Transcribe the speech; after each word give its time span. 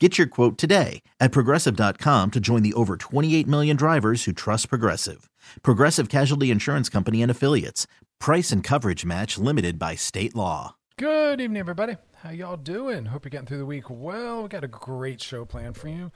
Get 0.00 0.18
your 0.18 0.26
quote 0.26 0.58
today 0.58 1.02
at 1.20 1.30
progressive.com 1.30 2.32
to 2.32 2.40
join 2.40 2.64
the 2.64 2.72
over 2.72 2.96
28 2.96 3.46
million 3.46 3.76
drivers 3.76 4.24
who 4.24 4.32
trust 4.32 4.68
Progressive. 4.68 5.30
Progressive 5.62 6.08
Casualty 6.08 6.50
Insurance 6.50 6.88
Company 6.88 7.22
and 7.22 7.30
Affiliates. 7.30 7.86
Price 8.18 8.50
and 8.50 8.64
coverage 8.64 9.04
match 9.04 9.38
limited 9.38 9.78
by 9.78 9.94
state 9.94 10.34
law. 10.34 10.74
Good 10.96 11.40
evening, 11.40 11.60
everybody. 11.60 11.96
How 12.16 12.30
y'all 12.30 12.56
doing? 12.56 13.04
Hope 13.04 13.24
you're 13.24 13.30
getting 13.30 13.46
through 13.46 13.58
the 13.58 13.66
week 13.66 13.88
well. 13.88 14.42
We 14.42 14.48
got 14.48 14.64
a 14.64 14.68
great 14.68 15.22
show 15.22 15.44
planned 15.44 15.76
for 15.76 15.86
you. 15.86 16.10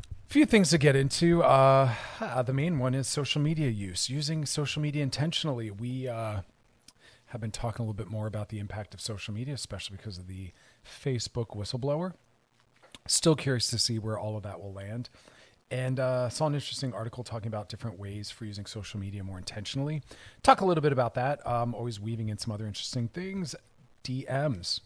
A 0.00 0.32
few 0.32 0.44
things 0.44 0.70
to 0.70 0.78
get 0.78 0.96
into. 0.96 1.44
Uh, 1.44 1.94
the 2.42 2.52
main 2.52 2.80
one 2.80 2.94
is 2.94 3.06
social 3.06 3.40
media 3.40 3.68
use, 3.68 4.10
using 4.10 4.44
social 4.44 4.82
media 4.82 5.04
intentionally. 5.04 5.70
We 5.70 6.08
uh, 6.08 6.40
have 7.26 7.40
been 7.40 7.52
talking 7.52 7.84
a 7.84 7.86
little 7.86 7.94
bit 7.94 8.10
more 8.10 8.26
about 8.26 8.48
the 8.48 8.58
impact 8.58 8.92
of 8.92 9.00
social 9.00 9.32
media, 9.32 9.54
especially 9.54 9.96
because 9.98 10.18
of 10.18 10.26
the 10.26 10.50
Facebook 10.84 11.56
whistleblower. 11.56 12.14
Still 13.08 13.34
curious 13.34 13.68
to 13.70 13.78
see 13.78 13.98
where 13.98 14.18
all 14.18 14.36
of 14.36 14.42
that 14.44 14.60
will 14.60 14.72
land. 14.72 15.08
And 15.70 16.00
uh, 16.00 16.28
saw 16.30 16.46
an 16.46 16.54
interesting 16.54 16.94
article 16.94 17.24
talking 17.24 17.48
about 17.48 17.68
different 17.68 17.98
ways 17.98 18.30
for 18.30 18.44
using 18.46 18.64
social 18.64 18.98
media 18.98 19.22
more 19.22 19.36
intentionally. 19.36 20.02
Talk 20.42 20.60
a 20.60 20.64
little 20.64 20.80
bit 20.80 20.92
about 20.92 21.14
that. 21.14 21.46
Um, 21.46 21.74
always 21.74 22.00
weaving 22.00 22.28
in 22.30 22.38
some 22.38 22.52
other 22.52 22.66
interesting 22.66 23.08
things. 23.08 23.54
DMs, 24.02 24.80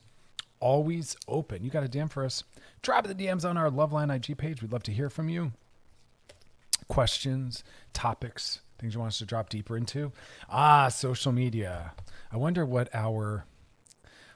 always 0.58 1.16
open. 1.28 1.62
You 1.62 1.70
got 1.70 1.84
a 1.84 1.88
DM 1.88 2.10
for 2.10 2.24
us? 2.24 2.42
Drop 2.80 3.06
the 3.06 3.14
DMs 3.14 3.48
on 3.48 3.56
our 3.56 3.70
Loveline 3.70 4.14
IG 4.14 4.36
page. 4.36 4.62
We'd 4.62 4.72
love 4.72 4.82
to 4.84 4.92
hear 4.92 5.08
from 5.08 5.28
you. 5.28 5.52
Questions, 6.88 7.62
topics, 7.92 8.60
things 8.78 8.94
you 8.94 9.00
want 9.00 9.10
us 9.12 9.18
to 9.18 9.24
drop 9.24 9.48
deeper 9.48 9.76
into. 9.76 10.10
Ah, 10.50 10.88
social 10.88 11.30
media. 11.30 11.92
I 12.32 12.36
wonder 12.36 12.66
what 12.66 12.88
our 12.92 13.44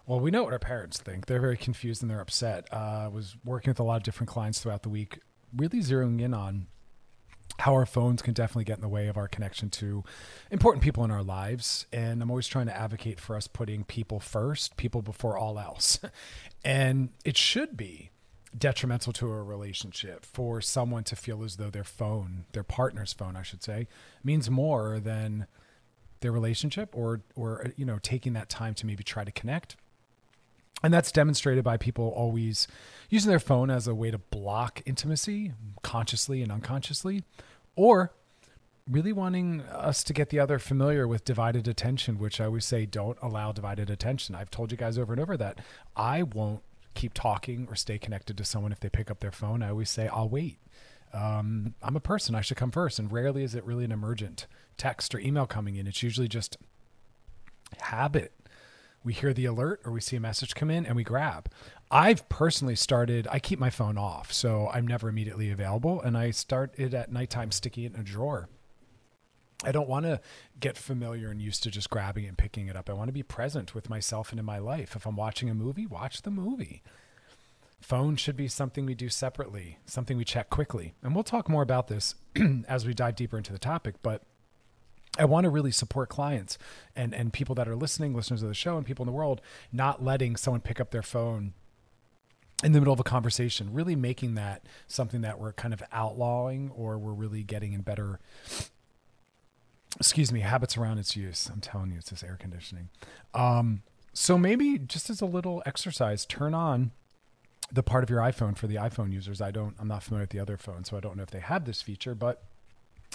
well, 0.06 0.20
we 0.20 0.30
know 0.30 0.44
what 0.44 0.52
our 0.52 0.58
parents 0.58 0.98
think. 0.98 1.26
They're 1.26 1.40
very 1.40 1.56
confused 1.56 2.02
and 2.02 2.10
they're 2.10 2.20
upset. 2.20 2.68
Uh, 2.72 3.02
I 3.04 3.08
was 3.08 3.36
working 3.44 3.70
with 3.70 3.80
a 3.80 3.82
lot 3.82 3.96
of 3.96 4.02
different 4.04 4.30
clients 4.30 4.60
throughout 4.60 4.82
the 4.82 4.88
week, 4.88 5.18
really 5.54 5.80
zeroing 5.80 6.20
in 6.20 6.32
on 6.32 6.68
how 7.58 7.72
our 7.72 7.86
phones 7.86 8.22
can 8.22 8.34
definitely 8.34 8.64
get 8.64 8.76
in 8.76 8.82
the 8.82 8.88
way 8.88 9.08
of 9.08 9.16
our 9.16 9.28
connection 9.28 9.70
to 9.70 10.04
important 10.50 10.82
people 10.82 11.04
in 11.04 11.10
our 11.10 11.22
lives. 11.22 11.86
And 11.92 12.22
I'm 12.22 12.30
always 12.30 12.46
trying 12.46 12.66
to 12.66 12.76
advocate 12.76 13.18
for 13.18 13.34
us 13.34 13.48
putting 13.48 13.82
people 13.84 14.20
first, 14.20 14.76
people 14.76 15.02
before 15.02 15.36
all 15.36 15.58
else. 15.58 15.98
and 16.64 17.10
it 17.24 17.36
should 17.36 17.76
be 17.76 18.10
detrimental 18.56 19.12
to 19.12 19.28
a 19.28 19.42
relationship 19.42 20.24
for 20.24 20.60
someone 20.60 21.04
to 21.04 21.16
feel 21.16 21.42
as 21.42 21.56
though 21.56 21.70
their 21.70 21.84
phone, 21.84 22.44
their 22.52 22.62
partner's 22.62 23.12
phone, 23.12 23.36
I 23.36 23.42
should 23.42 23.62
say, 23.62 23.88
means 24.22 24.48
more 24.50 25.00
than 25.00 25.46
their 26.20 26.32
relationship 26.32 26.96
or 26.96 27.20
or 27.34 27.72
you 27.76 27.84
know 27.84 27.98
taking 28.00 28.32
that 28.32 28.48
time 28.48 28.74
to 28.74 28.86
maybe 28.86 29.04
try 29.04 29.22
to 29.22 29.30
connect 29.30 29.76
and 30.86 30.94
that's 30.94 31.10
demonstrated 31.10 31.64
by 31.64 31.76
people 31.76 32.10
always 32.10 32.68
using 33.10 33.28
their 33.28 33.40
phone 33.40 33.70
as 33.70 33.88
a 33.88 33.94
way 33.94 34.12
to 34.12 34.18
block 34.18 34.82
intimacy 34.86 35.52
consciously 35.82 36.42
and 36.42 36.52
unconsciously, 36.52 37.24
or 37.74 38.12
really 38.88 39.12
wanting 39.12 39.62
us 39.62 40.04
to 40.04 40.12
get 40.12 40.28
the 40.28 40.38
other 40.38 40.60
familiar 40.60 41.08
with 41.08 41.24
divided 41.24 41.66
attention, 41.66 42.20
which 42.20 42.40
I 42.40 42.44
always 42.44 42.64
say 42.64 42.86
don't 42.86 43.18
allow 43.20 43.50
divided 43.50 43.90
attention. 43.90 44.36
I've 44.36 44.48
told 44.48 44.70
you 44.70 44.78
guys 44.78 44.96
over 44.96 45.12
and 45.12 45.20
over 45.20 45.36
that 45.36 45.58
I 45.96 46.22
won't 46.22 46.62
keep 46.94 47.12
talking 47.14 47.66
or 47.68 47.74
stay 47.74 47.98
connected 47.98 48.38
to 48.38 48.44
someone 48.44 48.70
if 48.70 48.78
they 48.78 48.88
pick 48.88 49.10
up 49.10 49.18
their 49.18 49.32
phone. 49.32 49.64
I 49.64 49.70
always 49.70 49.90
say, 49.90 50.06
I'll 50.06 50.28
wait. 50.28 50.58
Um, 51.12 51.74
I'm 51.82 51.96
a 51.96 52.00
person, 52.00 52.36
I 52.36 52.42
should 52.42 52.58
come 52.58 52.70
first. 52.70 53.00
And 53.00 53.10
rarely 53.10 53.42
is 53.42 53.56
it 53.56 53.64
really 53.64 53.84
an 53.84 53.90
emergent 53.90 54.46
text 54.76 55.16
or 55.16 55.18
email 55.18 55.46
coming 55.46 55.74
in. 55.74 55.88
It's 55.88 56.04
usually 56.04 56.28
just 56.28 56.56
habit 57.80 58.30
we 59.06 59.12
hear 59.12 59.32
the 59.32 59.44
alert 59.44 59.80
or 59.84 59.92
we 59.92 60.00
see 60.00 60.16
a 60.16 60.20
message 60.20 60.56
come 60.56 60.68
in 60.68 60.84
and 60.84 60.96
we 60.96 61.04
grab. 61.04 61.48
I've 61.92 62.28
personally 62.28 62.74
started, 62.74 63.28
I 63.30 63.38
keep 63.38 63.60
my 63.60 63.70
phone 63.70 63.96
off, 63.96 64.32
so 64.32 64.68
I'm 64.74 64.84
never 64.84 65.08
immediately 65.08 65.48
available. 65.52 66.02
And 66.02 66.18
I 66.18 66.32
start 66.32 66.74
it 66.76 66.92
at 66.92 67.12
nighttime, 67.12 67.52
sticking 67.52 67.84
it 67.84 67.94
in 67.94 68.00
a 68.00 68.02
drawer. 68.02 68.48
I 69.64 69.70
don't 69.70 69.88
want 69.88 70.06
to 70.06 70.20
get 70.58 70.76
familiar 70.76 71.30
and 71.30 71.40
used 71.40 71.62
to 71.62 71.70
just 71.70 71.88
grabbing 71.88 72.26
and 72.26 72.36
picking 72.36 72.66
it 72.66 72.74
up. 72.74 72.90
I 72.90 72.94
want 72.94 73.06
to 73.06 73.12
be 73.12 73.22
present 73.22 73.76
with 73.76 73.88
myself 73.88 74.32
and 74.32 74.40
in 74.40 74.44
my 74.44 74.58
life. 74.58 74.96
If 74.96 75.06
I'm 75.06 75.16
watching 75.16 75.48
a 75.48 75.54
movie, 75.54 75.86
watch 75.86 76.22
the 76.22 76.32
movie. 76.32 76.82
Phone 77.80 78.16
should 78.16 78.36
be 78.36 78.48
something 78.48 78.86
we 78.86 78.96
do 78.96 79.08
separately, 79.08 79.78
something 79.86 80.16
we 80.16 80.24
check 80.24 80.50
quickly. 80.50 80.94
And 81.00 81.14
we'll 81.14 81.22
talk 81.22 81.48
more 81.48 81.62
about 81.62 81.86
this 81.86 82.16
as 82.68 82.84
we 82.84 82.92
dive 82.92 83.14
deeper 83.14 83.38
into 83.38 83.52
the 83.52 83.58
topic. 83.60 83.94
But 84.02 84.22
I 85.18 85.24
want 85.24 85.44
to 85.44 85.50
really 85.50 85.70
support 85.70 86.08
clients 86.08 86.58
and 86.94 87.14
and 87.14 87.32
people 87.32 87.54
that 87.56 87.68
are 87.68 87.76
listening, 87.76 88.14
listeners 88.14 88.42
of 88.42 88.48
the 88.48 88.54
show, 88.54 88.76
and 88.76 88.86
people 88.86 89.04
in 89.04 89.06
the 89.06 89.16
world, 89.16 89.40
not 89.72 90.02
letting 90.02 90.36
someone 90.36 90.60
pick 90.60 90.80
up 90.80 90.90
their 90.90 91.02
phone 91.02 91.54
in 92.64 92.72
the 92.72 92.80
middle 92.80 92.94
of 92.94 93.00
a 93.00 93.04
conversation, 93.04 93.72
really 93.72 93.94
making 93.94 94.34
that 94.34 94.62
something 94.86 95.20
that 95.20 95.38
we're 95.38 95.52
kind 95.52 95.74
of 95.74 95.82
outlawing 95.92 96.70
or 96.74 96.98
we're 96.98 97.12
really 97.12 97.42
getting 97.42 97.72
in 97.72 97.82
better 97.82 98.18
excuse 99.98 100.32
me, 100.32 100.40
habits 100.40 100.76
around 100.76 100.98
its 100.98 101.16
use. 101.16 101.48
I'm 101.52 101.60
telling 101.60 101.90
you, 101.90 101.98
it's 101.98 102.10
this 102.10 102.22
air 102.22 102.36
conditioning. 102.38 102.90
Um, 103.34 103.82
so 104.12 104.38
maybe 104.38 104.78
just 104.78 105.10
as 105.10 105.20
a 105.20 105.26
little 105.26 105.62
exercise, 105.66 106.26
turn 106.26 106.54
on 106.54 106.92
the 107.70 107.82
part 107.82 108.04
of 108.04 108.10
your 108.10 108.20
iPhone 108.20 108.56
for 108.56 108.66
the 108.66 108.76
iPhone 108.76 109.12
users. 109.12 109.40
I 109.40 109.50
don't, 109.50 109.74
I'm 109.78 109.88
not 109.88 110.02
familiar 110.02 110.22
with 110.22 110.30
the 110.30 110.40
other 110.40 110.56
phones, 110.56 110.90
so 110.90 110.96
I 110.96 111.00
don't 111.00 111.16
know 111.16 111.22
if 111.22 111.30
they 111.30 111.40
have 111.40 111.64
this 111.64 111.82
feature, 111.82 112.14
but 112.14 112.44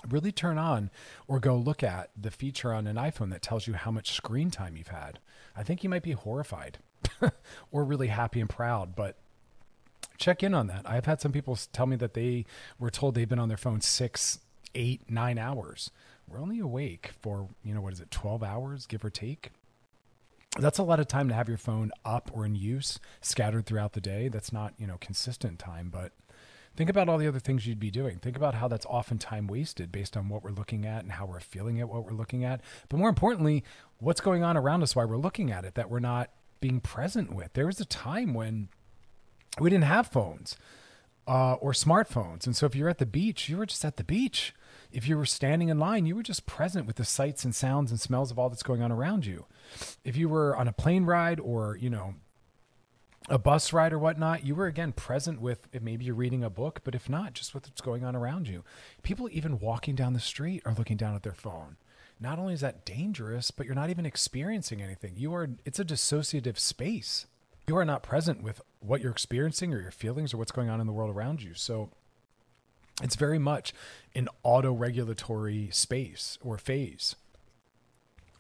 really 0.09 0.31
turn 0.31 0.57
on 0.57 0.89
or 1.28 1.39
go 1.39 1.56
look 1.56 1.84
at 1.84 2.09
the 2.19 2.31
feature 2.31 2.73
on 2.73 2.88
an 2.88 2.95
iPhone 2.95 3.29
that 3.31 3.41
tells 3.41 3.67
you 3.67 3.73
how 3.73 3.91
much 3.91 4.12
screen 4.13 4.51
time 4.51 4.75
you've 4.75 4.88
had. 4.88 5.19
I 5.56 5.63
think 5.63 5.84
you 5.84 5.89
might 5.89 6.03
be 6.03 6.12
horrified 6.12 6.79
or 7.72 7.84
really 7.84 8.07
happy 8.07 8.40
and 8.40 8.50
proud, 8.50 8.95
but 8.95 9.17
check 10.17 10.44
in 10.44 10.53
on 10.53 10.67
that. 10.67 10.84
I've 10.85 11.06
had 11.06 11.22
some 11.22 11.31
people 11.31 11.57
tell 11.73 11.85
me 11.85 11.95
that 11.97 12.13
they 12.13 12.45
were 12.79 12.91
told 12.91 13.16
they've 13.16 13.28
been 13.28 13.40
on 13.40 13.50
their 13.50 13.57
phone 13.57 13.81
six, 13.81 14.40
eight, 14.75 15.09
nine 15.09 15.38
hours. 15.38 15.91
We're 16.28 16.40
only 16.40 16.59
awake 16.59 17.11
for, 17.22 17.50
you 17.63 17.73
know, 17.73 17.81
what 17.81 17.94
is 17.94 18.00
it, 18.00 18.11
12 18.11 18.44
hours, 18.44 18.85
give 18.85 19.03
or 19.03 19.09
take? 19.09 19.51
That's 20.59 20.79
a 20.79 20.84
lot 20.84 21.00
of 21.00 21.07
time 21.07 21.29
to 21.29 21.34
have 21.34 21.47
your 21.47 21.57
phone 21.57 21.91
up 22.03 22.29
or 22.34 22.45
in 22.45 22.56
use, 22.56 23.00
scattered 23.22 23.66
throughout 23.66 23.94
the 23.94 24.01
day. 24.01 24.28
That's 24.28 24.51
not, 24.51 24.73
you 24.78 24.85
know, 24.85 24.97
consistent 25.00 25.59
time, 25.59 25.90
but 25.90 26.11
Think 26.75 26.89
about 26.89 27.09
all 27.09 27.17
the 27.17 27.27
other 27.27 27.39
things 27.39 27.67
you'd 27.67 27.79
be 27.79 27.91
doing. 27.91 28.17
Think 28.19 28.37
about 28.37 28.55
how 28.55 28.67
that's 28.67 28.85
often 28.85 29.17
time 29.17 29.47
wasted 29.47 29.91
based 29.91 30.16
on 30.16 30.29
what 30.29 30.43
we're 30.43 30.51
looking 30.51 30.85
at 30.85 31.03
and 31.03 31.13
how 31.13 31.25
we're 31.25 31.41
feeling 31.41 31.81
at 31.81 31.90
what 31.90 32.05
we're 32.05 32.17
looking 32.17 32.46
at. 32.46 32.61
But 32.87 32.97
more 32.97 33.09
importantly, 33.09 33.63
what's 33.99 34.22
going 34.22 34.43
on 34.43 34.55
around 34.55 34.81
us 34.81 34.96
while 34.96 35.07
we're 35.07 35.17
looking 35.17 35.51
at 35.51 35.66
it 35.66 35.75
that 35.75 35.90
we're 35.90 35.99
not 35.99 36.29
being 36.61 36.79
present 36.79 37.34
with. 37.34 37.53
There 37.53 37.66
was 37.66 37.81
a 37.81 37.85
time 37.85 38.34
when 38.34 38.69
we 39.59 39.69
didn't 39.69 39.85
have 39.85 40.07
phones 40.07 40.55
uh, 41.28 41.53
or 41.55 41.72
smartphones. 41.73 42.46
And 42.46 42.55
so 42.55 42.66
if 42.66 42.75
you're 42.75 42.90
at 42.90 42.99
the 42.99 43.05
beach, 43.05 43.49
you 43.49 43.57
were 43.57 43.66
just 43.66 43.84
at 43.84 43.97
the 43.97 44.03
beach. 44.03 44.53
If 44.91 45.07
you 45.07 45.17
were 45.17 45.25
standing 45.25 45.69
in 45.69 45.79
line, 45.79 46.05
you 46.05 46.16
were 46.16 46.23
just 46.23 46.46
present 46.46 46.85
with 46.85 46.97
the 46.97 47.05
sights 47.05 47.46
and 47.46 47.55
sounds 47.55 47.91
and 47.91 47.99
smells 47.99 48.31
of 48.31 48.40
all 48.40 48.49
that's 48.49 48.63
going 48.63 48.81
on 48.81 48.91
around 48.91 49.25
you. 49.25 49.46
If 50.03 50.16
you 50.17 50.29
were 50.29 50.55
on 50.55 50.67
a 50.67 50.73
plane 50.73 51.05
ride 51.05 51.40
or, 51.40 51.78
you 51.78 51.90
know, 51.90 52.16
a 53.29 53.38
bus 53.38 53.72
ride 53.72 53.94
or 53.94 54.00
whatnot, 54.00 54.46
you 54.46 54.56
were 54.56 54.66
again 54.68 54.91
present 54.91 55.40
with 55.40 55.68
maybe 55.82 56.06
you're 56.06 56.16
reading 56.16 56.44
a 56.44 56.50
book, 56.50 56.82
but 56.84 56.96
if 56.96 57.08
not, 57.08 57.34
just 57.34 57.53
with 57.53 57.68
what's 57.68 57.82
going 57.82 58.03
on 58.03 58.16
around 58.16 58.47
you. 58.47 58.64
People 59.03 59.29
even 59.32 59.59
walking 59.59 59.96
down 59.96 60.14
the 60.14 60.20
street 60.20 60.62
are 60.66 60.73
looking 60.73 60.97
down 60.97 61.16
at 61.16 61.23
their 61.23 61.34
phone. 61.34 61.78
Not 62.20 62.40
only 62.40 62.53
is 62.53 62.62
that 62.62 62.85
dangerous, 62.85 63.52
but 63.52 63.66
you're 63.66 63.76
not 63.76 63.90
even 63.90 64.06
experiencing 64.06 64.82
anything. 64.82 65.14
You 65.16 65.34
are 65.34 65.50
it's 65.66 65.79
a 65.79 65.85
dissociative 65.85 66.58
space. 66.59 67.26
you 67.68 67.78
are 67.78 67.85
not 67.85 68.03
present 68.03 68.41
with 68.44 68.62
what 68.79 69.02
you're 69.02 69.12
experiencing 69.12 69.73
or 69.73 69.82
your 69.82 69.91
feelings 69.91 70.34
or 70.34 70.38
what's 70.38 70.52
going 70.52 70.70
on 70.70 70.82
in 70.82 70.88
the 70.88 70.94
world 70.94 71.16
around 71.16 71.41
you. 71.41 71.53
So 71.53 71.90
it's 73.02 73.16
very 73.16 73.40
much 73.40 73.73
an 74.14 74.28
auto 74.44 74.73
regulatory 74.73 75.70
space 75.72 76.38
or 76.44 76.58
phase. 76.58 77.16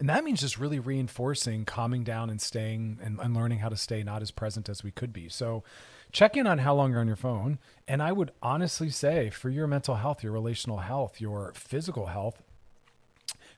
And 0.01 0.09
that 0.09 0.23
means 0.23 0.41
just 0.41 0.57
really 0.57 0.79
reinforcing 0.79 1.63
calming 1.63 2.03
down 2.03 2.31
and 2.31 2.41
staying 2.41 2.97
and, 3.03 3.19
and, 3.19 3.35
learning 3.35 3.59
how 3.59 3.69
to 3.69 3.77
stay 3.77 4.01
not 4.01 4.23
as 4.23 4.31
present 4.31 4.67
as 4.67 4.83
we 4.83 4.89
could 4.89 5.13
be. 5.13 5.29
So 5.29 5.63
check 6.11 6.35
in 6.35 6.47
on 6.47 6.57
how 6.57 6.73
long 6.73 6.89
you're 6.89 7.01
on 7.01 7.05
your 7.05 7.15
phone. 7.15 7.59
And 7.87 8.01
I 8.01 8.11
would 8.11 8.31
honestly 8.41 8.89
say 8.89 9.29
for 9.29 9.51
your 9.51 9.67
mental 9.67 9.97
health, 9.97 10.23
your 10.23 10.31
relational 10.31 10.79
health, 10.79 11.21
your 11.21 11.53
physical 11.53 12.07
health, 12.07 12.41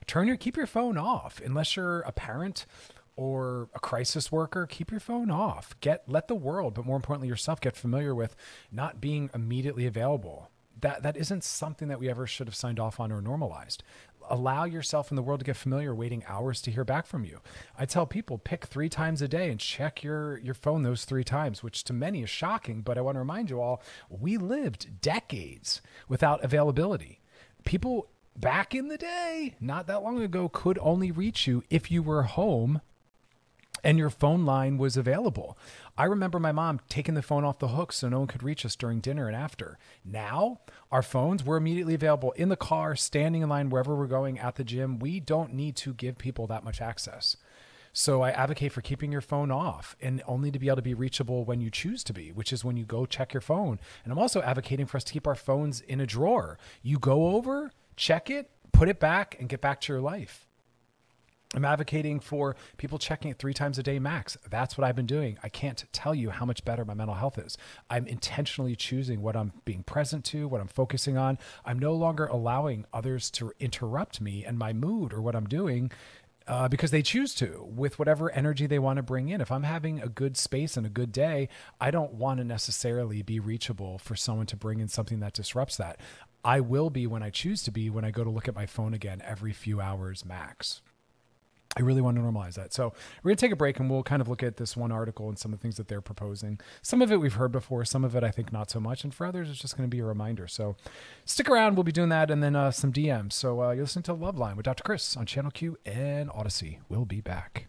turn 0.06 0.28
your 0.28 0.36
keep 0.36 0.58
your 0.58 0.68
phone 0.68 0.98
off 0.98 1.40
unless 1.46 1.78
you're 1.78 2.02
a 2.02 2.12
parent 2.12 2.66
or 3.16 3.70
a 3.74 3.80
crisis 3.80 4.30
worker, 4.30 4.68
keep 4.68 4.92
your 4.92 5.00
phone 5.00 5.32
off. 5.32 5.80
Get 5.80 6.04
let 6.10 6.28
the 6.28 6.36
world, 6.36 6.74
but 6.74 6.86
more 6.86 6.98
importantly 6.98 7.30
yourself 7.30 7.62
get 7.62 7.78
familiar 7.78 8.14
with 8.14 8.36
not 8.70 9.00
being 9.00 9.30
immediately 9.34 9.86
available. 9.86 10.50
That 10.82 11.04
that 11.04 11.16
isn't 11.16 11.46
something 11.46 11.88
that 11.88 12.02
we 12.02 12.10
ever 12.10 12.28
should 12.28 12.48
have 12.48 12.56
signed 12.56 12.82
off 12.82 13.00
on 13.00 13.14
or 13.14 13.22
normalized. 13.22 13.82
Allow 14.30 14.66
yourself 14.66 15.12
in 15.12 15.16
the 15.16 15.22
world 15.22 15.40
to 15.40 15.46
get 15.46 15.56
familiar, 15.56 15.94
waiting 15.94 16.24
hours 16.28 16.62
to 16.64 16.72
hear 16.72 16.84
back 16.84 17.06
from 17.06 17.26
you. 17.26 17.40
I 17.78 17.86
tell 17.86 18.06
people 18.06 18.38
pick 18.38 18.66
three 18.66 18.90
times 18.90 19.22
a 19.22 19.28
day 19.28 19.50
and 19.50 19.60
check 19.60 20.04
your 20.04 20.38
your 20.40 20.54
phone 20.54 20.84
those 20.84 21.06
three 21.06 21.24
times, 21.24 21.64
which 21.64 21.84
to 21.86 21.94
many 21.94 22.24
is 22.24 22.30
shocking. 22.30 22.82
But 22.82 22.98
I 22.98 23.02
want 23.02 23.16
to 23.16 23.20
remind 23.20 23.50
you 23.50 23.62
all, 23.62 23.82
we 24.10 24.38
lived 24.38 25.02
decades 25.02 25.82
without 26.08 26.44
availability. 26.44 27.22
People 27.64 28.10
back 28.36 28.74
in 28.74 28.88
the 28.88 28.98
day, 28.98 29.56
not 29.60 29.88
that 29.88 30.04
long 30.04 30.22
ago, 30.22 30.50
could 30.50 30.80
only 30.82 31.12
reach 31.12 31.48
you 31.48 31.64
if 31.70 31.92
you 31.92 32.02
were 32.02 32.24
home 32.24 32.82
and 33.84 33.98
your 33.98 34.10
phone 34.10 34.46
line 34.46 34.78
was 34.78 34.98
available. 34.98 35.58
I 35.98 36.06
remember 36.06 36.40
my 36.40 36.52
mom 36.52 36.80
taking 36.90 37.16
the 37.16 37.22
phone 37.22 37.44
off 37.44 37.60
the 37.60 37.70
hook 37.70 37.92
so 37.92 38.10
no 38.10 38.20
one 38.20 38.28
could 38.28 38.44
reach 38.44 38.66
us 38.66 38.76
during 38.76 39.00
dinner 39.00 39.28
and 39.28 39.36
after. 39.36 39.78
Now, 40.04 40.62
our 40.92 41.04
phones 41.04 41.44
were 41.44 41.58
immediately 41.58 41.94
available 41.94 42.32
in 42.34 42.50
the 42.50 42.56
car, 42.56 42.96
standing 42.96 43.42
in 43.42 43.50
line 43.50 43.70
wherever 43.70 43.96
we're 43.96 44.08
going 44.08 44.40
at 44.40 44.56
the 44.56 44.64
gym. 44.64 45.00
We 45.00 45.20
don't 45.20 45.54
need 45.54 45.76
to 45.78 45.94
give 45.94 46.18
people 46.18 46.48
that 46.48 46.64
much 46.64 46.82
access. 46.82 47.38
So 47.96 48.24
I 48.24 48.32
advocate 48.32 48.72
for 48.72 48.82
keeping 48.82 49.12
your 49.12 49.22
phone 49.22 49.52
off 49.52 49.96
and 50.02 50.24
only 50.28 50.50
to 50.50 50.58
be 50.58 50.68
able 50.68 50.78
to 50.78 50.82
be 50.82 50.96
reachable 50.96 51.46
when 51.46 51.62
you 51.62 51.70
choose 51.70 52.04
to 52.06 52.14
be, 52.14 52.32
which 52.32 52.52
is 52.52 52.66
when 52.66 52.76
you 52.76 52.86
go 52.86 53.06
check 53.06 53.34
your 53.34 53.42
phone. 53.42 53.80
And 54.04 54.12
I'm 54.12 54.18
also 54.18 54.42
advocating 54.42 54.88
for 54.88 54.98
us 54.98 55.04
to 55.04 55.14
keep 55.14 55.28
our 55.28 55.36
phones 55.36 55.82
in 55.82 56.02
a 56.02 56.08
drawer. 56.08 56.58
You 56.82 56.98
go 56.98 57.36
over, 57.36 57.72
check 57.96 58.32
it, 58.32 58.50
put 58.72 58.90
it 58.90 59.00
back, 59.00 59.38
and 59.40 59.48
get 59.48 59.62
back 59.62 59.80
to 59.82 59.94
your 59.94 60.02
life. 60.02 60.48
I'm 61.54 61.66
advocating 61.66 62.20
for 62.20 62.56
people 62.78 62.98
checking 62.98 63.30
it 63.30 63.38
three 63.38 63.54
times 63.54 63.78
a 63.78 63.84
day 63.84 64.00
max. 64.00 64.38
That's 64.50 64.78
what 64.78 64.86
I've 64.86 64.96
been 64.96 65.06
doing. 65.06 65.38
I 65.44 65.50
can't 65.50 65.84
tell 65.92 66.16
you 66.16 66.32
how 66.32 66.46
much 66.46 66.66
better 66.66 66.84
my 66.84 66.96
mental 66.96 67.16
health 67.16 67.38
is. 67.38 67.58
I'm 67.90 68.08
intentionally 68.08 68.76
choosing 68.76 69.22
what 69.22 69.36
I'm 69.36 69.54
being 69.64 69.84
present 69.84 70.26
to, 70.26 70.48
what 70.48 70.62
I'm 70.62 70.68
focusing 70.68 71.18
on. 71.18 71.38
I'm 71.64 71.78
no 71.78 71.94
longer 71.94 72.26
allowing 72.26 72.86
others 72.92 73.30
to 73.32 73.52
interrupt 73.60 74.20
me 74.20 74.44
and 74.44 74.58
my 74.58 74.74
mood 74.74 75.14
or 75.14 75.22
what 75.22 75.36
I'm 75.36 75.46
doing 75.46 75.92
uh, 76.48 76.68
because 76.68 76.92
they 76.92 77.02
choose 77.02 77.34
to 77.36 77.66
with 77.70 78.00
whatever 78.00 78.32
energy 78.32 78.68
they 78.68 78.80
want 78.80 78.98
to 78.98 79.04
bring 79.04 79.30
in. 79.30 79.42
If 79.42 79.52
I'm 79.52 79.64
having 79.64 80.02
a 80.02 80.10
good 80.10 80.38
space 80.38 80.76
and 80.76 80.86
a 80.86 80.90
good 80.90 81.12
day, 81.12 81.50
I 81.80 81.92
don't 81.92 82.14
want 82.14 82.40
to 82.40 82.44
necessarily 82.44 83.22
be 83.22 83.40
reachable 83.40 83.98
for 83.98 84.16
someone 84.16 84.48
to 84.48 84.58
bring 84.58 84.80
in 84.80 84.88
something 84.88 85.20
that 85.22 85.34
disrupts 85.34 85.78
that. 85.78 86.00
I 86.44 86.60
will 86.60 86.90
be 86.90 87.08
when 87.08 87.24
I 87.24 87.30
choose 87.30 87.64
to 87.64 87.72
be 87.72 87.90
when 87.90 88.04
I 88.04 88.12
go 88.12 88.24
to 88.24 88.30
look 88.30 88.48
at 88.48 88.56
my 88.56 88.66
phone 88.66 88.94
again 88.94 89.22
every 89.24 89.54
few 89.54 89.80
hours 89.80 90.26
max. 90.26 90.82
I 91.76 91.82
really 91.82 92.02
want 92.02 92.18
to 92.18 92.22
normalize 92.22 92.54
that. 92.54 92.74
So 92.74 92.94
we're 93.24 93.30
going 93.30 93.38
to 93.38 93.42
take 93.42 93.52
a 93.52 93.56
break 93.56 93.80
and 93.80 93.90
we'll 93.90 94.04
kind 94.04 94.22
of 94.22 94.30
look 94.30 94.44
at 94.44 94.58
this 94.58 94.78
one 94.78 94.92
article 94.92 95.28
and 95.30 95.40
some 95.40 95.54
of 95.54 95.60
the 95.60 95.62
things 95.62 95.78
that 95.78 95.88
they're 95.88 96.02
proposing. 96.02 96.60
Some 96.82 97.02
of 97.02 97.12
it 97.12 97.18
we've 97.18 97.34
heard 97.34 97.52
before, 97.52 97.84
some 97.86 98.04
of 98.04 98.16
it 98.16 98.24
I 98.24 98.32
think 98.32 98.54
not 98.54 98.70
so 98.70 98.80
much. 98.80 99.04
And 99.04 99.14
for 99.14 99.26
others, 99.26 99.50
it's 99.50 99.60
just 99.60 99.76
going 99.76 99.90
to 99.90 99.94
be 99.94 100.00
a 100.00 100.06
reminder. 100.06 100.48
So 100.48 100.76
stick 101.26 101.50
around. 101.50 101.76
We'll 101.76 101.84
be 101.84 101.92
doing 101.92 102.10
that 102.10 102.30
and 102.30 102.44
then 102.44 102.56
uh, 102.56 102.72
some 102.72 102.94
DMs. 102.94 103.34
So 103.34 103.64
uh, 103.64 103.72
you're 103.72 103.84
listening 103.84 104.04
to 104.04 104.14
Loveline 104.14 104.56
with 104.56 104.66
Dr. 104.66 104.84
Chris 104.84 105.18
on 105.18 105.26
Channel 105.26 105.52
Q 105.52 105.78
and 105.86 106.30
Odyssey. 106.34 106.80
We'll 106.90 107.06
be 107.06 107.22
back. 107.22 107.68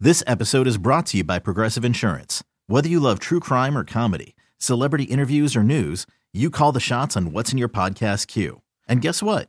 This 0.00 0.22
episode 0.26 0.66
is 0.66 0.78
brought 0.78 1.06
to 1.06 1.18
you 1.18 1.24
by 1.24 1.38
Progressive 1.38 1.84
Insurance. 1.84 2.44
Whether 2.66 2.88
you 2.88 3.00
love 3.00 3.18
true 3.18 3.40
crime 3.40 3.76
or 3.76 3.84
comedy, 3.84 4.36
celebrity 4.58 5.04
interviews 5.04 5.56
or 5.56 5.62
news, 5.62 6.06
you 6.32 6.50
call 6.50 6.72
the 6.72 6.80
shots 6.80 7.16
on 7.16 7.32
what's 7.32 7.52
in 7.52 7.58
your 7.58 7.68
podcast 7.68 8.26
queue. 8.26 8.62
And 8.88 9.00
guess 9.00 9.22
what? 9.22 9.48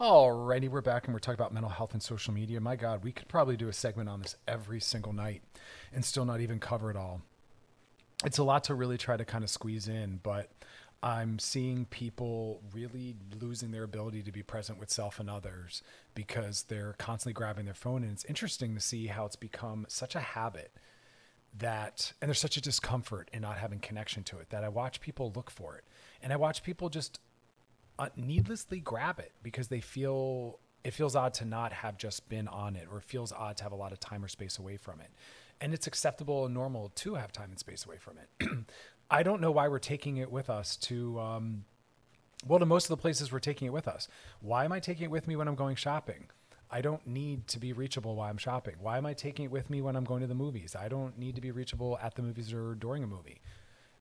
Alrighty, 0.00 0.68
we're 0.68 0.80
back 0.80 1.04
and 1.04 1.14
we're 1.14 1.20
talking 1.20 1.38
about 1.38 1.54
mental 1.54 1.70
health 1.70 1.92
and 1.92 2.02
social 2.02 2.34
media. 2.34 2.60
My 2.60 2.74
God, 2.74 3.04
we 3.04 3.12
could 3.12 3.28
probably 3.28 3.56
do 3.56 3.68
a 3.68 3.72
segment 3.72 4.08
on 4.08 4.20
this 4.20 4.34
every 4.48 4.80
single 4.80 5.12
night 5.12 5.42
and 5.92 6.04
still 6.04 6.24
not 6.24 6.40
even 6.40 6.58
cover 6.58 6.90
it 6.90 6.96
all. 6.96 7.22
It's 8.24 8.38
a 8.38 8.42
lot 8.42 8.64
to 8.64 8.74
really 8.74 8.98
try 8.98 9.16
to 9.16 9.24
kind 9.24 9.44
of 9.44 9.50
squeeze 9.50 9.86
in, 9.86 10.18
but 10.24 10.50
I'm 11.00 11.38
seeing 11.38 11.84
people 11.84 12.60
really 12.72 13.14
losing 13.40 13.70
their 13.70 13.84
ability 13.84 14.24
to 14.24 14.32
be 14.32 14.42
present 14.42 14.80
with 14.80 14.90
self 14.90 15.20
and 15.20 15.30
others 15.30 15.84
because 16.16 16.64
they're 16.64 16.96
constantly 16.98 17.34
grabbing 17.34 17.64
their 17.64 17.72
phone. 17.72 18.02
And 18.02 18.10
it's 18.10 18.24
interesting 18.24 18.74
to 18.74 18.80
see 18.80 19.06
how 19.06 19.26
it's 19.26 19.36
become 19.36 19.86
such 19.88 20.16
a 20.16 20.20
habit 20.20 20.72
that, 21.56 22.14
and 22.20 22.28
there's 22.28 22.40
such 22.40 22.56
a 22.56 22.60
discomfort 22.60 23.30
in 23.32 23.42
not 23.42 23.58
having 23.58 23.78
connection 23.78 24.24
to 24.24 24.38
it 24.38 24.50
that 24.50 24.64
I 24.64 24.68
watch 24.70 25.00
people 25.00 25.32
look 25.36 25.52
for 25.52 25.76
it. 25.76 25.84
And 26.20 26.32
I 26.32 26.36
watch 26.36 26.64
people 26.64 26.88
just 26.88 27.20
needlessly 28.16 28.80
grab 28.80 29.18
it 29.18 29.32
because 29.42 29.68
they 29.68 29.80
feel 29.80 30.58
it 30.82 30.92
feels 30.92 31.16
odd 31.16 31.32
to 31.32 31.44
not 31.44 31.72
have 31.72 31.96
just 31.96 32.28
been 32.28 32.46
on 32.48 32.76
it 32.76 32.86
or 32.90 32.98
it 32.98 33.04
feels 33.04 33.32
odd 33.32 33.56
to 33.56 33.62
have 33.62 33.72
a 33.72 33.76
lot 33.76 33.92
of 33.92 34.00
time 34.00 34.24
or 34.24 34.28
space 34.28 34.58
away 34.58 34.76
from 34.76 35.00
it 35.00 35.10
and 35.60 35.72
it's 35.72 35.86
acceptable 35.86 36.44
and 36.44 36.54
normal 36.54 36.90
to 36.94 37.14
have 37.14 37.32
time 37.32 37.50
and 37.50 37.58
space 37.58 37.86
away 37.86 37.96
from 37.96 38.14
it 38.18 38.48
i 39.10 39.22
don't 39.22 39.40
know 39.40 39.50
why 39.50 39.68
we're 39.68 39.78
taking 39.78 40.16
it 40.16 40.30
with 40.30 40.50
us 40.50 40.76
to 40.76 41.18
um, 41.20 41.64
well 42.46 42.58
to 42.58 42.66
most 42.66 42.84
of 42.84 42.90
the 42.90 43.00
places 43.00 43.32
we're 43.32 43.38
taking 43.38 43.66
it 43.66 43.72
with 43.72 43.88
us 43.88 44.08
why 44.40 44.64
am 44.64 44.72
i 44.72 44.80
taking 44.80 45.04
it 45.04 45.10
with 45.10 45.26
me 45.26 45.36
when 45.36 45.48
i'm 45.48 45.54
going 45.54 45.76
shopping 45.76 46.26
I 46.74 46.80
don't 46.80 47.06
need 47.06 47.46
to 47.48 47.60
be 47.60 47.72
reachable 47.72 48.16
while 48.16 48.28
I'm 48.28 48.36
shopping. 48.36 48.74
Why 48.80 48.98
am 48.98 49.06
I 49.06 49.14
taking 49.14 49.44
it 49.44 49.52
with 49.52 49.70
me 49.70 49.80
when 49.80 49.94
I'm 49.94 50.02
going 50.02 50.22
to 50.22 50.26
the 50.26 50.34
movies? 50.34 50.74
I 50.74 50.88
don't 50.88 51.16
need 51.16 51.36
to 51.36 51.40
be 51.40 51.52
reachable 51.52 51.96
at 52.02 52.16
the 52.16 52.22
movies 52.22 52.52
or 52.52 52.74
during 52.74 53.04
a 53.04 53.06
movie. 53.06 53.40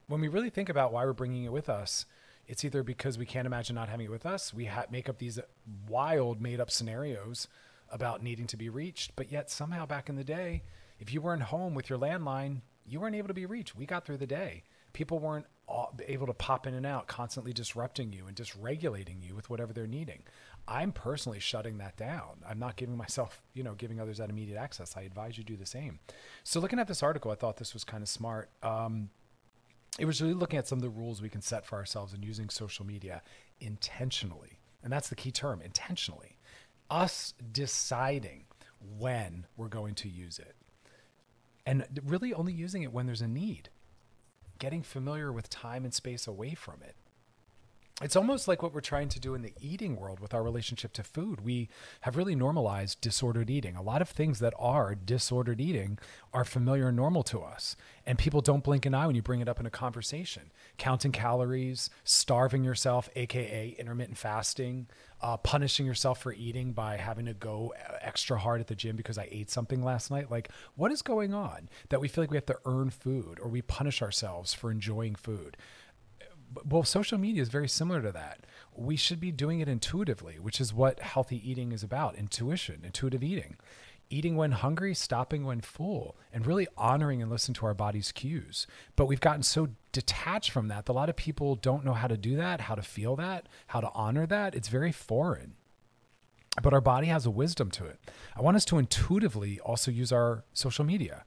When 0.07 0.21
we 0.21 0.27
really 0.27 0.49
think 0.49 0.69
about 0.69 0.91
why 0.91 1.05
we're 1.05 1.13
bringing 1.13 1.43
it 1.43 1.51
with 1.51 1.69
us, 1.69 2.07
it's 2.47 2.65
either 2.65 2.83
because 2.83 3.17
we 3.17 3.25
can't 3.25 3.45
imagine 3.45 3.75
not 3.75 3.89
having 3.89 4.05
it 4.05 4.11
with 4.11 4.25
us. 4.25 4.53
We 4.53 4.65
ha- 4.65 4.85
make 4.91 5.07
up 5.07 5.17
these 5.17 5.39
wild, 5.87 6.41
made 6.41 6.59
up 6.59 6.69
scenarios 6.69 7.47
about 7.89 8.23
needing 8.23 8.47
to 8.47 8.57
be 8.57 8.69
reached. 8.69 9.15
But 9.15 9.31
yet, 9.31 9.49
somehow 9.49 9.85
back 9.85 10.09
in 10.09 10.15
the 10.15 10.23
day, 10.23 10.63
if 10.99 11.13
you 11.13 11.21
weren't 11.21 11.43
home 11.43 11.73
with 11.73 11.89
your 11.89 11.99
landline, 11.99 12.61
you 12.85 12.99
weren't 12.99 13.15
able 13.15 13.29
to 13.29 13.33
be 13.33 13.45
reached. 13.45 13.75
We 13.75 13.85
got 13.85 14.05
through 14.05 14.17
the 14.17 14.27
day. 14.27 14.63
People 14.91 15.19
weren't 15.19 15.45
able 16.07 16.27
to 16.27 16.33
pop 16.33 16.67
in 16.67 16.73
and 16.73 16.85
out, 16.85 17.07
constantly 17.07 17.53
disrupting 17.53 18.11
you 18.11 18.27
and 18.27 18.35
dysregulating 18.35 19.25
you 19.25 19.33
with 19.35 19.49
whatever 19.49 19.73
they're 19.73 19.87
needing. 19.87 20.23
I'm 20.67 20.91
personally 20.91 21.39
shutting 21.39 21.77
that 21.77 21.97
down. 21.97 22.41
I'm 22.47 22.59
not 22.59 22.75
giving 22.75 22.97
myself, 22.97 23.41
you 23.53 23.63
know, 23.63 23.73
giving 23.73 23.99
others 23.99 24.17
that 24.17 24.29
immediate 24.29 24.57
access. 24.57 24.95
I 24.97 25.01
advise 25.01 25.37
you 25.37 25.43
do 25.43 25.55
the 25.55 25.65
same. 25.65 25.99
So, 26.43 26.59
looking 26.59 26.79
at 26.79 26.87
this 26.87 27.03
article, 27.03 27.31
I 27.31 27.35
thought 27.35 27.57
this 27.57 27.73
was 27.73 27.83
kind 27.83 28.03
of 28.03 28.09
smart. 28.09 28.49
Um, 28.61 29.09
it 29.99 30.05
was 30.05 30.21
really 30.21 30.33
looking 30.33 30.59
at 30.59 30.67
some 30.67 30.79
of 30.79 30.83
the 30.83 30.89
rules 30.89 31.21
we 31.21 31.29
can 31.29 31.41
set 31.41 31.65
for 31.65 31.75
ourselves 31.75 32.13
and 32.13 32.23
using 32.23 32.49
social 32.49 32.85
media 32.85 33.21
intentionally. 33.59 34.59
And 34.83 34.91
that's 34.91 35.09
the 35.09 35.15
key 35.15 35.31
term 35.31 35.61
intentionally. 35.61 36.37
Us 36.89 37.33
deciding 37.51 38.45
when 38.97 39.45
we're 39.55 39.67
going 39.67 39.95
to 39.95 40.09
use 40.09 40.39
it. 40.39 40.55
And 41.65 41.85
really 42.03 42.33
only 42.33 42.53
using 42.53 42.83
it 42.83 42.91
when 42.91 43.05
there's 43.05 43.21
a 43.21 43.27
need. 43.27 43.69
Getting 44.59 44.83
familiar 44.83 45.31
with 45.31 45.49
time 45.49 45.85
and 45.85 45.93
space 45.93 46.27
away 46.27 46.53
from 46.53 46.81
it 46.81 46.95
it's 48.03 48.15
almost 48.15 48.47
like 48.47 48.61
what 48.61 48.73
we're 48.73 48.81
trying 48.81 49.09
to 49.09 49.19
do 49.19 49.33
in 49.33 49.41
the 49.41 49.53
eating 49.61 49.95
world 49.95 50.19
with 50.19 50.33
our 50.33 50.43
relationship 50.43 50.91
to 50.93 51.03
food. 51.03 51.41
We 51.41 51.69
have 52.01 52.17
really 52.17 52.35
normalized 52.35 52.99
disordered 52.99 53.49
eating. 53.49 53.75
A 53.75 53.81
lot 53.81 54.01
of 54.01 54.09
things 54.09 54.39
that 54.39 54.53
are 54.59 54.93
disordered 54.93 55.61
eating 55.61 55.97
are 56.33 56.43
familiar 56.43 56.89
and 56.89 56.97
normal 56.97 57.23
to 57.23 57.41
us. 57.41 57.75
And 58.05 58.17
people 58.17 58.41
don't 58.41 58.63
blink 58.63 58.85
an 58.85 58.93
eye 58.93 59.07
when 59.07 59.15
you 59.15 59.21
bring 59.21 59.39
it 59.39 59.47
up 59.47 59.59
in 59.59 59.65
a 59.65 59.71
conversation. 59.71 60.51
Counting 60.77 61.13
calories, 61.13 61.89
starving 62.03 62.63
yourself, 62.63 63.09
AKA 63.15 63.75
intermittent 63.79 64.17
fasting, 64.17 64.87
uh, 65.21 65.37
punishing 65.37 65.85
yourself 65.85 66.21
for 66.21 66.33
eating 66.33 66.73
by 66.73 66.97
having 66.97 67.25
to 67.25 67.33
go 67.33 67.73
extra 68.01 68.37
hard 68.37 68.59
at 68.59 68.67
the 68.67 68.75
gym 68.75 68.97
because 68.97 69.17
I 69.17 69.29
ate 69.31 69.49
something 69.49 69.81
last 69.81 70.11
night. 70.11 70.29
Like, 70.29 70.49
what 70.75 70.91
is 70.91 71.01
going 71.01 71.33
on 71.33 71.69
that 71.87 72.01
we 72.01 72.09
feel 72.09 72.23
like 72.23 72.31
we 72.31 72.37
have 72.37 72.45
to 72.47 72.59
earn 72.65 72.89
food 72.89 73.39
or 73.41 73.47
we 73.47 73.61
punish 73.61 74.01
ourselves 74.01 74.53
for 74.53 74.69
enjoying 74.69 75.15
food? 75.15 75.55
Well, 76.65 76.83
social 76.83 77.17
media 77.17 77.41
is 77.41 77.49
very 77.49 77.67
similar 77.67 78.01
to 78.01 78.11
that. 78.11 78.45
We 78.75 78.95
should 78.95 79.19
be 79.19 79.31
doing 79.31 79.59
it 79.59 79.67
intuitively, 79.67 80.39
which 80.39 80.59
is 80.59 80.73
what 80.73 80.99
healthy 80.99 81.49
eating 81.49 81.71
is 81.71 81.83
about 81.83 82.15
intuition, 82.15 82.81
intuitive 82.83 83.23
eating. 83.23 83.57
Eating 84.09 84.35
when 84.35 84.51
hungry, 84.51 84.93
stopping 84.93 85.45
when 85.45 85.61
full, 85.61 86.15
and 86.31 86.45
really 86.45 86.67
honoring 86.77 87.21
and 87.21 87.31
listening 87.31 87.55
to 87.55 87.65
our 87.65 87.73
body's 87.73 88.11
cues. 88.11 88.67
But 88.95 89.05
we've 89.05 89.19
gotten 89.19 89.43
so 89.43 89.69
detached 89.91 90.51
from 90.51 90.67
that. 90.67 90.87
A 90.89 90.93
lot 90.93 91.09
of 91.09 91.15
people 91.15 91.55
don't 91.55 91.85
know 91.85 91.93
how 91.93 92.07
to 92.07 92.17
do 92.17 92.35
that, 92.35 92.61
how 92.61 92.75
to 92.75 92.81
feel 92.81 93.15
that, 93.15 93.47
how 93.67 93.79
to 93.79 93.89
honor 93.93 94.27
that. 94.27 94.53
It's 94.53 94.67
very 94.67 94.91
foreign. 94.91 95.55
But 96.61 96.73
our 96.73 96.81
body 96.81 97.07
has 97.07 97.25
a 97.25 97.31
wisdom 97.31 97.71
to 97.71 97.85
it. 97.85 97.99
I 98.35 98.41
want 98.41 98.57
us 98.57 98.65
to 98.65 98.77
intuitively 98.77 99.59
also 99.61 99.89
use 99.89 100.11
our 100.11 100.43
social 100.53 100.85
media 100.85 101.23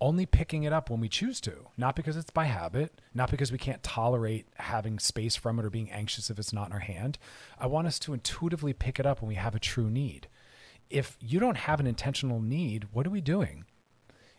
only 0.00 0.26
picking 0.26 0.64
it 0.64 0.72
up 0.72 0.90
when 0.90 1.00
we 1.00 1.08
choose 1.08 1.40
to, 1.42 1.66
not 1.76 1.96
because 1.96 2.16
it's 2.16 2.30
by 2.30 2.44
habit, 2.44 3.00
not 3.14 3.30
because 3.30 3.52
we 3.52 3.58
can't 3.58 3.82
tolerate 3.82 4.46
having 4.56 4.98
space 4.98 5.36
from 5.36 5.58
it 5.58 5.64
or 5.64 5.70
being 5.70 5.90
anxious 5.90 6.30
if 6.30 6.38
it's 6.38 6.52
not 6.52 6.66
in 6.66 6.72
our 6.72 6.80
hand. 6.80 7.18
I 7.58 7.66
want 7.66 7.86
us 7.86 7.98
to 8.00 8.12
intuitively 8.12 8.72
pick 8.72 8.98
it 8.98 9.06
up 9.06 9.22
when 9.22 9.28
we 9.28 9.36
have 9.36 9.54
a 9.54 9.60
true 9.60 9.90
need. 9.90 10.28
If 10.90 11.16
you 11.20 11.40
don't 11.40 11.56
have 11.56 11.80
an 11.80 11.86
intentional 11.86 12.40
need, 12.40 12.88
what 12.92 13.06
are 13.06 13.10
we 13.10 13.20
doing? 13.20 13.64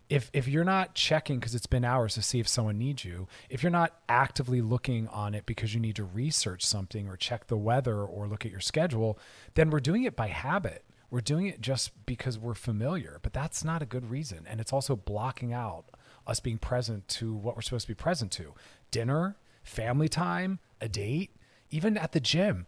If, 0.07 0.29
if 0.33 0.47
you're 0.47 0.63
not 0.63 0.93
checking 0.93 1.39
because 1.39 1.55
it's 1.55 1.65
been 1.65 1.83
hours 1.83 2.13
to 2.13 2.21
see 2.21 2.39
if 2.39 2.47
someone 2.47 2.77
needs 2.77 3.03
you, 3.03 3.27
if 3.50 3.63
you're 3.63 3.71
not 3.71 4.00
actively 4.07 4.62
looking 4.62 5.07
on 5.07 5.33
it 5.33 5.47
because 5.47 5.74
you 5.74 5.79
need 5.79 5.95
to 5.95 6.03
research 6.03 6.63
something 6.63 7.07
or 7.07 7.17
check 7.17 7.47
the 7.47 7.57
weather 7.57 8.03
or 8.03 8.27
look 8.27 8.45
at 8.45 8.51
your 8.51 8.59
schedule, 8.59 9.17
then 9.55 9.71
we're 9.71 9.79
doing 9.79 10.03
it 10.03 10.15
by 10.15 10.27
habit 10.27 10.85
we're 11.09 11.21
doing 11.21 11.47
it 11.47 11.62
just 11.62 11.91
because 12.05 12.38
we're 12.38 12.53
familiar, 12.53 13.19
but 13.21 13.33
that's 13.33 13.63
not 13.63 13.81
a 13.81 13.85
good 13.85 14.09
reason. 14.09 14.45
And 14.50 14.59
it's 14.59 14.74
also 14.74 14.95
blocking 14.95 15.53
out 15.53 15.85
us 16.27 16.39
being 16.39 16.57
present 16.57 17.07
to 17.07 17.33
what 17.33 17.55
we're 17.55 17.62
supposed 17.62 17.88
to 17.88 17.91
be 17.91 17.95
present 17.95 18.31
to 18.33 18.53
dinner, 18.91 19.38
family 19.63 20.09
time, 20.09 20.59
a 20.81 20.88
date, 20.88 21.35
even 21.69 21.97
at 21.97 22.12
the 22.12 22.19
gym. 22.19 22.65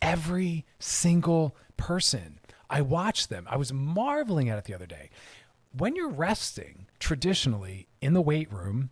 Every 0.00 0.64
single 0.78 1.56
person. 1.76 2.38
I 2.68 2.80
watch 2.82 3.28
them. 3.28 3.46
I 3.50 3.56
was 3.56 3.72
marveling 3.72 4.48
at 4.48 4.58
it 4.58 4.64
the 4.64 4.74
other 4.74 4.86
day. 4.86 5.10
When 5.76 5.94
you're 5.94 6.08
resting 6.10 6.86
traditionally 6.98 7.88
in 8.00 8.14
the 8.14 8.20
weight 8.20 8.52
room, 8.52 8.90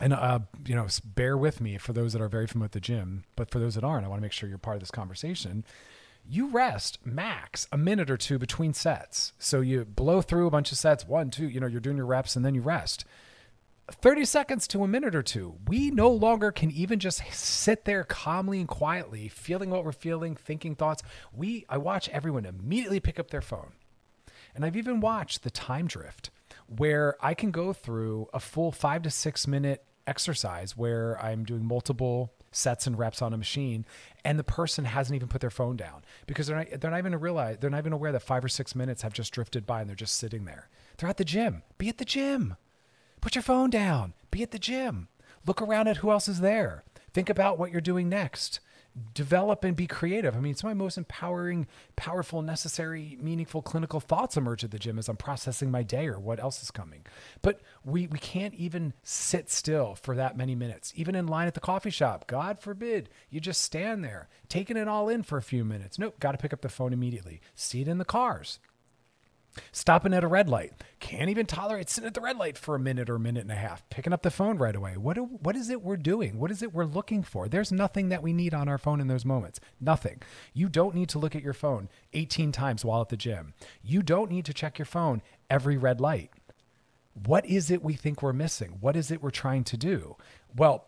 and 0.00 0.12
uh, 0.12 0.40
you 0.66 0.74
know, 0.74 0.86
bear 1.04 1.38
with 1.38 1.60
me 1.60 1.78
for 1.78 1.92
those 1.92 2.12
that 2.12 2.20
are 2.20 2.28
very 2.28 2.46
familiar 2.46 2.66
with 2.66 2.72
the 2.72 2.80
gym, 2.80 3.24
but 3.34 3.50
for 3.50 3.58
those 3.58 3.76
that 3.76 3.84
aren't, 3.84 4.04
I 4.04 4.08
want 4.08 4.18
to 4.18 4.22
make 4.22 4.32
sure 4.32 4.48
you're 4.48 4.58
part 4.58 4.76
of 4.76 4.80
this 4.80 4.90
conversation 4.90 5.64
you 6.28 6.48
rest 6.48 6.98
max 7.04 7.68
a 7.72 7.78
minute 7.78 8.10
or 8.10 8.16
two 8.16 8.38
between 8.38 8.74
sets. 8.74 9.32
So 9.38 9.60
you 9.60 9.84
blow 9.84 10.22
through 10.22 10.46
a 10.46 10.50
bunch 10.50 10.72
of 10.72 10.78
sets, 10.78 11.06
one, 11.06 11.30
two, 11.30 11.48
you 11.48 11.60
know, 11.60 11.66
you're 11.66 11.80
doing 11.80 11.96
your 11.96 12.06
reps 12.06 12.36
and 12.36 12.44
then 12.44 12.54
you 12.54 12.62
rest. 12.62 13.04
30 13.90 14.24
seconds 14.24 14.66
to 14.68 14.82
a 14.82 14.88
minute 14.88 15.14
or 15.14 15.22
two. 15.22 15.56
We 15.68 15.90
no 15.90 16.10
longer 16.10 16.50
can 16.50 16.70
even 16.72 16.98
just 16.98 17.22
sit 17.32 17.84
there 17.84 18.02
calmly 18.02 18.58
and 18.58 18.68
quietly, 18.68 19.28
feeling 19.28 19.70
what 19.70 19.84
we're 19.84 19.92
feeling, 19.92 20.34
thinking 20.34 20.74
thoughts. 20.74 21.02
We 21.32 21.64
I 21.68 21.78
watch 21.78 22.08
everyone 22.08 22.44
immediately 22.44 22.98
pick 22.98 23.20
up 23.20 23.30
their 23.30 23.40
phone. 23.40 23.72
And 24.54 24.64
I've 24.64 24.76
even 24.76 25.00
watched 25.00 25.44
the 25.44 25.50
time 25.50 25.86
drift 25.86 26.30
where 26.66 27.16
I 27.20 27.34
can 27.34 27.52
go 27.52 27.72
through 27.72 28.28
a 28.34 28.40
full 28.40 28.72
5 28.72 29.02
to 29.02 29.10
6 29.10 29.46
minute 29.46 29.84
exercise 30.06 30.76
where 30.76 31.20
I'm 31.22 31.44
doing 31.44 31.64
multiple 31.64 32.32
sets 32.52 32.86
and 32.86 32.98
reps 32.98 33.20
on 33.20 33.32
a 33.32 33.36
machine 33.36 33.84
and 34.24 34.38
the 34.38 34.44
person 34.44 34.84
hasn't 34.84 35.14
even 35.14 35.28
put 35.28 35.40
their 35.40 35.50
phone 35.50 35.76
down 35.76 36.02
because 36.26 36.46
they're 36.46 36.56
not, 36.56 36.80
they're 36.80 36.90
not 36.90 36.98
even 36.98 37.14
realize 37.16 37.58
they're 37.60 37.70
not 37.70 37.78
even 37.78 37.92
aware 37.92 38.12
that 38.12 38.22
five 38.22 38.44
or 38.44 38.48
six 38.48 38.74
minutes 38.74 39.02
have 39.02 39.12
just 39.12 39.32
drifted 39.32 39.66
by 39.66 39.80
and 39.80 39.88
they're 39.88 39.96
just 39.96 40.16
sitting 40.16 40.44
there. 40.44 40.68
They're 40.96 41.08
at 41.08 41.16
the 41.16 41.24
gym. 41.24 41.62
Be 41.78 41.88
at 41.88 41.98
the 41.98 42.04
gym. 42.04 42.56
Put 43.20 43.34
your 43.34 43.42
phone 43.42 43.70
down. 43.70 44.14
Be 44.30 44.42
at 44.42 44.50
the 44.50 44.58
gym. 44.58 45.08
Look 45.46 45.60
around 45.60 45.88
at 45.88 45.98
who 45.98 46.10
else 46.10 46.28
is 46.28 46.40
there. 46.40 46.84
Think 47.12 47.28
about 47.28 47.58
what 47.58 47.70
you're 47.70 47.80
doing 47.80 48.08
next 48.08 48.60
develop 49.14 49.64
and 49.64 49.76
be 49.76 49.86
creative. 49.86 50.34
I 50.36 50.40
mean, 50.40 50.54
some 50.54 50.70
of 50.70 50.76
my 50.76 50.84
most 50.84 50.96
empowering, 50.96 51.66
powerful, 51.96 52.42
necessary, 52.42 53.18
meaningful 53.20 53.62
clinical 53.62 54.00
thoughts 54.00 54.36
emerge 54.36 54.64
at 54.64 54.70
the 54.70 54.78
gym 54.78 54.98
as 54.98 55.08
I'm 55.08 55.16
processing 55.16 55.70
my 55.70 55.82
day 55.82 56.06
or 56.06 56.18
what 56.18 56.40
else 56.40 56.62
is 56.62 56.70
coming. 56.70 57.04
But 57.42 57.60
we 57.84 58.06
we 58.06 58.18
can't 58.18 58.54
even 58.54 58.94
sit 59.02 59.50
still 59.50 59.94
for 59.94 60.14
that 60.16 60.36
many 60.36 60.54
minutes, 60.54 60.92
even 60.96 61.14
in 61.14 61.26
line 61.26 61.46
at 61.46 61.54
the 61.54 61.60
coffee 61.60 61.90
shop. 61.90 62.26
God 62.26 62.58
forbid 62.58 63.10
you 63.28 63.40
just 63.40 63.62
stand 63.62 64.04
there, 64.04 64.28
taking 64.48 64.76
it 64.76 64.88
all 64.88 65.08
in 65.08 65.22
for 65.22 65.38
a 65.38 65.42
few 65.42 65.64
minutes. 65.64 65.98
Nope, 65.98 66.18
got 66.20 66.32
to 66.32 66.38
pick 66.38 66.52
up 66.52 66.62
the 66.62 66.68
phone 66.68 66.92
immediately. 66.92 67.40
See 67.54 67.82
it 67.82 67.88
in 67.88 67.98
the 67.98 68.04
cars. 68.04 68.58
Stopping 69.72 70.12
at 70.14 70.24
a 70.24 70.28
red 70.28 70.48
light. 70.48 70.72
Can't 71.00 71.30
even 71.30 71.46
tolerate 71.46 71.88
sitting 71.88 72.08
at 72.08 72.14
the 72.14 72.20
red 72.20 72.36
light 72.36 72.58
for 72.58 72.74
a 72.74 72.80
minute 72.80 73.08
or 73.08 73.16
a 73.16 73.20
minute 73.20 73.42
and 73.42 73.52
a 73.52 73.56
half. 73.56 73.88
Picking 73.90 74.12
up 74.12 74.22
the 74.22 74.30
phone 74.30 74.58
right 74.58 74.74
away. 74.74 74.96
What, 74.96 75.14
do, 75.14 75.24
what 75.24 75.56
is 75.56 75.70
it 75.70 75.82
we're 75.82 75.96
doing? 75.96 76.38
What 76.38 76.50
is 76.50 76.62
it 76.62 76.72
we're 76.74 76.84
looking 76.84 77.22
for? 77.22 77.48
There's 77.48 77.72
nothing 77.72 78.08
that 78.08 78.22
we 78.22 78.32
need 78.32 78.54
on 78.54 78.68
our 78.68 78.78
phone 78.78 79.00
in 79.00 79.08
those 79.08 79.24
moments. 79.24 79.60
Nothing. 79.80 80.22
You 80.52 80.68
don't 80.68 80.94
need 80.94 81.08
to 81.10 81.18
look 81.18 81.36
at 81.36 81.42
your 81.42 81.52
phone 81.52 81.88
18 82.12 82.52
times 82.52 82.84
while 82.84 83.00
at 83.00 83.08
the 83.08 83.16
gym. 83.16 83.54
You 83.82 84.02
don't 84.02 84.30
need 84.30 84.44
to 84.46 84.54
check 84.54 84.78
your 84.78 84.86
phone 84.86 85.22
every 85.50 85.76
red 85.76 86.00
light. 86.00 86.30
What 87.24 87.46
is 87.46 87.70
it 87.70 87.82
we 87.82 87.94
think 87.94 88.22
we're 88.22 88.32
missing? 88.32 88.76
What 88.80 88.96
is 88.96 89.10
it 89.10 89.22
we're 89.22 89.30
trying 89.30 89.64
to 89.64 89.76
do? 89.76 90.16
Well, 90.54 90.86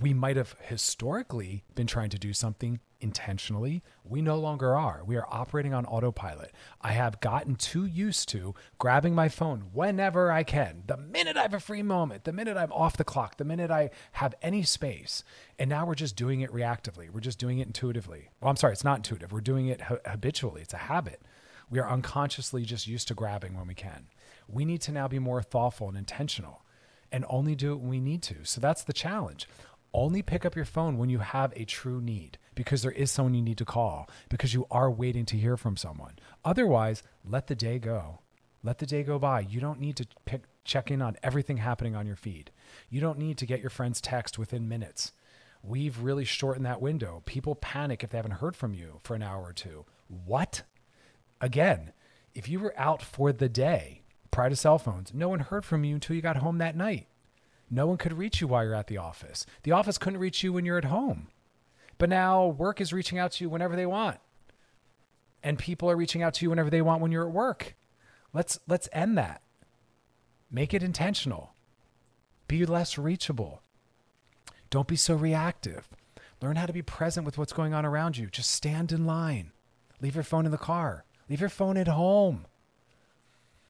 we 0.00 0.14
might 0.14 0.36
have 0.36 0.54
historically 0.60 1.64
been 1.74 1.86
trying 1.86 2.10
to 2.10 2.18
do 2.18 2.32
something 2.32 2.80
intentionally. 3.04 3.82
We 4.02 4.22
no 4.22 4.36
longer 4.36 4.74
are. 4.74 5.02
We 5.04 5.16
are 5.16 5.26
operating 5.28 5.74
on 5.74 5.84
autopilot. 5.84 6.52
I 6.80 6.92
have 6.92 7.20
gotten 7.20 7.54
too 7.54 7.84
used 7.84 8.30
to 8.30 8.54
grabbing 8.78 9.14
my 9.14 9.28
phone 9.28 9.66
whenever 9.74 10.32
I 10.32 10.42
can, 10.42 10.84
the 10.86 10.96
minute 10.96 11.36
I 11.36 11.42
have 11.42 11.52
a 11.52 11.60
free 11.60 11.82
moment, 11.82 12.24
the 12.24 12.32
minute 12.32 12.56
I'm 12.56 12.72
off 12.72 12.96
the 12.96 13.04
clock, 13.04 13.36
the 13.36 13.44
minute 13.44 13.70
I 13.70 13.90
have 14.12 14.34
any 14.40 14.62
space. 14.62 15.22
And 15.58 15.68
now 15.68 15.84
we're 15.84 15.94
just 15.94 16.16
doing 16.16 16.40
it 16.40 16.50
reactively. 16.50 17.10
We're 17.10 17.20
just 17.20 17.38
doing 17.38 17.58
it 17.58 17.66
intuitively. 17.66 18.30
Well, 18.40 18.48
I'm 18.48 18.56
sorry, 18.56 18.72
it's 18.72 18.84
not 18.84 18.96
intuitive. 18.96 19.30
We're 19.30 19.42
doing 19.42 19.68
it 19.68 19.82
habitually, 20.06 20.62
it's 20.62 20.74
a 20.74 20.78
habit. 20.78 21.20
We 21.68 21.78
are 21.78 21.88
unconsciously 21.88 22.64
just 22.64 22.86
used 22.86 23.08
to 23.08 23.14
grabbing 23.14 23.54
when 23.54 23.66
we 23.66 23.74
can. 23.74 24.06
We 24.48 24.64
need 24.64 24.80
to 24.82 24.92
now 24.92 25.08
be 25.08 25.18
more 25.18 25.42
thoughtful 25.42 25.88
and 25.88 25.98
intentional 25.98 26.62
and 27.12 27.26
only 27.28 27.54
do 27.54 27.72
it 27.72 27.80
when 27.80 27.90
we 27.90 28.00
need 28.00 28.22
to. 28.22 28.44
So 28.44 28.62
that's 28.62 28.82
the 28.82 28.92
challenge 28.94 29.46
only 29.94 30.20
pick 30.22 30.44
up 30.44 30.56
your 30.56 30.64
phone 30.64 30.98
when 30.98 31.08
you 31.08 31.20
have 31.20 31.52
a 31.54 31.64
true 31.64 32.00
need 32.00 32.36
because 32.54 32.82
there 32.82 32.92
is 32.92 33.10
someone 33.10 33.34
you 33.34 33.42
need 33.42 33.58
to 33.58 33.64
call 33.64 34.08
because 34.28 34.54
you 34.54 34.66
are 34.70 34.90
waiting 34.90 35.24
to 35.26 35.36
hear 35.36 35.56
from 35.56 35.76
someone. 35.76 36.14
Otherwise, 36.44 37.02
let 37.24 37.46
the 37.46 37.54
day 37.54 37.78
go. 37.78 38.20
Let 38.62 38.78
the 38.78 38.86
day 38.86 39.02
go 39.02 39.18
by. 39.18 39.40
You 39.40 39.60
don't 39.60 39.80
need 39.80 39.96
to 39.96 40.06
pick, 40.24 40.42
check 40.64 40.90
in 40.90 41.02
on 41.02 41.16
everything 41.22 41.58
happening 41.58 41.94
on 41.94 42.06
your 42.06 42.16
feed. 42.16 42.50
You 42.88 43.00
don't 43.00 43.18
need 43.18 43.38
to 43.38 43.46
get 43.46 43.60
your 43.60 43.70
friend's 43.70 44.00
text 44.00 44.38
within 44.38 44.68
minutes. 44.68 45.12
We've 45.62 46.02
really 46.02 46.24
shortened 46.24 46.66
that 46.66 46.80
window. 46.80 47.22
People 47.26 47.54
panic 47.54 48.02
if 48.02 48.10
they 48.10 48.18
haven't 48.18 48.32
heard 48.32 48.56
from 48.56 48.74
you 48.74 49.00
for 49.02 49.14
an 49.14 49.22
hour 49.22 49.42
or 49.42 49.52
two. 49.52 49.84
What? 50.08 50.62
Again, 51.40 51.92
if 52.34 52.48
you 52.48 52.60
were 52.60 52.74
out 52.76 53.02
for 53.02 53.32
the 53.32 53.48
day 53.48 54.02
prior 54.30 54.50
to 54.50 54.56
cell 54.56 54.78
phones, 54.78 55.14
no 55.14 55.28
one 55.28 55.40
heard 55.40 55.64
from 55.64 55.84
you 55.84 55.94
until 55.94 56.16
you 56.16 56.22
got 56.22 56.36
home 56.36 56.58
that 56.58 56.76
night. 56.76 57.06
No 57.70 57.86
one 57.86 57.96
could 57.96 58.12
reach 58.12 58.40
you 58.40 58.48
while 58.48 58.64
you're 58.64 58.74
at 58.74 58.88
the 58.88 58.98
office. 58.98 59.46
The 59.62 59.72
office 59.72 59.98
couldn't 59.98 60.20
reach 60.20 60.42
you 60.42 60.52
when 60.52 60.64
you're 60.64 60.78
at 60.78 60.84
home. 60.84 61.28
But 61.98 62.08
now 62.08 62.46
work 62.46 62.80
is 62.80 62.92
reaching 62.92 63.18
out 63.18 63.32
to 63.32 63.44
you 63.44 63.50
whenever 63.50 63.76
they 63.76 63.86
want. 63.86 64.18
And 65.42 65.58
people 65.58 65.90
are 65.90 65.96
reaching 65.96 66.22
out 66.22 66.34
to 66.34 66.44
you 66.44 66.50
whenever 66.50 66.70
they 66.70 66.82
want 66.82 67.02
when 67.02 67.12
you're 67.12 67.26
at 67.26 67.34
work. 67.34 67.76
Let's 68.32 68.58
let's 68.66 68.88
end 68.92 69.16
that. 69.18 69.42
Make 70.50 70.74
it 70.74 70.82
intentional. 70.82 71.52
Be 72.48 72.66
less 72.66 72.98
reachable. 72.98 73.62
Don't 74.70 74.88
be 74.88 74.96
so 74.96 75.14
reactive. 75.14 75.88
Learn 76.40 76.56
how 76.56 76.66
to 76.66 76.72
be 76.72 76.82
present 76.82 77.24
with 77.24 77.38
what's 77.38 77.52
going 77.52 77.74
on 77.74 77.86
around 77.86 78.16
you. 78.16 78.26
Just 78.26 78.50
stand 78.50 78.92
in 78.92 79.06
line. 79.06 79.52
Leave 80.00 80.14
your 80.14 80.24
phone 80.24 80.46
in 80.46 80.52
the 80.52 80.58
car. 80.58 81.04
Leave 81.28 81.40
your 81.40 81.48
phone 81.48 81.76
at 81.76 81.88
home. 81.88 82.46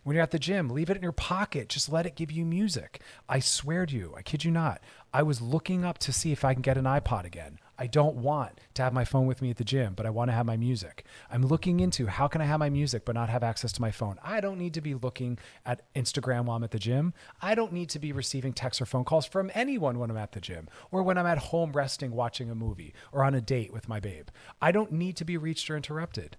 When 0.03 0.15
you're 0.15 0.23
at 0.23 0.33
the 0.33 0.39
gym, 0.39 0.69
leave 0.69 0.91
it 0.91 0.97
in 0.97 1.03
your 1.03 1.13
pocket. 1.13 1.69
Just 1.69 1.91
let 1.91 2.05
it 2.05 2.15
give 2.15 2.31
you 2.31 2.45
music. 2.45 3.01
I 3.29 3.39
swear 3.39 3.87
to 3.87 3.95
you, 3.95 4.15
I 4.17 4.23
kid 4.23 4.45
you 4.45 4.51
not, 4.51 4.83
I 5.13 5.23
was 5.23 5.41
looking 5.41 5.85
up 5.85 5.99
to 5.99 6.13
see 6.13 6.33
if 6.33 6.45
I 6.45 6.53
can 6.53 6.63
get 6.63 6.77
an 6.77 6.85
iPod 6.85 7.25
again. 7.25 7.59
I 7.79 7.89
don't 7.89 8.17
want 8.17 8.61
to 8.75 8.83
have 8.83 8.93
my 8.93 9.05
phone 9.05 9.27
with 9.27 9.43
me 9.43 9.51
at 9.51 9.57
the 9.57 9.65
gym, 9.65 9.95
but 9.95 10.07
I 10.07 10.11
want 10.11 10.29
to 10.29 10.35
have 10.35 10.47
my 10.47 10.57
music. 10.57 11.05
I'm 11.31 11.45
looking 11.45 11.81
into 11.81 12.07
how 12.07 12.29
can 12.29 12.41
I 12.41 12.45
have 12.45 12.61
my 12.61 12.71
music 12.71 13.05
but 13.05 13.17
not 13.17 13.29
have 13.29 13.43
access 13.43 13.73
to 13.73 13.81
my 13.81 13.91
phone. 13.91 14.19
I 14.23 14.41
don't 14.41 14.59
need 14.59 14.75
to 14.75 14.81
be 14.81 14.95
looking 14.95 15.39
at 15.67 15.83
Instagram 15.95 16.45
while 16.45 16.57
I'm 16.57 16.65
at 16.65 16.71
the 16.71 16.79
gym. 16.79 17.15
I 17.43 17.55
don't 17.55 17.73
need 17.73 17.89
to 17.91 17.99
be 17.99 18.13
receiving 18.13 18.53
texts 18.53 18.81
or 18.81 18.87
phone 18.87 19.05
calls 19.05 19.27
from 19.27 19.51
anyone 19.55 19.99
when 19.99 20.11
I'm 20.11 20.17
at 20.17 20.33
the 20.33 20.41
gym 20.41 20.69
or 20.93 21.03
when 21.03 21.19
I'm 21.19 21.27
at 21.27 21.39
home 21.39 21.73
resting 21.73 22.13
watching 22.13 22.51
a 22.51 22.55
movie 22.55 22.95
or 23.11 23.25
on 23.25 23.35
a 23.35 23.41
date 23.41 23.73
with 23.73 23.89
my 23.89 23.99
babe. 23.99 24.29
I 24.63 24.71
don't 24.71 24.93
need 24.93 25.17
to 25.17 25.25
be 25.25 25.37
reached 25.37 25.69
or 25.69 25.77
interrupted. 25.77 26.37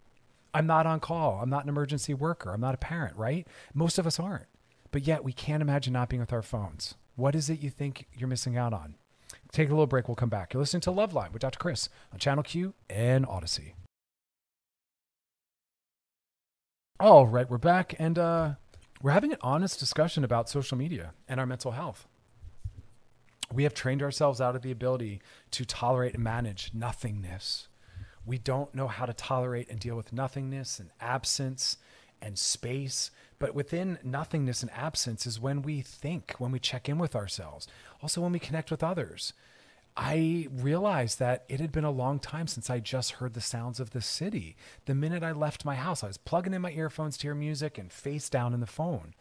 I'm 0.54 0.68
not 0.68 0.88
on 0.88 1.02
call. 1.02 1.42
I'm 1.42 1.50
not 1.50 1.64
an 1.64 1.70
emergency 1.70 2.14
worker. 2.14 2.52
I'm 2.52 2.62
not 2.62 2.76
a 2.76 2.78
parent, 2.78 3.18
right? 3.18 3.46
Most 3.74 3.98
of 3.98 4.08
us 4.08 4.22
aren't. 4.22 4.48
But 4.92 5.06
yet 5.06 5.26
we 5.26 5.34
can't 5.34 5.62
imagine 5.62 5.92
not 5.92 6.08
being 6.08 6.22
with 6.22 6.32
our 6.32 6.42
phones. 6.42 6.96
What 7.18 7.36
is 7.36 7.50
it 7.50 7.60
you 7.62 7.70
think 7.70 8.08
you're 8.14 8.30
missing 8.30 8.56
out 8.56 8.72
on? 8.72 8.96
Take 9.56 9.70
a 9.70 9.72
little 9.72 9.88
break. 9.88 10.10
We'll 10.10 10.16
come 10.16 10.28
back. 10.28 10.54
You're 10.54 10.60
listening 10.60 10.82
to 10.82 10.90
Loveline 10.90 11.32
with 11.32 11.42
Dr. 11.42 11.58
Chris 11.58 11.88
on 12.12 12.20
Channel 12.20 12.44
Q 12.44 12.74
and 12.90 13.26
Odyssey. 13.26 13.74
All 17.00 17.26
right, 17.26 17.50
we're 17.50 17.58
back 17.58 17.96
and 17.98 18.20
uh, 18.20 18.56
we're 19.02 19.12
having 19.12 19.32
an 19.32 19.38
honest 19.40 19.80
discussion 19.80 20.26
about 20.26 20.50
social 20.50 20.78
media 20.78 21.14
and 21.30 21.40
our 21.40 21.46
mental 21.46 21.72
health. 21.72 22.06
We 23.50 23.64
have 23.64 23.74
trained 23.74 24.04
ourselves 24.04 24.42
out 24.42 24.58
of 24.58 24.62
the 24.62 24.72
ability 24.72 25.22
to 25.52 25.64
tolerate 25.64 26.16
and 26.16 26.24
manage 26.24 26.72
nothingness. 26.74 27.70
We 28.26 28.38
don't 28.38 28.76
know 28.76 28.90
how 28.90 29.06
to 29.06 29.14
tolerate 29.14 29.70
and 29.70 29.80
deal 29.80 29.96
with 29.96 30.12
nothingness 30.12 30.82
and 30.82 30.90
absence 31.00 31.78
and 32.26 32.38
space. 32.38 33.12
But 33.38 33.54
within 33.54 34.00
nothingness 34.04 34.64
and 34.64 34.72
absence 34.72 35.26
is 35.26 35.40
when 35.40 35.62
we 35.62 35.82
think, 35.82 36.34
when 36.40 36.52
we 36.52 36.60
check 36.60 36.90
in 36.90 36.98
with 36.98 37.16
ourselves, 37.16 37.68
also 38.02 38.22
when 38.22 38.32
we 38.32 38.40
connect 38.40 38.72
with 38.72 38.84
others. 38.84 39.34
I 39.98 40.50
realized 40.52 41.20
that 41.20 41.46
it 41.48 41.62
had 41.62 41.72
been 41.72 41.86
a 41.86 41.92
long 41.92 42.20
time 42.20 42.48
since 42.48 42.70
I 42.70 42.80
just 42.80 43.14
heard 43.14 43.34
the 43.34 43.40
sounds 43.40 43.80
of 43.80 43.92
the 43.92 44.02
city. 44.02 44.58
The 44.86 44.96
minute 44.96 45.24
I 45.24 45.32
left 45.32 45.64
my 45.64 45.76
house, 45.76 46.04
I 46.04 46.08
was 46.08 46.18
plugging 46.18 46.54
in 46.54 46.62
my 46.62 46.72
earphones 46.72 47.18
to 47.18 47.28
hear 47.28 47.36
music 47.36 47.78
and 47.78 47.92
face 47.94 48.30
down 48.30 48.54
in 48.54 48.60
the 48.60 48.66
phone. 48.66 49.14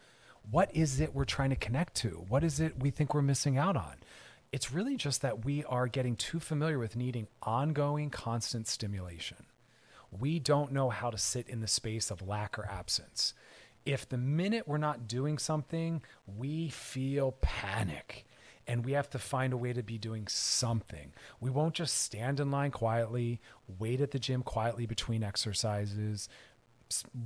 What 0.49 0.75
is 0.75 0.99
it 0.99 1.15
we're 1.15 1.23
trying 1.23 1.51
to 1.51 1.55
connect 1.55 1.95
to? 1.95 2.25
What 2.27 2.43
is 2.43 2.59
it 2.59 2.81
we 2.81 2.89
think 2.89 3.13
we're 3.13 3.21
missing 3.21 3.57
out 3.57 3.77
on? 3.77 3.95
It's 4.51 4.71
really 4.71 4.97
just 4.97 5.21
that 5.21 5.45
we 5.45 5.63
are 5.63 5.87
getting 5.87 6.17
too 6.17 6.39
familiar 6.39 6.77
with 6.77 6.95
needing 6.95 7.27
ongoing, 7.41 8.09
constant 8.09 8.67
stimulation. 8.67 9.45
We 10.19 10.39
don't 10.39 10.71
know 10.71 10.89
how 10.89 11.09
to 11.09 11.17
sit 11.17 11.49
in 11.49 11.61
the 11.61 11.67
space 11.67 12.11
of 12.11 12.27
lack 12.27 12.57
or 12.57 12.65
absence. 12.65 13.33
If 13.85 14.09
the 14.09 14.17
minute 14.17 14.67
we're 14.67 14.77
not 14.77 15.07
doing 15.07 15.37
something, 15.37 16.01
we 16.25 16.69
feel 16.69 17.37
panic 17.41 18.25
and 18.67 18.83
we 18.83 18.93
have 18.93 19.09
to 19.11 19.19
find 19.19 19.53
a 19.53 19.57
way 19.57 19.73
to 19.73 19.83
be 19.83 19.97
doing 19.97 20.27
something. 20.27 21.13
We 21.39 21.51
won't 21.51 21.75
just 21.75 22.01
stand 22.01 22.39
in 22.39 22.49
line 22.49 22.71
quietly, 22.71 23.39
wait 23.79 24.01
at 24.01 24.11
the 24.11 24.19
gym 24.19 24.41
quietly 24.41 24.85
between 24.85 25.23
exercises, 25.23 26.27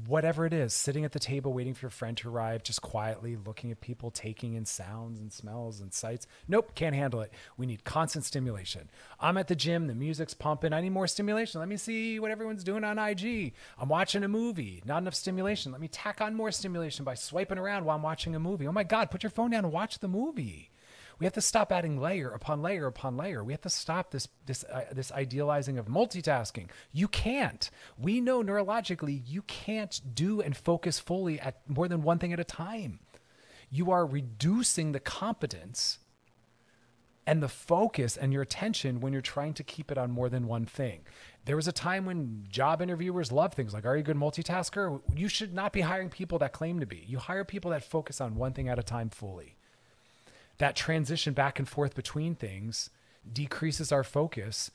whatever 0.07 0.45
it 0.45 0.53
is, 0.53 0.73
sitting 0.73 1.05
at 1.05 1.11
the 1.11 1.19
table 1.19 1.53
waiting 1.53 1.73
for 1.73 1.85
your 1.85 1.89
friend 1.89 2.15
to 2.17 2.29
arrive, 2.29 2.63
just 2.63 2.81
quietly 2.81 3.35
looking 3.35 3.71
at 3.71 3.81
people 3.81 4.11
taking 4.11 4.53
in 4.53 4.65
sounds 4.65 5.19
and 5.19 5.31
smells 5.31 5.79
and 5.79 5.93
sights. 5.93 6.27
Nope, 6.47 6.73
can't 6.75 6.95
handle 6.95 7.21
it. 7.21 7.31
We 7.57 7.65
need 7.65 7.83
constant 7.83 8.25
stimulation. 8.25 8.89
I'm 9.19 9.37
at 9.37 9.47
the 9.47 9.55
gym, 9.55 9.87
the 9.87 9.95
music's 9.95 10.33
pumping. 10.33 10.73
I 10.73 10.81
need 10.81 10.91
more 10.91 11.07
stimulation. 11.07 11.59
Let 11.59 11.69
me 11.69 11.77
see 11.77 12.19
what 12.19 12.31
everyone's 12.31 12.63
doing 12.63 12.83
on 12.83 12.99
IG. 12.99 13.53
I'm 13.77 13.89
watching 13.89 14.23
a 14.23 14.27
movie, 14.27 14.81
not 14.85 15.01
enough 15.01 15.15
stimulation. 15.15 15.71
Let 15.71 15.81
me 15.81 15.87
tack 15.87 16.21
on 16.21 16.35
more 16.35 16.51
stimulation 16.51 17.05
by 17.05 17.15
swiping 17.15 17.57
around 17.57 17.85
while 17.85 17.95
I'm 17.95 18.03
watching 18.03 18.35
a 18.35 18.39
movie. 18.39 18.67
Oh 18.67 18.71
my 18.71 18.83
God, 18.83 19.11
put 19.11 19.23
your 19.23 19.29
phone 19.29 19.51
down 19.51 19.65
and 19.65 19.73
watch 19.73 19.99
the 19.99 20.07
movie. 20.07 20.71
We 21.19 21.25
have 21.25 21.33
to 21.33 21.41
stop 21.41 21.71
adding 21.71 21.99
layer 21.99 22.29
upon 22.29 22.61
layer 22.61 22.87
upon 22.87 23.17
layer. 23.17 23.43
We 23.43 23.53
have 23.53 23.61
to 23.61 23.69
stop 23.69 24.11
this 24.11 24.27
this 24.45 24.63
uh, 24.63 24.85
this 24.91 25.11
idealizing 25.11 25.77
of 25.77 25.87
multitasking. 25.87 26.69
You 26.93 27.09
can't. 27.09 27.69
We 27.97 28.21
know 28.21 28.41
neurologically 28.41 29.21
you 29.25 29.41
can't 29.43 29.99
do 30.15 30.41
and 30.41 30.55
focus 30.55 30.97
fully 30.97 31.39
at 31.39 31.61
more 31.67 31.89
than 31.89 32.03
one 32.03 32.19
thing 32.19 32.31
at 32.31 32.39
a 32.39 32.45
time. 32.45 32.99
You 33.69 33.91
are 33.91 34.05
reducing 34.05 34.93
the 34.93 34.99
competence 34.99 35.99
and 37.27 37.43
the 37.43 37.49
focus 37.49 38.17
and 38.17 38.33
your 38.33 38.41
attention 38.41 39.01
when 39.01 39.13
you're 39.13 39.21
trying 39.21 39.53
to 39.53 39.63
keep 39.63 39.91
it 39.91 39.97
on 39.99 40.09
more 40.09 40.29
than 40.29 40.47
one 40.47 40.65
thing. 40.65 41.01
There 41.45 41.55
was 41.57 41.67
a 41.67 41.71
time 41.71 42.05
when 42.05 42.47
job 42.49 42.81
interviewers 42.81 43.31
love 43.31 43.53
things 43.53 43.73
like, 43.73 43.85
Are 43.85 43.95
you 43.95 44.01
a 44.01 44.03
good 44.03 44.15
multitasker? 44.15 45.01
You 45.13 45.27
should 45.27 45.53
not 45.53 45.73
be 45.73 45.81
hiring 45.81 46.09
people 46.09 46.39
that 46.39 46.53
claim 46.53 46.79
to 46.79 46.85
be. 46.85 47.03
You 47.05 47.19
hire 47.19 47.43
people 47.43 47.71
that 47.71 47.83
focus 47.83 48.21
on 48.21 48.35
one 48.35 48.53
thing 48.53 48.69
at 48.69 48.79
a 48.79 48.83
time 48.83 49.09
fully 49.09 49.57
that 50.59 50.75
transition 50.75 51.33
back 51.33 51.59
and 51.59 51.67
forth 51.67 51.95
between 51.95 52.35
things 52.35 52.89
decreases 53.31 53.91
our 53.91 54.03
focus, 54.03 54.71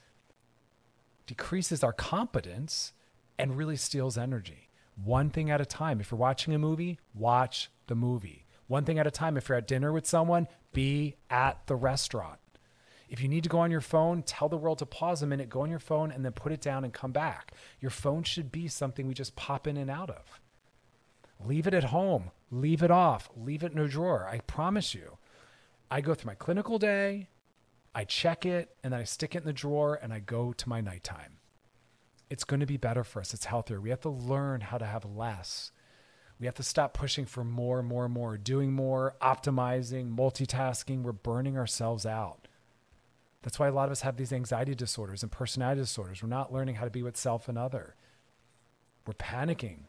decreases 1.27 1.83
our 1.83 1.93
competence, 1.93 2.93
and 3.39 3.57
really 3.57 3.77
steals 3.77 4.19
energy. 4.19 4.69
One 5.03 5.31
thing 5.31 5.51
at 5.51 5.61
a 5.61 5.67
time. 5.67 6.01
If 6.01 6.11
you're 6.11 6.19
watching 6.19 6.55
a 6.55 6.59
movie, 6.59 6.99
watch 7.15 7.71
the 7.87 7.95
movie. 7.95 8.47
One 8.67 8.85
thing 8.85 8.99
at 8.99 9.07
a 9.07 9.11
time. 9.11 9.37
If 9.37 9.49
you're 9.49 9.59
at 9.59 9.67
dinner 9.67 9.93
with 9.93 10.07
someone, 10.07 10.47
be 10.73 11.17
at 11.31 11.67
the 11.67 11.77
restaurant. 11.77 12.39
If 13.09 13.21
you 13.21 13.29
need 13.29 13.43
to 13.45 13.51
go 13.51 13.59
on 13.59 13.71
your 13.71 13.81
phone, 13.81 14.23
tell 14.23 14.49
the 14.49 14.57
world 14.57 14.79
to 14.79 14.87
pause 14.87 15.23
a 15.23 15.27
minute, 15.27 15.49
go 15.49 15.61
on 15.61 15.71
your 15.71 15.79
phone, 15.79 16.11
and 16.11 16.25
then 16.25 16.33
put 16.33 16.53
it 16.53 16.61
down 16.61 16.85
and 16.85 16.93
come 16.93 17.13
back. 17.13 17.53
Your 17.81 17.91
phone 17.91 18.23
should 18.23 18.51
be 18.51 18.67
something 18.69 19.07
we 19.07 19.15
just 19.15 19.37
pop 19.37 19.67
in 19.67 19.77
and 19.77 19.91
out 19.91 20.11
of. 20.11 20.41
Leave 21.45 21.67
it 21.67 21.75
at 21.75 21.85
home, 21.85 22.31
leave 22.51 22.83
it 22.83 22.91
off, 22.91 23.29
leave 23.37 23.63
it 23.63 23.73
in 23.73 23.79
a 23.79 23.89
drawer. 23.89 24.27
I 24.27 24.39
promise 24.39 24.95
you, 24.95 25.19
I 25.91 26.01
go 26.01 26.15
through 26.15 26.31
my 26.31 26.35
clinical 26.35 26.79
day, 26.79 27.29
I 27.95 28.05
check 28.05 28.45
it, 28.45 28.77
and 28.83 28.93
then 28.93 29.01
I 29.01 29.05
stick 29.05 29.35
it 29.35 29.39
in 29.39 29.45
the 29.45 29.53
drawer 29.53 29.99
and 30.03 30.13
I 30.13 30.19
go 30.19 30.53
to 30.53 30.69
my 30.69 30.81
nighttime. 30.81 31.39
It's 32.29 32.45
going 32.45 32.61
to 32.61 32.67
be 32.67 32.77
better 32.77 33.05
for 33.05 33.21
us. 33.21 33.33
It's 33.35 33.45
healthier. 33.45 33.81
We 33.81 33.91
have 33.91 34.01
to 34.01 34.09
learn 34.09 34.63
how 34.63 34.79
to 34.79 34.87
have 34.87 35.05
less. 35.05 35.71
We 36.41 36.47
have 36.47 36.55
to 36.57 36.63
stop 36.63 36.95
pushing 36.95 37.27
for 37.27 37.45
more, 37.45 37.83
more, 37.83 38.09
more, 38.09 38.37
doing 38.37 38.73
more, 38.73 39.15
optimizing, 39.23 40.17
multitasking. 40.17 41.03
We're 41.03 41.13
burning 41.13 41.57
ourselves 41.57 42.05
out. 42.05 42.49
That's 43.43 43.59
why 43.59 43.69
a 43.69 43.73
lot 43.73 43.87
of 43.87 43.93
us 43.93 44.01
have 44.01 44.17
these 44.17 44.33
anxiety 44.33 44.75
disorders 44.75 45.23
and 45.23 45.31
personality 45.31 45.83
disorders. 45.83 46.23
We're 46.23 46.29
not 46.29 46.53
learning 46.53 46.77
how 46.77 46.85
to 46.85 46.91
be 46.91 47.03
with 47.03 47.17
self 47.17 47.49
and 47.49 47.59
other. 47.59 47.95
We're 49.07 49.15
panicking. 49.15 49.81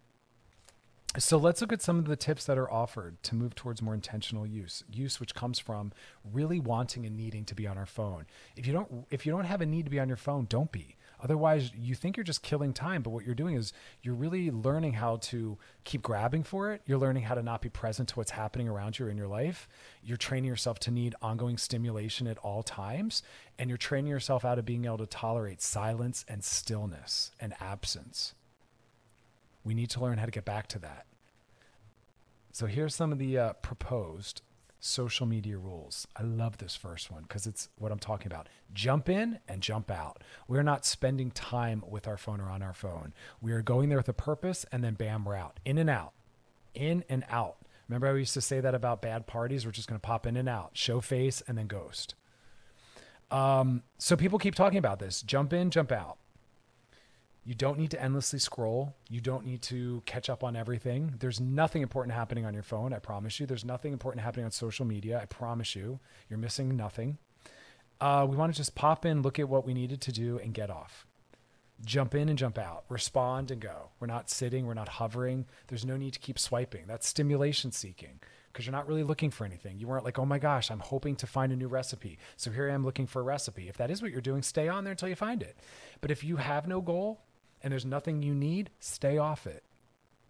So 1.18 1.38
let's 1.38 1.62
look 1.62 1.72
at 1.72 1.82
some 1.82 1.98
of 1.98 2.06
the 2.06 2.18
tips 2.18 2.46
that 2.46 2.58
are 2.58 2.70
offered 2.70 3.24
to 3.24 3.36
move 3.36 3.56
towards 3.56 3.82
more 3.82 3.94
intentional 3.94 4.46
use. 4.46 4.84
Use 4.92 5.20
which 5.20 5.34
comes 5.34 5.60
from 5.60 5.94
really 6.30 6.60
wanting 6.60 7.06
and 7.06 7.16
needing 7.16 7.46
to 7.46 7.56
be 7.56 7.66
on 7.68 7.78
our 7.78 7.86
phone. 7.86 8.26
If 8.58 8.68
you 8.68 8.74
don't 8.74 9.06
if 9.10 9.26
you 9.26 9.32
don't 9.32 9.46
have 9.46 9.62
a 9.62 9.66
need 9.66 9.86
to 9.86 9.92
be 9.92 10.00
on 10.00 10.10
your 10.10 10.18
phone, 10.18 10.46
don't 10.50 10.72
be. 10.72 10.98
Otherwise, 11.24 11.72
you 11.74 11.96
think 11.96 12.18
you're 12.18 12.26
just 12.26 12.44
killing 12.44 12.74
time, 12.74 13.02
but 13.02 13.12
what 13.12 13.26
you're 13.26 13.34
doing 13.34 13.56
is 13.56 13.72
you're 14.02 14.14
really 14.14 14.52
learning 14.52 14.94
how 14.94 15.16
to 15.18 15.58
keep 15.86 16.02
grabbing 16.02 16.44
for 16.44 16.74
it. 16.74 16.82
You're 16.86 16.98
learning 16.98 17.24
how 17.24 17.36
to 17.36 17.42
not 17.42 17.62
be 17.62 17.70
present 17.70 18.10
to 18.10 18.16
what's 18.16 18.32
happening 18.32 18.68
around 18.68 19.00
you 19.00 19.08
in 19.08 19.18
your 19.18 19.28
life. 19.28 19.68
You're 20.04 20.18
training 20.18 20.50
yourself 20.50 20.80
to 20.80 20.92
need 20.92 21.16
ongoing 21.22 21.58
stimulation 21.58 22.28
at 22.28 22.38
all 22.40 22.62
times, 22.62 23.24
and 23.58 23.70
you're 23.70 23.78
training 23.78 24.12
yourself 24.12 24.44
out 24.44 24.60
of 24.60 24.66
being 24.66 24.86
able 24.86 24.98
to 24.98 25.08
tolerate 25.08 25.62
silence 25.62 26.26
and 26.28 26.44
stillness 26.44 27.32
and 27.40 27.54
absence. 27.62 28.34
We 29.66 29.74
need 29.74 29.90
to 29.90 30.00
learn 30.00 30.18
how 30.18 30.26
to 30.26 30.32
get 30.32 30.46
back 30.46 30.68
to 30.68 30.80
that. 30.80 31.08
So 32.54 32.68
here's 32.68 32.96
some 32.96 33.12
of 33.12 33.20
the 33.20 33.38
uh, 33.38 33.54
proposed 33.54 34.42
social 34.80 35.26
media 35.26 35.58
rules. 35.58 36.08
I 36.16 36.24
love 36.24 36.60
this 36.60 36.76
first 36.76 37.12
one 37.12 37.24
because 37.24 37.48
it's 37.48 37.70
what 37.78 37.92
I'm 37.92 38.00
talking 38.00 38.28
about. 38.28 38.48
Jump 38.74 39.10
in 39.10 39.40
and 39.48 39.62
jump 39.62 39.90
out. 39.90 40.24
We're 40.48 40.64
not 40.64 40.86
spending 40.86 41.32
time 41.32 41.84
with 41.88 42.08
our 42.08 42.18
phone 42.18 42.40
or 42.40 42.50
on 42.50 42.62
our 42.62 42.74
phone. 42.74 43.14
We 43.42 43.52
are 43.52 43.64
going 43.64 43.90
there 43.90 43.98
with 43.98 44.08
a 44.08 44.14
purpose 44.14 44.66
and 44.72 44.84
then 44.84 44.94
bam, 44.94 45.26
we're 45.26 45.36
out. 45.36 45.60
In 45.66 45.78
and 45.80 45.90
out. 45.90 46.14
In 46.74 47.04
and 47.10 47.26
out. 47.30 47.58
Remember, 47.90 48.08
I 48.08 48.18
used 48.18 48.34
to 48.36 48.42
say 48.42 48.62
that 48.62 48.76
about 48.76 49.02
bad 49.02 49.28
parties? 49.28 49.66
We're 49.66 49.72
just 49.72 49.88
going 49.88 50.00
to 50.00 50.06
pop 50.06 50.26
in 50.26 50.38
and 50.38 50.50
out, 50.50 50.72
show 50.74 51.02
face, 51.02 51.42
and 51.48 51.58
then 51.58 51.68
ghost. 51.68 52.16
Um, 53.32 53.84
so 53.98 54.16
people 54.16 54.40
keep 54.40 54.56
talking 54.56 54.78
about 54.78 55.00
this 55.00 55.22
jump 55.22 55.52
in, 55.52 55.72
jump 55.72 55.92
out. 55.92 56.18
You 57.48 57.54
don't 57.54 57.78
need 57.78 57.92
to 57.92 58.02
endlessly 58.02 58.40
scroll. 58.40 58.96
You 59.08 59.22
don't 59.22 59.46
need 59.46 59.62
to 59.64 60.02
catch 60.08 60.32
up 60.32 60.44
on 60.44 60.56
everything. 60.56 61.14
There's 61.20 61.40
nothing 61.40 61.84
important 61.84 62.16
happening 62.16 62.44
on 62.44 62.56
your 62.56 62.64
phone, 62.64 62.92
I 62.92 62.98
promise 62.98 63.40
you. 63.40 63.46
There's 63.46 63.64
nothing 63.64 63.94
important 63.94 64.24
happening 64.24 64.46
on 64.46 64.52
social 64.52 64.84
media, 64.84 65.20
I 65.22 65.26
promise 65.26 65.76
you. 65.76 66.00
You're 66.28 66.40
missing 66.40 66.76
nothing. 66.76 67.20
Uh, 68.02 68.26
we 68.28 68.36
want 68.36 68.52
to 68.52 68.58
just 68.58 68.74
pop 68.74 69.06
in, 69.06 69.22
look 69.22 69.38
at 69.38 69.48
what 69.48 69.66
we 69.66 69.76
needed 69.76 70.02
to 70.02 70.12
do, 70.12 70.40
and 70.40 70.56
get 70.56 70.72
off. 70.72 71.06
Jump 71.86 72.16
in 72.16 72.30
and 72.30 72.38
jump 72.38 72.58
out, 72.58 72.86
respond 72.90 73.52
and 73.52 73.62
go. 73.62 73.90
We're 74.00 74.08
not 74.08 74.30
sitting, 74.30 74.66
we're 74.66 74.74
not 74.74 74.90
hovering. 74.90 75.46
There's 75.68 75.86
no 75.86 75.98
need 75.98 76.14
to 76.14 76.20
keep 76.20 76.40
swiping. 76.40 76.86
That's 76.88 77.08
stimulation 77.08 77.72
seeking. 77.72 78.20
because 78.56 78.66
you're 78.66 78.72
not 78.72 78.88
really 78.88 79.04
looking 79.04 79.32
for 79.32 79.44
anything. 79.44 79.78
You 79.80 79.88
weren't 79.88 80.06
like, 80.06 80.18
oh 80.18 80.26
my 80.26 80.40
gosh, 80.40 80.72
I'm 80.72 80.80
hoping 80.80 81.18
to 81.18 81.28
find 81.28 81.52
a 81.52 81.58
new 81.58 81.68
recipe. 81.68 82.18
So 82.38 82.50
here 82.52 82.70
I 82.70 82.74
am 82.74 82.86
looking 82.86 83.06
for 83.06 83.20
a 83.20 83.24
recipe. 83.24 83.68
If 83.68 83.76
that 83.76 83.92
is 83.92 84.02
what 84.02 84.12
you're 84.12 84.22
doing, 84.22 84.44
stay 84.44 84.70
on 84.70 84.86
there 84.86 84.92
until 84.92 85.10
you 85.10 85.16
find 85.16 85.44
it. 85.44 85.58
But 86.00 86.10
if 86.10 86.24
you 86.24 86.38
have 86.38 86.66
no 86.66 86.80
goal 86.80 87.20
and 87.66 87.72
there's 87.72 87.84
nothing 87.84 88.22
you 88.22 88.36
need, 88.36 88.70
stay 88.80 89.18
off 89.18 89.48
it. 89.48 89.64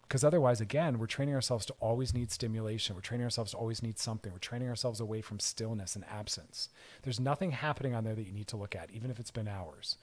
Because 0.04 0.24
otherwise, 0.24 0.62
again, 0.62 0.98
we're 0.98 1.06
training 1.06 1.36
ourselves 1.36 1.66
to 1.66 1.74
always 1.82 2.14
need 2.14 2.32
stimulation. 2.32 2.96
We're 2.96 3.02
training 3.02 3.26
ourselves 3.26 3.52
to 3.52 3.58
always 3.58 3.84
need 3.84 4.00
something. 4.00 4.32
We're 4.32 4.40
training 4.40 4.70
ourselves 4.70 5.02
away 5.02 5.20
from 5.20 5.40
stillness 5.40 5.98
and 5.98 6.06
absence. 6.06 6.70
There's 7.04 7.20
nothing 7.20 7.52
happening 7.52 7.94
on 7.94 8.06
there 8.06 8.16
that 8.16 8.26
you 8.26 8.32
need 8.32 8.48
to 8.48 8.58
look 8.58 8.74
at, 8.74 8.90
even 8.90 9.12
if 9.12 9.20
it's 9.20 9.32
been 9.32 9.50
hours. 9.50 9.98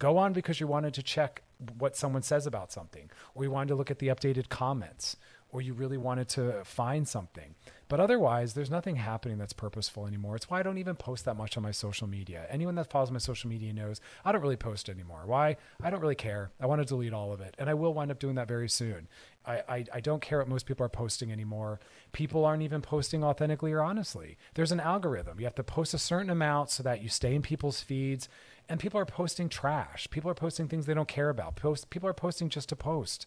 Go 0.00 0.18
on 0.18 0.32
because 0.32 0.58
you 0.58 0.66
wanted 0.66 0.92
to 0.94 1.04
check 1.04 1.42
what 1.78 1.94
someone 1.94 2.22
says 2.22 2.48
about 2.48 2.72
something, 2.72 3.10
or 3.36 3.44
you 3.44 3.52
wanted 3.52 3.68
to 3.68 3.76
look 3.76 3.92
at 3.92 4.00
the 4.00 4.08
updated 4.08 4.48
comments, 4.48 5.16
or 5.52 5.60
you 5.60 5.74
really 5.74 5.98
wanted 5.98 6.28
to 6.30 6.64
find 6.64 7.06
something. 7.06 7.54
But 7.88 8.00
otherwise, 8.00 8.54
there's 8.54 8.70
nothing 8.70 8.96
happening 8.96 9.36
that's 9.36 9.52
purposeful 9.52 10.06
anymore. 10.06 10.34
It's 10.34 10.48
why 10.48 10.60
I 10.60 10.62
don't 10.62 10.78
even 10.78 10.96
post 10.96 11.26
that 11.26 11.36
much 11.36 11.58
on 11.58 11.62
my 11.62 11.72
social 11.72 12.06
media. 12.06 12.46
Anyone 12.48 12.74
that 12.76 12.90
follows 12.90 13.10
my 13.10 13.18
social 13.18 13.50
media 13.50 13.70
knows 13.74 14.00
I 14.24 14.32
don't 14.32 14.40
really 14.40 14.56
post 14.56 14.88
anymore. 14.88 15.24
Why? 15.26 15.58
I 15.82 15.90
don't 15.90 16.00
really 16.00 16.14
care. 16.14 16.50
I 16.58 16.64
want 16.64 16.80
to 16.80 16.86
delete 16.86 17.12
all 17.12 17.34
of 17.34 17.42
it. 17.42 17.54
And 17.58 17.68
I 17.68 17.74
will 17.74 17.92
wind 17.92 18.10
up 18.10 18.18
doing 18.18 18.36
that 18.36 18.48
very 18.48 18.70
soon. 18.70 19.08
I, 19.44 19.62
I, 19.68 19.84
I 19.92 20.00
don't 20.00 20.22
care 20.22 20.38
what 20.38 20.48
most 20.48 20.64
people 20.64 20.86
are 20.86 20.88
posting 20.88 21.30
anymore. 21.30 21.80
People 22.12 22.46
aren't 22.46 22.62
even 22.62 22.80
posting 22.80 23.22
authentically 23.22 23.72
or 23.72 23.82
honestly. 23.82 24.38
There's 24.54 24.72
an 24.72 24.80
algorithm. 24.80 25.38
You 25.38 25.44
have 25.44 25.54
to 25.56 25.62
post 25.62 25.92
a 25.92 25.98
certain 25.98 26.30
amount 26.30 26.70
so 26.70 26.82
that 26.82 27.02
you 27.02 27.10
stay 27.10 27.34
in 27.34 27.42
people's 27.42 27.82
feeds. 27.82 28.26
And 28.70 28.80
people 28.80 29.00
are 29.00 29.04
posting 29.04 29.50
trash. 29.50 30.08
People 30.10 30.30
are 30.30 30.34
posting 30.34 30.66
things 30.66 30.86
they 30.86 30.94
don't 30.94 31.08
care 31.08 31.28
about. 31.28 31.56
Post, 31.56 31.90
people 31.90 32.08
are 32.08 32.14
posting 32.14 32.48
just 32.48 32.70
to 32.70 32.76
post. 32.76 33.26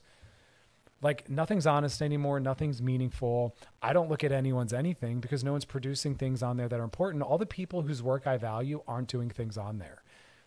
Like 1.02 1.30
nothing's 1.30 1.68
honest 1.68 2.02
anymore, 2.02 2.40
nothing's 2.40 2.82
meaningful. 2.82 3.56
I 3.82 3.94
don't 3.94 4.10
look 4.10 4.24
at 4.24 4.32
anyone's 4.32 4.74
anything 4.74 5.20
because 5.20 5.44
no 5.44 5.52
one's 5.52 5.66
producing 5.66 6.16
things 6.16 6.42
on 6.42 6.58
there 6.58 6.68
that 6.68 6.80
are 6.80 6.84
important. 6.84 7.24
All 7.24 7.38
the 7.38 7.46
people 7.46 7.84
whose 7.84 8.02
work 8.02 8.26
I 8.26 8.38
value 8.38 8.82
aren't 8.88 9.10
doing 9.10 9.30
things 9.30 9.58
on 9.58 9.78
there. 9.78 10.04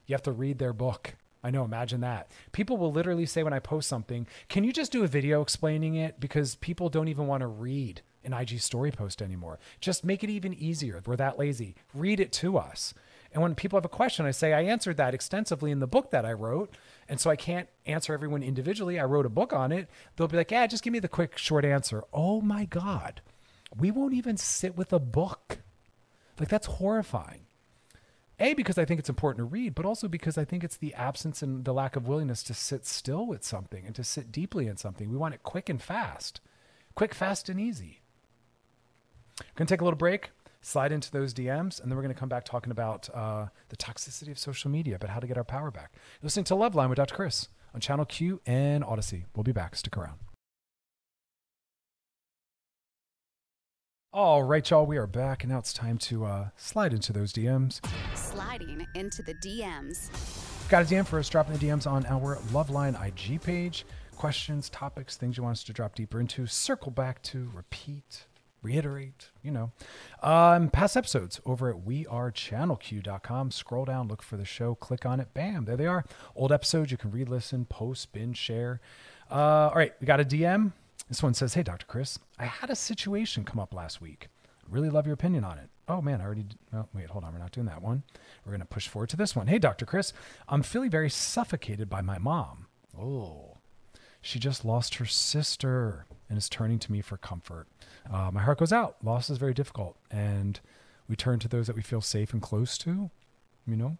You 0.06 0.14
have 0.14 0.22
to 0.22 0.32
read 0.32 0.58
their 0.58 0.72
book. 0.72 1.14
I 1.44 1.50
know, 1.50 1.64
imagine 1.64 2.00
that. 2.00 2.30
People 2.50 2.76
will 2.76 2.90
literally 2.90 3.26
say 3.26 3.42
when 3.42 3.52
I 3.52 3.60
post 3.60 3.88
something, 3.88 4.26
Can 4.48 4.64
you 4.64 4.72
just 4.72 4.90
do 4.90 5.04
a 5.04 5.08
video 5.08 5.40
explaining 5.40 5.94
it? 5.94 6.18
Because 6.18 6.56
people 6.56 6.88
don't 6.88 7.08
even 7.08 7.26
want 7.26 7.42
to 7.42 7.46
read 7.46 8.02
an 8.24 8.32
IG 8.32 8.60
story 8.60 8.90
post 8.90 9.22
anymore. 9.22 9.58
Just 9.80 10.04
make 10.04 10.24
it 10.24 10.30
even 10.30 10.52
easier. 10.54 11.00
We're 11.06 11.16
that 11.16 11.38
lazy. 11.38 11.74
Read 11.94 12.20
it 12.20 12.32
to 12.32 12.58
us. 12.58 12.92
And 13.32 13.42
when 13.42 13.54
people 13.54 13.76
have 13.76 13.84
a 13.84 13.90
question, 13.90 14.26
I 14.26 14.30
say, 14.30 14.52
I 14.52 14.62
answered 14.62 14.96
that 14.96 15.14
extensively 15.14 15.70
in 15.70 15.80
the 15.80 15.86
book 15.86 16.10
that 16.10 16.24
I 16.24 16.32
wrote. 16.32 16.74
And 17.08 17.18
so 17.18 17.30
I 17.30 17.36
can't 17.36 17.68
answer 17.86 18.12
everyone 18.12 18.42
individually. 18.42 18.98
I 18.98 19.04
wrote 19.04 19.26
a 19.26 19.30
book 19.30 19.52
on 19.52 19.72
it. 19.72 19.88
They'll 20.16 20.28
be 20.28 20.36
like, 20.36 20.50
yeah, 20.50 20.66
just 20.66 20.82
give 20.82 20.92
me 20.92 20.98
the 20.98 21.08
quick, 21.08 21.38
short 21.38 21.64
answer. 21.64 22.04
Oh 22.12 22.40
my 22.40 22.64
God. 22.66 23.22
We 23.76 23.90
won't 23.90 24.14
even 24.14 24.36
sit 24.36 24.76
with 24.76 24.92
a 24.92 24.98
book. 24.98 25.58
Like, 26.38 26.48
that's 26.48 26.66
horrifying. 26.66 27.46
A, 28.40 28.54
because 28.54 28.78
I 28.78 28.84
think 28.84 29.00
it's 29.00 29.08
important 29.08 29.38
to 29.38 29.52
read, 29.52 29.74
but 29.74 29.84
also 29.84 30.06
because 30.06 30.38
I 30.38 30.44
think 30.44 30.62
it's 30.62 30.76
the 30.76 30.94
absence 30.94 31.42
and 31.42 31.64
the 31.64 31.74
lack 31.74 31.96
of 31.96 32.06
willingness 32.06 32.42
to 32.44 32.54
sit 32.54 32.86
still 32.86 33.26
with 33.26 33.42
something 33.42 33.84
and 33.84 33.94
to 33.96 34.04
sit 34.04 34.30
deeply 34.30 34.68
in 34.68 34.76
something. 34.76 35.10
We 35.10 35.16
want 35.16 35.34
it 35.34 35.42
quick 35.42 35.68
and 35.68 35.82
fast. 35.82 36.40
Quick, 36.94 37.14
fast, 37.14 37.48
and 37.48 37.60
easy. 37.60 38.00
We're 39.40 39.66
to 39.66 39.74
take 39.74 39.80
a 39.80 39.84
little 39.84 39.96
break 39.96 40.30
slide 40.60 40.92
into 40.92 41.10
those 41.10 41.32
DMs, 41.32 41.80
and 41.80 41.90
then 41.90 41.96
we're 41.96 42.02
going 42.02 42.14
to 42.14 42.18
come 42.18 42.28
back 42.28 42.44
talking 42.44 42.70
about 42.70 43.08
uh, 43.14 43.46
the 43.68 43.76
toxicity 43.76 44.30
of 44.30 44.38
social 44.38 44.70
media, 44.70 44.98
but 44.98 45.10
how 45.10 45.20
to 45.20 45.26
get 45.26 45.36
our 45.36 45.44
power 45.44 45.70
back. 45.70 45.92
You're 46.20 46.26
listening 46.26 46.44
to 46.46 46.54
Loveline 46.54 46.88
with 46.88 46.96
Dr. 46.96 47.14
Chris 47.14 47.48
on 47.74 47.80
Channel 47.80 48.04
Q 48.04 48.40
and 48.46 48.84
Odyssey. 48.84 49.26
We'll 49.34 49.44
be 49.44 49.52
back. 49.52 49.76
Stick 49.76 49.96
around. 49.96 50.18
All 54.10 54.42
right, 54.42 54.68
y'all, 54.68 54.86
we 54.86 54.96
are 54.96 55.06
back, 55.06 55.44
and 55.44 55.52
now 55.52 55.58
it's 55.58 55.74
time 55.74 55.98
to 55.98 56.24
uh, 56.24 56.48
slide 56.56 56.94
into 56.94 57.12
those 57.12 57.30
DMs. 57.30 57.84
Sliding 58.14 58.86
into 58.94 59.22
the 59.22 59.34
DMs. 59.34 60.08
Got 60.70 60.82
a 60.82 60.86
DM 60.86 61.06
for 61.06 61.18
us, 61.18 61.28
dropping 61.28 61.56
the 61.56 61.66
DMs 61.66 61.86
on 61.86 62.06
our 62.06 62.36
Loveline 62.50 62.96
IG 63.06 63.40
page. 63.42 63.84
Questions, 64.16 64.70
topics, 64.70 65.16
things 65.16 65.36
you 65.36 65.42
want 65.42 65.58
us 65.58 65.64
to 65.64 65.74
drop 65.74 65.94
deeper 65.94 66.20
into. 66.20 66.46
Circle 66.46 66.90
back 66.90 67.22
to, 67.22 67.50
repeat, 67.54 68.26
reiterate, 68.62 69.30
you 69.42 69.50
know. 69.50 69.72
Um, 70.22 70.68
past 70.68 70.96
episodes 70.96 71.40
over 71.46 71.70
at 71.70 71.76
wearechannelq.com. 71.76 73.50
Scroll 73.50 73.84
down, 73.84 74.08
look 74.08 74.22
for 74.22 74.36
the 74.36 74.44
show, 74.44 74.74
click 74.74 75.06
on 75.06 75.20
it. 75.20 75.32
Bam, 75.34 75.64
there 75.64 75.76
they 75.76 75.86
are. 75.86 76.04
Old 76.34 76.52
episodes, 76.52 76.90
you 76.90 76.96
can 76.96 77.10
re 77.10 77.24
listen, 77.24 77.64
post, 77.64 78.12
binge, 78.12 78.36
share. 78.36 78.80
Uh, 79.30 79.68
all 79.68 79.74
right, 79.74 79.92
we 80.00 80.06
got 80.06 80.20
a 80.20 80.24
DM. 80.24 80.72
This 81.08 81.22
one 81.22 81.34
says, 81.34 81.54
Hey, 81.54 81.62
Dr. 81.62 81.86
Chris, 81.86 82.18
I 82.38 82.44
had 82.44 82.70
a 82.70 82.76
situation 82.76 83.44
come 83.44 83.58
up 83.60 83.72
last 83.74 84.00
week. 84.00 84.28
Really 84.68 84.90
love 84.90 85.06
your 85.06 85.14
opinion 85.14 85.44
on 85.44 85.58
it. 85.58 85.70
Oh 85.88 86.02
man, 86.02 86.20
I 86.20 86.24
already. 86.24 86.44
Oh, 86.74 86.86
wait, 86.92 87.06
hold 87.08 87.24
on. 87.24 87.32
We're 87.32 87.38
not 87.38 87.52
doing 87.52 87.66
that 87.66 87.80
one. 87.80 88.02
We're 88.44 88.52
going 88.52 88.60
to 88.60 88.66
push 88.66 88.88
forward 88.88 89.08
to 89.10 89.16
this 89.16 89.34
one. 89.34 89.46
Hey, 89.46 89.58
Dr. 89.58 89.86
Chris, 89.86 90.12
I'm 90.48 90.62
feeling 90.62 90.90
very 90.90 91.08
suffocated 91.08 91.88
by 91.88 92.02
my 92.02 92.18
mom. 92.18 92.66
Oh, 92.98 93.57
she 94.28 94.38
just 94.38 94.62
lost 94.62 94.96
her 94.96 95.06
sister 95.06 96.04
and 96.28 96.36
is 96.36 96.50
turning 96.50 96.78
to 96.78 96.92
me 96.92 97.00
for 97.00 97.16
comfort. 97.16 97.66
Uh, 98.12 98.30
my 98.30 98.42
heart 98.42 98.58
goes 98.58 98.74
out. 98.74 98.96
Loss 99.02 99.30
is 99.30 99.38
very 99.38 99.54
difficult, 99.54 99.96
and 100.10 100.60
we 101.08 101.16
turn 101.16 101.38
to 101.38 101.48
those 101.48 101.66
that 101.66 101.76
we 101.76 101.80
feel 101.80 102.02
safe 102.02 102.34
and 102.34 102.42
close 102.42 102.76
to. 102.76 103.10
You 103.66 103.76
know, 103.76 103.96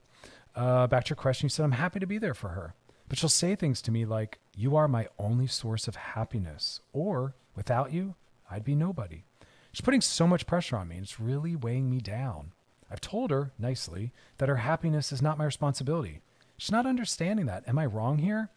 uh, 0.54 0.86
back 0.86 1.04
to 1.04 1.10
your 1.10 1.16
question, 1.16 1.46
you 1.46 1.48
said 1.48 1.64
I'm 1.64 1.72
happy 1.72 1.98
to 1.98 2.06
be 2.06 2.18
there 2.18 2.34
for 2.34 2.50
her, 2.50 2.74
but 3.08 3.16
she'll 3.16 3.30
say 3.30 3.54
things 3.54 3.80
to 3.80 3.90
me 3.90 4.04
like, 4.04 4.38
"You 4.54 4.76
are 4.76 4.86
my 4.86 5.08
only 5.18 5.46
source 5.46 5.88
of 5.88 5.96
happiness," 5.96 6.80
or 6.92 7.34
"Without 7.56 7.94
you, 7.94 8.14
I'd 8.50 8.64
be 8.64 8.74
nobody." 8.74 9.24
She's 9.72 9.80
putting 9.80 10.02
so 10.02 10.26
much 10.26 10.46
pressure 10.46 10.76
on 10.76 10.88
me, 10.88 10.96
and 10.96 11.04
it's 11.04 11.18
really 11.18 11.56
weighing 11.56 11.88
me 11.90 12.00
down. 12.00 12.52
I've 12.90 13.00
told 13.00 13.30
her 13.30 13.52
nicely 13.58 14.12
that 14.36 14.50
her 14.50 14.56
happiness 14.56 15.10
is 15.10 15.22
not 15.22 15.38
my 15.38 15.46
responsibility. 15.46 16.20
She's 16.58 16.72
not 16.72 16.84
understanding 16.84 17.46
that. 17.46 17.66
Am 17.66 17.78
I 17.78 17.86
wrong 17.86 18.18
here? 18.18 18.50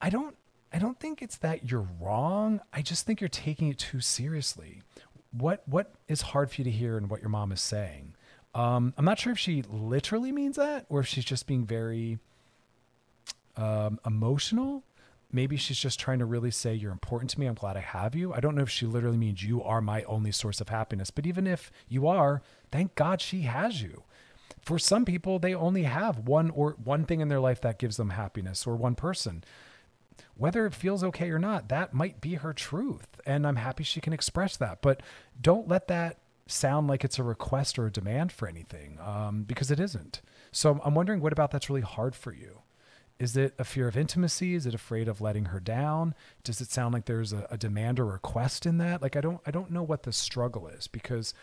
I 0.00 0.10
don't 0.10 0.36
I 0.72 0.78
don't 0.78 0.98
think 0.98 1.22
it's 1.22 1.36
that 1.38 1.70
you're 1.70 1.88
wrong. 2.00 2.60
I 2.72 2.82
just 2.82 3.06
think 3.06 3.20
you're 3.20 3.28
taking 3.28 3.68
it 3.68 3.78
too 3.78 4.00
seriously. 4.00 4.82
What 5.32 5.62
what 5.66 5.94
is 6.08 6.22
hard 6.22 6.50
for 6.50 6.60
you 6.60 6.64
to 6.64 6.70
hear 6.70 6.96
and 6.96 7.08
what 7.08 7.20
your 7.20 7.30
mom 7.30 7.52
is 7.52 7.60
saying? 7.60 8.14
Um, 8.54 8.94
I'm 8.96 9.04
not 9.04 9.18
sure 9.18 9.32
if 9.32 9.38
she 9.38 9.62
literally 9.68 10.32
means 10.32 10.56
that 10.56 10.86
or 10.88 11.00
if 11.00 11.06
she's 11.06 11.24
just 11.24 11.46
being 11.46 11.66
very 11.66 12.18
um, 13.56 14.00
emotional. 14.06 14.82
Maybe 15.32 15.56
she's 15.56 15.78
just 15.78 15.98
trying 15.98 16.20
to 16.20 16.24
really 16.24 16.50
say, 16.50 16.74
You're 16.74 16.92
important 16.92 17.30
to 17.30 17.40
me. 17.40 17.46
I'm 17.46 17.54
glad 17.54 17.76
I 17.76 17.80
have 17.80 18.14
you. 18.14 18.32
I 18.32 18.40
don't 18.40 18.54
know 18.54 18.62
if 18.62 18.70
she 18.70 18.86
literally 18.86 19.18
means 19.18 19.42
you 19.42 19.62
are 19.62 19.80
my 19.80 20.02
only 20.04 20.32
source 20.32 20.60
of 20.60 20.68
happiness. 20.68 21.10
But 21.10 21.26
even 21.26 21.46
if 21.46 21.70
you 21.88 22.06
are, 22.06 22.42
thank 22.70 22.94
God 22.94 23.20
she 23.20 23.42
has 23.42 23.82
you. 23.82 24.04
For 24.62 24.78
some 24.78 25.04
people, 25.04 25.38
they 25.38 25.54
only 25.54 25.82
have 25.82 26.20
one 26.20 26.50
or 26.50 26.76
one 26.82 27.04
thing 27.04 27.20
in 27.20 27.28
their 27.28 27.40
life 27.40 27.60
that 27.60 27.78
gives 27.78 27.96
them 27.96 28.10
happiness 28.10 28.66
or 28.66 28.76
one 28.76 28.94
person 28.94 29.44
whether 30.36 30.66
it 30.66 30.74
feels 30.74 31.02
okay 31.04 31.30
or 31.30 31.38
not, 31.38 31.68
that 31.68 31.94
might 31.94 32.20
be 32.20 32.34
her 32.34 32.52
truth. 32.52 33.08
And 33.24 33.46
I'm 33.46 33.56
happy 33.56 33.84
she 33.84 34.00
can 34.00 34.12
express 34.12 34.56
that. 34.56 34.82
But 34.82 35.02
don't 35.40 35.68
let 35.68 35.88
that 35.88 36.18
sound 36.46 36.86
like 36.86 37.04
it's 37.04 37.18
a 37.18 37.22
request 37.22 37.78
or 37.78 37.86
a 37.86 37.92
demand 37.92 38.32
for 38.32 38.48
anything 38.48 38.98
um, 39.04 39.42
because 39.42 39.70
it 39.70 39.80
isn't. 39.80 40.22
So 40.52 40.80
I'm 40.84 40.94
wondering 40.94 41.20
what 41.20 41.32
about 41.32 41.50
that's 41.50 41.68
really 41.68 41.82
hard 41.82 42.14
for 42.14 42.32
you? 42.32 42.62
Is 43.18 43.36
it 43.36 43.54
a 43.58 43.64
fear 43.64 43.88
of 43.88 43.96
intimacy? 43.96 44.54
Is 44.54 44.66
it 44.66 44.74
afraid 44.74 45.08
of 45.08 45.20
letting 45.20 45.46
her 45.46 45.60
down? 45.60 46.14
Does 46.44 46.60
it 46.60 46.70
sound 46.70 46.92
like 46.92 47.06
there's 47.06 47.32
a, 47.32 47.46
a 47.50 47.56
demand 47.56 47.98
or 47.98 48.04
request 48.04 48.66
in 48.66 48.78
that? 48.78 49.00
Like 49.02 49.16
I 49.16 49.20
don't 49.20 49.40
I 49.46 49.50
don't 49.50 49.70
know 49.70 49.82
what 49.82 50.02
the 50.02 50.12
struggle 50.12 50.68
is 50.68 50.86
because 50.86 51.34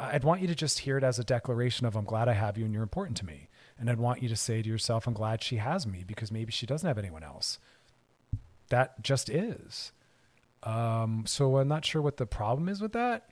I'd 0.00 0.24
want 0.24 0.40
you 0.40 0.46
to 0.46 0.54
just 0.54 0.80
hear 0.80 0.96
it 0.96 1.04
as 1.04 1.18
a 1.18 1.24
declaration 1.24 1.86
of 1.86 1.96
I'm 1.96 2.04
glad 2.04 2.28
I 2.28 2.32
have 2.32 2.56
you 2.56 2.64
and 2.64 2.72
you're 2.72 2.82
important 2.82 3.16
to 3.18 3.26
me. 3.26 3.48
And 3.78 3.90
I'd 3.90 3.98
want 3.98 4.22
you 4.22 4.28
to 4.28 4.36
say 4.36 4.62
to 4.62 4.68
yourself, 4.68 5.06
I'm 5.06 5.14
glad 5.14 5.42
she 5.42 5.56
has 5.56 5.86
me 5.86 6.04
because 6.06 6.32
maybe 6.32 6.50
she 6.50 6.66
doesn't 6.66 6.86
have 6.86 6.98
anyone 6.98 7.22
else 7.22 7.58
that 8.68 9.02
just 9.02 9.28
is. 9.28 9.92
Um, 10.62 11.24
so 11.26 11.58
I'm 11.58 11.68
not 11.68 11.84
sure 11.84 12.02
what 12.02 12.16
the 12.16 12.26
problem 12.26 12.68
is 12.68 12.80
with 12.80 12.92
that. 12.92 13.30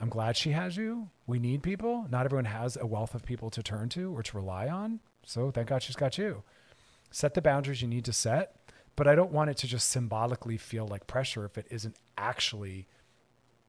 I'm 0.00 0.08
glad 0.08 0.36
she 0.36 0.50
has 0.50 0.76
you. 0.76 1.10
We 1.26 1.38
need 1.38 1.62
people. 1.62 2.06
Not 2.10 2.24
everyone 2.24 2.46
has 2.46 2.76
a 2.76 2.86
wealth 2.86 3.14
of 3.14 3.24
people 3.24 3.50
to 3.50 3.62
turn 3.62 3.88
to 3.90 4.16
or 4.16 4.22
to 4.22 4.36
rely 4.36 4.68
on. 4.68 5.00
So 5.24 5.50
thank 5.50 5.68
God 5.68 5.82
she's 5.82 5.96
got 5.96 6.18
you. 6.18 6.42
Set 7.10 7.34
the 7.34 7.42
boundaries 7.42 7.80
you 7.80 7.88
need 7.88 8.04
to 8.06 8.12
set, 8.12 8.56
but 8.96 9.06
I 9.06 9.14
don't 9.14 9.30
want 9.30 9.50
it 9.50 9.56
to 9.58 9.68
just 9.68 9.88
symbolically 9.90 10.56
feel 10.56 10.86
like 10.86 11.06
pressure 11.06 11.44
if 11.44 11.56
it 11.56 11.66
isn't 11.70 11.96
actually 12.18 12.88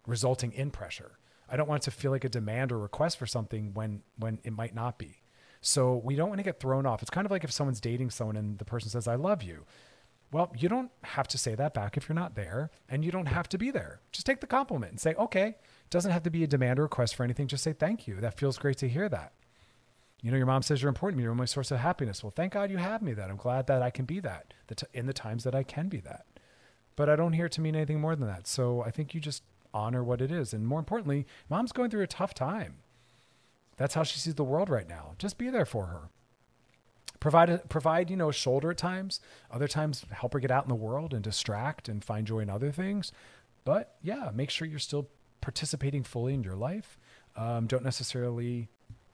resulting 0.07 0.51
in 0.51 0.71
pressure. 0.71 1.19
I 1.47 1.57
don't 1.57 1.69
want 1.69 1.83
it 1.83 1.85
to 1.85 1.91
feel 1.91 2.09
like 2.09 2.23
a 2.23 2.29
demand 2.29 2.71
or 2.71 2.79
request 2.79 3.19
for 3.19 3.27
something 3.27 3.73
when 3.75 4.01
when 4.17 4.39
it 4.43 4.51
might 4.51 4.73
not 4.73 4.97
be. 4.97 5.21
So 5.61 6.01
we 6.03 6.15
don't 6.15 6.29
want 6.29 6.39
to 6.39 6.43
get 6.43 6.59
thrown 6.59 6.85
off. 6.85 7.01
It's 7.01 7.11
kind 7.11 7.25
of 7.25 7.31
like 7.31 7.43
if 7.43 7.51
someone's 7.51 7.79
dating 7.79 8.09
someone 8.09 8.35
and 8.35 8.57
the 8.57 8.65
person 8.65 8.89
says, 8.89 9.07
I 9.07 9.15
love 9.15 9.43
you. 9.43 9.65
Well, 10.31 10.51
you 10.57 10.67
don't 10.67 10.91
have 11.03 11.27
to 11.29 11.37
say 11.37 11.55
that 11.55 11.73
back 11.73 11.97
if 11.97 12.09
you're 12.09 12.15
not 12.15 12.35
there, 12.35 12.69
and 12.89 13.05
you 13.05 13.11
don't 13.11 13.27
have 13.27 13.47
to 13.49 13.57
be 13.57 13.71
there. 13.71 14.01
Just 14.11 14.25
take 14.25 14.41
the 14.41 14.47
compliment 14.47 14.91
and 14.91 14.99
say, 14.99 15.13
okay, 15.15 15.47
it 15.47 15.89
doesn't 15.89 16.11
have 16.11 16.23
to 16.23 16.29
be 16.29 16.43
a 16.43 16.47
demand 16.47 16.79
or 16.79 16.83
request 16.83 17.15
for 17.15 17.23
anything. 17.23 17.47
Just 17.47 17.63
say, 17.63 17.73
thank 17.73 18.07
you. 18.07 18.19
That 18.19 18.37
feels 18.37 18.57
great 18.57 18.77
to 18.79 18.89
hear 18.89 19.07
that. 19.09 19.33
You 20.21 20.31
know, 20.31 20.37
your 20.37 20.47
mom 20.47 20.63
says 20.63 20.81
you're 20.81 20.89
important 20.89 21.15
to 21.15 21.17
me. 21.19 21.23
You're 21.23 21.35
my 21.35 21.45
source 21.45 21.71
of 21.71 21.79
happiness. 21.79 22.23
Well, 22.23 22.33
thank 22.35 22.53
God 22.53 22.71
you 22.71 22.77
have 22.77 23.01
me 23.01 23.13
that. 23.13 23.29
I'm 23.29 23.37
glad 23.37 23.67
that 23.67 23.81
I 23.81 23.91
can 23.91 24.05
be 24.05 24.19
that 24.21 24.53
in 24.93 25.05
the 25.05 25.13
times 25.13 25.43
that 25.43 25.53
I 25.53 25.63
can 25.63 25.87
be 25.87 25.99
that. 26.01 26.25
But 26.95 27.09
I 27.09 27.15
don't 27.15 27.33
hear 27.33 27.45
it 27.45 27.51
to 27.53 27.61
mean 27.61 27.75
anything 27.75 28.01
more 28.01 28.15
than 28.15 28.27
that. 28.27 28.47
So 28.47 28.81
I 28.81 28.89
think 28.89 29.13
you 29.13 29.21
just 29.21 29.43
honor 29.73 30.03
what 30.03 30.21
it 30.21 30.31
is. 30.31 30.53
And 30.53 30.65
more 30.65 30.79
importantly, 30.79 31.27
mom's 31.49 31.71
going 31.71 31.91
through 31.91 32.01
a 32.01 32.07
tough 32.07 32.33
time. 32.33 32.77
That's 33.77 33.93
how 33.93 34.03
she 34.03 34.19
sees 34.19 34.35
the 34.35 34.43
world 34.43 34.69
right 34.69 34.87
now. 34.87 35.13
Just 35.19 35.37
be 35.37 35.49
there 35.49 35.65
for 35.65 35.87
her. 35.87 36.09
Provide, 37.19 37.69
provide, 37.69 38.09
you 38.09 38.17
know, 38.17 38.29
a 38.29 38.33
shoulder 38.33 38.71
at 38.71 38.77
times. 38.77 39.19
Other 39.51 39.67
times, 39.67 40.05
help 40.11 40.33
her 40.33 40.39
get 40.39 40.51
out 40.51 40.63
in 40.63 40.69
the 40.69 40.75
world 40.75 41.13
and 41.13 41.23
distract 41.23 41.89
and 41.89 42.03
find 42.03 42.27
joy 42.27 42.39
in 42.39 42.49
other 42.49 42.71
things. 42.71 43.11
But 43.63 43.95
yeah, 44.01 44.29
make 44.33 44.49
sure 44.49 44.67
you're 44.67 44.79
still 44.79 45.09
participating 45.41 46.03
fully 46.03 46.33
in 46.33 46.43
your 46.43 46.55
life. 46.55 46.97
Um, 47.35 47.67
don't 47.67 47.83
necessarily, 47.83 48.69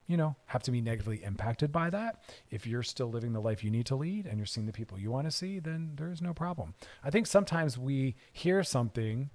you 0.08 0.18
know, 0.18 0.36
have 0.46 0.64
to 0.64 0.72
be 0.72 0.82
negatively 0.82 1.24
impacted 1.24 1.72
by 1.72 1.90
that. 1.90 2.24
If 2.50 2.68
you're 2.68 2.84
still 2.84 3.10
living 3.10 3.34
the 3.34 3.42
life 3.42 3.64
you 3.64 3.72
need 3.72 3.86
to 3.88 3.96
lead 3.96 4.26
and 4.26 4.38
you're 4.38 4.46
seeing 4.46 4.68
the 4.68 4.74
people 4.74 5.00
you 5.00 5.12
want 5.12 5.28
to 5.28 5.32
see, 5.32 5.60
then 5.60 5.94
there's 5.96 6.22
no 6.22 6.34
problem. 6.34 6.74
I 7.04 7.10
think 7.10 7.28
sometimes 7.28 7.78
we 7.78 8.16
hear 8.32 8.64
something 8.64 9.30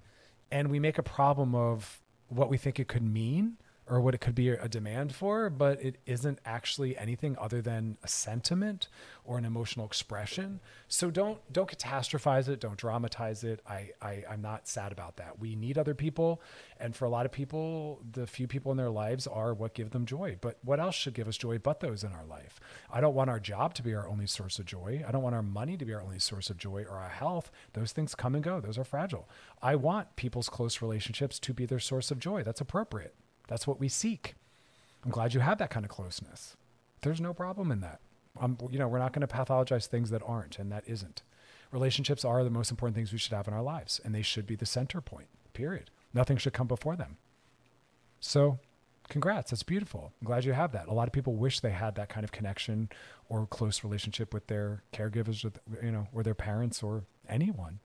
and 0.50 0.68
we 0.70 0.78
make 0.78 0.98
a 0.98 1.02
problem 1.02 1.54
of 1.54 2.00
what 2.28 2.48
we 2.48 2.56
think 2.56 2.78
it 2.78 2.88
could 2.88 3.02
mean 3.02 3.56
or 3.88 4.00
what 4.00 4.14
it 4.14 4.18
could 4.18 4.34
be 4.34 4.48
a 4.48 4.68
demand 4.68 5.14
for, 5.14 5.48
but 5.48 5.80
it 5.80 5.98
isn't 6.06 6.40
actually 6.44 6.96
anything 6.96 7.36
other 7.40 7.62
than 7.62 7.96
a 8.02 8.08
sentiment 8.08 8.88
or 9.24 9.38
an 9.38 9.44
emotional 9.44 9.86
expression. 9.86 10.60
So 10.88 11.10
don't 11.10 11.38
don't 11.52 11.70
catastrophize 11.70 12.48
it, 12.48 12.60
don't 12.60 12.76
dramatize 12.76 13.44
it. 13.44 13.60
I, 13.66 13.90
I 14.02 14.24
I'm 14.28 14.42
not 14.42 14.66
sad 14.66 14.90
about 14.90 15.16
that. 15.18 15.38
We 15.38 15.54
need 15.54 15.78
other 15.78 15.94
people, 15.94 16.42
and 16.80 16.96
for 16.96 17.04
a 17.04 17.08
lot 17.08 17.26
of 17.26 17.32
people, 17.32 18.02
the 18.10 18.26
few 18.26 18.48
people 18.48 18.72
in 18.72 18.78
their 18.78 18.90
lives 18.90 19.26
are 19.26 19.54
what 19.54 19.74
give 19.74 19.90
them 19.90 20.04
joy. 20.04 20.36
But 20.40 20.58
what 20.62 20.80
else 20.80 20.96
should 20.96 21.14
give 21.14 21.28
us 21.28 21.36
joy 21.36 21.58
but 21.58 21.80
those 21.80 22.02
in 22.02 22.12
our 22.12 22.24
life? 22.24 22.58
I 22.90 23.00
don't 23.00 23.14
want 23.14 23.30
our 23.30 23.40
job 23.40 23.74
to 23.74 23.82
be 23.82 23.94
our 23.94 24.08
only 24.08 24.26
source 24.26 24.58
of 24.58 24.66
joy. 24.66 25.04
I 25.06 25.12
don't 25.12 25.22
want 25.22 25.34
our 25.36 25.42
money 25.42 25.76
to 25.76 25.84
be 25.84 25.94
our 25.94 26.02
only 26.02 26.18
source 26.18 26.50
of 26.50 26.58
joy 26.58 26.84
or 26.88 26.98
our 26.98 27.08
health. 27.08 27.52
Those 27.74 27.92
things 27.92 28.16
come 28.16 28.34
and 28.34 28.42
go. 28.42 28.60
Those 28.60 28.78
are 28.78 28.84
fragile. 28.84 29.28
I 29.62 29.76
want 29.76 30.16
people's 30.16 30.48
close 30.48 30.82
relationships 30.82 31.38
to 31.40 31.54
be 31.54 31.66
their 31.66 31.78
source 31.78 32.10
of 32.10 32.18
joy. 32.18 32.42
That's 32.42 32.60
appropriate. 32.60 33.14
That's 33.46 33.66
what 33.66 33.80
we 33.80 33.88
seek. 33.88 34.34
I'm 35.04 35.10
glad 35.10 35.34
you 35.34 35.40
have 35.40 35.58
that 35.58 35.70
kind 35.70 35.84
of 35.84 35.90
closeness. 35.90 36.56
There's 37.02 37.20
no 37.20 37.32
problem 37.32 37.70
in 37.70 37.80
that. 37.80 38.00
Um, 38.38 38.58
you 38.70 38.78
know, 38.78 38.88
we're 38.88 38.98
not 38.98 39.12
going 39.12 39.26
to 39.26 39.32
pathologize 39.32 39.86
things 39.86 40.10
that 40.10 40.22
aren't, 40.26 40.58
and 40.58 40.70
that 40.72 40.84
isn't. 40.86 41.22
Relationships 41.70 42.24
are 42.24 42.44
the 42.44 42.50
most 42.50 42.70
important 42.70 42.96
things 42.96 43.12
we 43.12 43.18
should 43.18 43.32
have 43.32 43.48
in 43.48 43.54
our 43.54 43.62
lives, 43.62 44.00
and 44.04 44.14
they 44.14 44.22
should 44.22 44.46
be 44.46 44.56
the 44.56 44.66
center 44.66 45.00
point, 45.00 45.28
period. 45.52 45.90
Nothing 46.12 46.36
should 46.36 46.52
come 46.52 46.66
before 46.66 46.96
them. 46.96 47.16
So, 48.20 48.58
congrats. 49.08 49.50
That's 49.50 49.62
beautiful. 49.62 50.12
I'm 50.20 50.26
glad 50.26 50.44
you 50.44 50.52
have 50.52 50.72
that. 50.72 50.88
A 50.88 50.92
lot 50.92 51.08
of 51.08 51.12
people 51.12 51.34
wish 51.34 51.60
they 51.60 51.70
had 51.70 51.94
that 51.94 52.08
kind 52.08 52.24
of 52.24 52.32
connection 52.32 52.88
or 53.28 53.46
close 53.46 53.84
relationship 53.84 54.34
with 54.34 54.46
their 54.48 54.82
caregivers, 54.92 55.44
with, 55.44 55.58
you 55.82 55.92
know, 55.92 56.08
or 56.12 56.22
their 56.22 56.34
parents 56.34 56.82
or 56.82 57.04
anyone. 57.28 57.80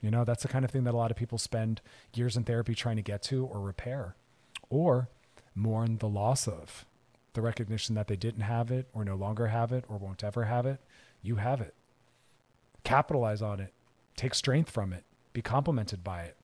You 0.00 0.10
know, 0.10 0.24
that's 0.24 0.42
the 0.42 0.48
kind 0.48 0.64
of 0.64 0.70
thing 0.70 0.84
that 0.84 0.94
a 0.94 0.96
lot 0.96 1.10
of 1.10 1.16
people 1.16 1.38
spend 1.38 1.80
years 2.14 2.36
in 2.36 2.44
therapy 2.44 2.74
trying 2.74 2.96
to 2.96 3.02
get 3.02 3.22
to 3.24 3.44
or 3.46 3.60
repair 3.60 4.16
or 4.70 5.08
mourn 5.54 5.98
the 5.98 6.08
loss 6.08 6.46
of 6.46 6.84
the 7.34 7.42
recognition 7.42 7.94
that 7.94 8.08
they 8.08 8.16
didn't 8.16 8.42
have 8.42 8.70
it 8.70 8.88
or 8.92 9.04
no 9.04 9.14
longer 9.14 9.48
have 9.48 9.72
it 9.72 9.84
or 9.88 9.98
won't 9.98 10.24
ever 10.24 10.44
have 10.44 10.66
it. 10.66 10.80
You 11.22 11.36
have 11.36 11.60
it. 11.60 11.74
Capitalize 12.84 13.42
on 13.42 13.60
it. 13.60 13.72
Take 14.16 14.34
strength 14.34 14.70
from 14.70 14.92
it. 14.92 15.04
Be 15.32 15.42
complimented 15.42 16.02
by 16.02 16.22
it. 16.22 16.36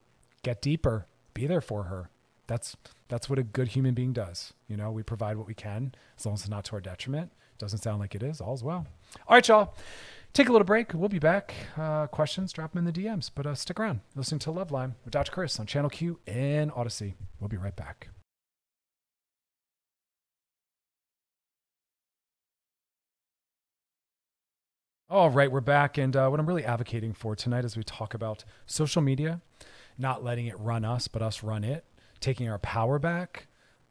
Get 0.42 0.62
deeper. 0.62 1.06
Be 1.32 1.46
there 1.46 1.60
for 1.60 1.84
her. 1.84 2.10
That's 2.46 2.76
that's 3.08 3.28
what 3.28 3.38
a 3.38 3.42
good 3.42 3.68
human 3.68 3.94
being 3.94 4.12
does. 4.12 4.52
You 4.68 4.76
know, 4.76 4.90
we 4.90 5.02
provide 5.02 5.36
what 5.36 5.46
we 5.46 5.54
can 5.54 5.94
as 6.18 6.26
long 6.26 6.34
as 6.34 6.40
it's 6.40 6.48
not 6.48 6.64
to 6.66 6.74
our 6.74 6.80
detriment. 6.80 7.32
Doesn't 7.58 7.78
sound 7.80 8.00
like 8.00 8.14
it 8.14 8.22
is. 8.22 8.40
All's 8.40 8.62
well. 8.62 8.86
All 9.26 9.36
right, 9.36 9.46
y'all. 9.48 9.74
Take 10.32 10.48
a 10.48 10.52
little 10.52 10.66
break. 10.66 10.92
We'll 10.92 11.08
be 11.08 11.20
back. 11.20 11.54
Uh, 11.76 12.08
questions, 12.08 12.52
drop 12.52 12.72
them 12.72 12.86
in 12.86 12.92
the 12.92 13.00
DMs. 13.00 13.30
But 13.32 13.46
uh, 13.46 13.54
stick 13.54 13.78
around. 13.78 14.00
Listening 14.16 14.40
to 14.40 14.50
Loveline 14.50 14.94
with 15.04 15.12
Dr. 15.12 15.30
Chris 15.30 15.60
on 15.60 15.66
Channel 15.66 15.90
Q 15.90 16.18
and 16.26 16.72
Odyssey. 16.74 17.14
We'll 17.40 17.48
be 17.48 17.56
right 17.56 17.76
back. 17.76 18.08
All 25.14 25.30
right, 25.30 25.48
we're 25.48 25.60
back. 25.60 25.96
And 25.96 26.16
uh, 26.16 26.28
what 26.28 26.40
I'm 26.40 26.46
really 26.46 26.64
advocating 26.64 27.12
for 27.12 27.36
tonight 27.36 27.64
is 27.64 27.76
we 27.76 27.84
talk 27.84 28.14
about 28.14 28.42
social 28.66 29.00
media, 29.00 29.40
not 29.96 30.24
letting 30.24 30.46
it 30.46 30.58
run 30.58 30.84
us, 30.84 31.06
but 31.06 31.22
us 31.22 31.44
run 31.44 31.62
it, 31.62 31.84
taking 32.18 32.48
our 32.48 32.58
power 32.58 32.98
back, 32.98 33.46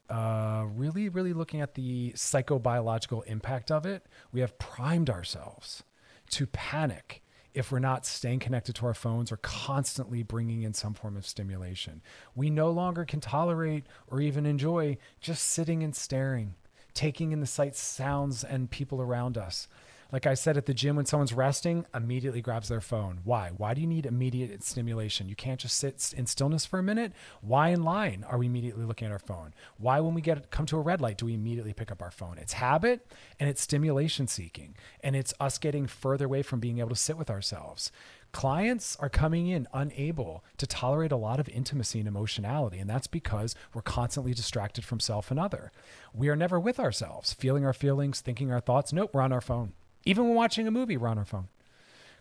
uh, 0.09 0.65
really, 0.75 1.07
really 1.07 1.31
looking 1.31 1.61
at 1.61 1.75
the 1.75 2.11
psychobiological 2.11 3.25
impact 3.25 3.71
of 3.71 3.85
it. 3.85 4.05
We 4.33 4.41
have 4.41 4.59
primed 4.59 5.09
ourselves 5.09 5.83
to 6.31 6.45
panic 6.47 7.23
if 7.53 7.71
we're 7.71 7.79
not 7.79 8.05
staying 8.05 8.39
connected 8.39 8.75
to 8.75 8.85
our 8.85 8.93
phones 8.93 9.31
or 9.31 9.37
constantly 9.37 10.23
bringing 10.23 10.63
in 10.63 10.73
some 10.73 10.93
form 10.93 11.15
of 11.15 11.25
stimulation. 11.25 12.01
We 12.35 12.49
no 12.49 12.69
longer 12.69 13.05
can 13.05 13.21
tolerate 13.21 13.85
or 14.07 14.19
even 14.19 14.45
enjoy 14.45 14.97
just 15.21 15.45
sitting 15.45 15.83
and 15.83 15.95
staring, 15.95 16.55
taking 16.93 17.31
in 17.31 17.39
the 17.39 17.47
sights, 17.47 17.79
sounds, 17.79 18.43
and 18.43 18.69
people 18.69 19.01
around 19.01 19.37
us. 19.37 19.69
Like 20.13 20.27
I 20.27 20.35
said 20.35 20.57
at 20.57 20.67
the 20.67 20.75
gym, 20.75 20.95
when 20.95 21.07
someone's 21.07 21.33
resting, 21.33 21.87
immediately 21.91 22.39
grabs 22.39 22.69
their 22.69 22.81
phone. 22.81 23.21
Why? 23.23 23.49
Why 23.57 23.73
do 23.73 23.81
you 23.81 23.87
need 23.87 24.05
immediate 24.05 24.63
stimulation? 24.63 25.27
You 25.27 25.35
can't 25.35 25.59
just 25.59 25.75
sit 25.75 26.13
in 26.15 26.27
stillness 26.27 26.67
for 26.67 26.77
a 26.77 26.83
minute. 26.83 27.13
Why 27.41 27.69
in 27.69 27.81
line 27.81 28.23
are 28.29 28.37
we 28.37 28.45
immediately 28.45 28.85
looking 28.85 29.07
at 29.07 29.11
our 29.11 29.17
phone? 29.17 29.55
Why, 29.79 29.99
when 30.01 30.13
we 30.13 30.21
get 30.21 30.51
come 30.51 30.67
to 30.67 30.77
a 30.77 30.81
red 30.81 31.01
light, 31.01 31.17
do 31.17 31.25
we 31.25 31.33
immediately 31.33 31.73
pick 31.73 31.91
up 31.91 31.99
our 31.99 32.11
phone? 32.11 32.37
It's 32.37 32.53
habit 32.53 33.11
and 33.39 33.49
it's 33.49 33.63
stimulation 33.63 34.27
seeking, 34.27 34.75
and 35.01 35.15
it's 35.15 35.33
us 35.39 35.57
getting 35.57 35.87
further 35.87 36.25
away 36.25 36.43
from 36.43 36.59
being 36.59 36.77
able 36.77 36.89
to 36.89 36.95
sit 36.95 37.17
with 37.17 37.31
ourselves 37.31 37.91
clients 38.31 38.95
are 38.95 39.09
coming 39.09 39.45
in 39.45 39.67
unable 39.75 40.43
to 40.57 40.65
tolerate 40.65 41.11
a 41.11 41.15
lot 41.15 41.39
of 41.39 41.47
intimacy 41.49 41.99
and 41.99 42.07
emotionality. 42.07 42.79
And 42.79 42.89
that's 42.89 43.05
because 43.05 43.53
we're 43.75 43.83
constantly 43.83 44.33
distracted 44.33 44.83
from 44.83 44.99
self 44.99 45.29
and 45.29 45.39
other. 45.39 45.71
We 46.15 46.29
are 46.29 46.35
never 46.35 46.59
with 46.59 46.79
ourselves, 46.79 47.31
feeling 47.31 47.63
our 47.63 47.73
feelings, 47.73 48.21
thinking 48.21 48.51
our 48.51 48.59
thoughts. 48.59 48.91
Nope, 48.91 49.11
we're 49.13 49.21
on 49.21 49.31
our 49.31 49.39
phone. 49.39 49.73
Even 50.05 50.25
when 50.25 50.35
watching 50.35 50.67
a 50.67 50.71
movie, 50.71 50.97
we're 50.97 51.07
on 51.07 51.17
our 51.17 51.25
phone. 51.25 51.47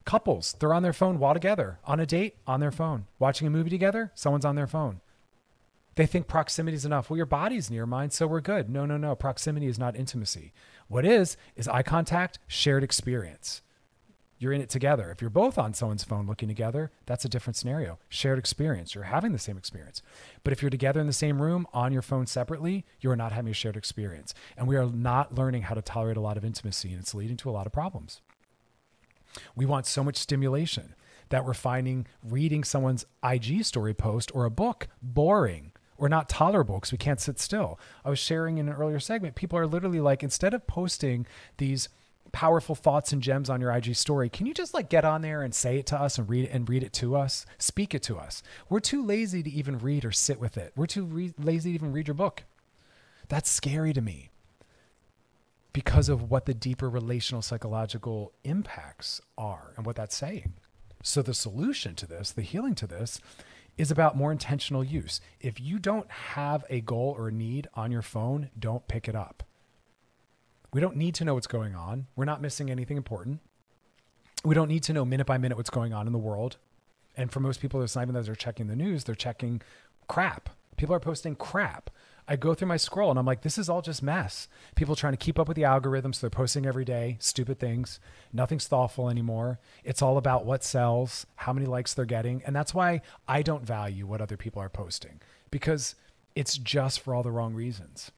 Couples, 0.04 0.56
they're 0.58 0.74
on 0.74 0.82
their 0.82 0.92
phone 0.92 1.18
while 1.18 1.34
together. 1.34 1.78
On 1.84 2.00
a 2.00 2.06
date, 2.06 2.36
on 2.46 2.60
their 2.60 2.72
phone. 2.72 3.06
Watching 3.18 3.46
a 3.46 3.50
movie 3.50 3.70
together, 3.70 4.10
someone's 4.14 4.44
on 4.44 4.56
their 4.56 4.66
phone. 4.66 5.00
They 5.94 6.06
think 6.06 6.26
proximity 6.26 6.74
is 6.74 6.86
enough. 6.86 7.10
Well, 7.10 7.18
your 7.18 7.26
body's 7.26 7.70
near 7.70 7.86
mine, 7.86 8.10
so 8.10 8.26
we're 8.26 8.40
good. 8.40 8.70
No, 8.70 8.86
no, 8.86 8.96
no. 8.96 9.14
Proximity 9.14 9.66
is 9.66 9.78
not 9.78 9.94
intimacy. 9.94 10.52
What 10.88 11.04
is, 11.04 11.36
is 11.54 11.68
eye 11.68 11.82
contact, 11.82 12.38
shared 12.46 12.82
experience. 12.82 13.60
You're 14.42 14.52
in 14.52 14.60
it 14.60 14.70
together. 14.70 15.12
If 15.12 15.20
you're 15.20 15.30
both 15.30 15.56
on 15.56 15.72
someone's 15.72 16.02
phone 16.02 16.26
looking 16.26 16.48
together, 16.48 16.90
that's 17.06 17.24
a 17.24 17.28
different 17.28 17.56
scenario. 17.56 18.00
Shared 18.08 18.40
experience. 18.40 18.92
You're 18.92 19.04
having 19.04 19.30
the 19.30 19.38
same 19.38 19.56
experience. 19.56 20.02
But 20.42 20.52
if 20.52 20.60
you're 20.60 20.68
together 20.68 21.00
in 21.00 21.06
the 21.06 21.12
same 21.12 21.40
room 21.40 21.64
on 21.72 21.92
your 21.92 22.02
phone 22.02 22.26
separately, 22.26 22.84
you 23.00 23.08
are 23.12 23.16
not 23.16 23.30
having 23.30 23.52
a 23.52 23.54
shared 23.54 23.76
experience. 23.76 24.34
And 24.56 24.66
we 24.66 24.74
are 24.74 24.86
not 24.86 25.36
learning 25.36 25.62
how 25.62 25.76
to 25.76 25.80
tolerate 25.80 26.16
a 26.16 26.20
lot 26.20 26.36
of 26.36 26.44
intimacy, 26.44 26.90
and 26.90 26.98
it's 26.98 27.14
leading 27.14 27.36
to 27.36 27.50
a 27.50 27.52
lot 27.52 27.66
of 27.66 27.72
problems. 27.72 28.20
We 29.54 29.64
want 29.64 29.86
so 29.86 30.02
much 30.02 30.16
stimulation 30.16 30.96
that 31.28 31.46
we're 31.46 31.54
finding 31.54 32.08
reading 32.24 32.64
someone's 32.64 33.06
IG 33.22 33.64
story 33.64 33.94
post 33.94 34.32
or 34.34 34.44
a 34.44 34.50
book 34.50 34.88
boring 35.00 35.70
or 35.98 36.08
not 36.08 36.28
tolerable 36.28 36.78
because 36.78 36.90
we 36.90 36.98
can't 36.98 37.20
sit 37.20 37.38
still. 37.38 37.78
I 38.04 38.10
was 38.10 38.18
sharing 38.18 38.58
in 38.58 38.68
an 38.68 38.74
earlier 38.74 38.98
segment, 38.98 39.36
people 39.36 39.56
are 39.56 39.68
literally 39.68 40.00
like, 40.00 40.24
instead 40.24 40.52
of 40.52 40.66
posting 40.66 41.28
these 41.58 41.88
powerful 42.32 42.74
thoughts 42.74 43.12
and 43.12 43.22
gems 43.22 43.48
on 43.48 43.60
your 43.60 43.72
IG 43.72 43.94
story, 43.94 44.28
can 44.28 44.46
you 44.46 44.54
just 44.54 44.74
like 44.74 44.88
get 44.88 45.04
on 45.04 45.22
there 45.22 45.42
and 45.42 45.54
say 45.54 45.78
it 45.78 45.86
to 45.86 46.00
us 46.00 46.18
and 46.18 46.28
read 46.28 46.46
it 46.46 46.50
and 46.52 46.68
read 46.68 46.82
it 46.82 46.92
to 46.94 47.16
us? 47.16 47.46
Speak 47.58 47.94
it 47.94 48.02
to 48.04 48.18
us. 48.18 48.42
We're 48.68 48.80
too 48.80 49.04
lazy 49.04 49.42
to 49.42 49.50
even 49.50 49.78
read 49.78 50.04
or 50.04 50.12
sit 50.12 50.40
with 50.40 50.56
it. 50.56 50.72
We're 50.74 50.86
too 50.86 51.04
re- 51.04 51.34
lazy 51.38 51.70
to 51.70 51.74
even 51.74 51.92
read 51.92 52.08
your 52.08 52.14
book. 52.14 52.44
That's 53.28 53.50
scary 53.50 53.92
to 53.92 54.00
me 54.00 54.30
because 55.72 56.08
of 56.08 56.30
what 56.30 56.46
the 56.46 56.54
deeper 56.54 56.88
relational 56.88 57.42
psychological 57.42 58.32
impacts 58.44 59.20
are 59.38 59.72
and 59.76 59.86
what 59.86 59.96
that's 59.96 60.16
saying. 60.16 60.54
So 61.02 61.22
the 61.22 61.34
solution 61.34 61.94
to 61.96 62.06
this, 62.06 62.30
the 62.30 62.42
healing 62.42 62.74
to 62.76 62.86
this 62.86 63.20
is 63.76 63.90
about 63.90 64.16
more 64.16 64.32
intentional 64.32 64.84
use. 64.84 65.20
If 65.40 65.60
you 65.60 65.78
don't 65.78 66.10
have 66.10 66.64
a 66.68 66.80
goal 66.80 67.14
or 67.16 67.28
a 67.28 67.32
need 67.32 67.68
on 67.74 67.90
your 67.90 68.02
phone, 68.02 68.50
don't 68.58 68.86
pick 68.86 69.08
it 69.08 69.16
up. 69.16 69.42
We 70.72 70.80
don't 70.80 70.96
need 70.96 71.14
to 71.16 71.24
know 71.24 71.34
what's 71.34 71.46
going 71.46 71.74
on. 71.74 72.06
We're 72.16 72.24
not 72.24 72.40
missing 72.40 72.70
anything 72.70 72.96
important. 72.96 73.40
We 74.44 74.54
don't 74.54 74.68
need 74.68 74.82
to 74.84 74.92
know 74.92 75.04
minute 75.04 75.26
by 75.26 75.38
minute 75.38 75.56
what's 75.56 75.70
going 75.70 75.92
on 75.92 76.06
in 76.06 76.12
the 76.12 76.18
world. 76.18 76.56
And 77.16 77.30
for 77.30 77.40
most 77.40 77.60
people, 77.60 77.82
it's 77.82 77.94
not 77.94 78.02
even 78.02 78.14
that 78.14 78.24
they're 78.24 78.34
checking 78.34 78.68
the 78.68 78.76
news, 78.76 79.04
they're 79.04 79.14
checking 79.14 79.60
crap. 80.08 80.48
People 80.76 80.94
are 80.94 81.00
posting 81.00 81.36
crap. 81.36 81.90
I 82.26 82.36
go 82.36 82.54
through 82.54 82.68
my 82.68 82.76
scroll 82.76 83.10
and 83.10 83.18
I'm 83.18 83.26
like, 83.26 83.42
this 83.42 83.58
is 83.58 83.68
all 83.68 83.82
just 83.82 84.02
mess. 84.02 84.48
People 84.74 84.96
trying 84.96 85.12
to 85.12 85.18
keep 85.18 85.38
up 85.38 85.48
with 85.48 85.56
the 85.56 85.64
algorithm. 85.64 86.12
So 86.12 86.22
they're 86.22 86.30
posting 86.30 86.64
every 86.64 86.84
day, 86.84 87.16
stupid 87.20 87.58
things. 87.58 88.00
Nothing's 88.32 88.68
thoughtful 88.68 89.10
anymore. 89.10 89.58
It's 89.84 90.00
all 90.00 90.16
about 90.16 90.46
what 90.46 90.64
sells, 90.64 91.26
how 91.36 91.52
many 91.52 91.66
likes 91.66 91.92
they're 91.92 92.04
getting. 92.04 92.42
And 92.46 92.56
that's 92.56 92.72
why 92.72 93.02
I 93.28 93.42
don't 93.42 93.66
value 93.66 94.06
what 94.06 94.20
other 94.20 94.36
people 94.36 94.62
are 94.62 94.68
posting 94.68 95.20
because 95.50 95.94
it's 96.34 96.56
just 96.56 97.00
for 97.00 97.14
all 97.14 97.22
the 97.22 97.30
wrong 97.30 97.54
reasons. 97.54 98.12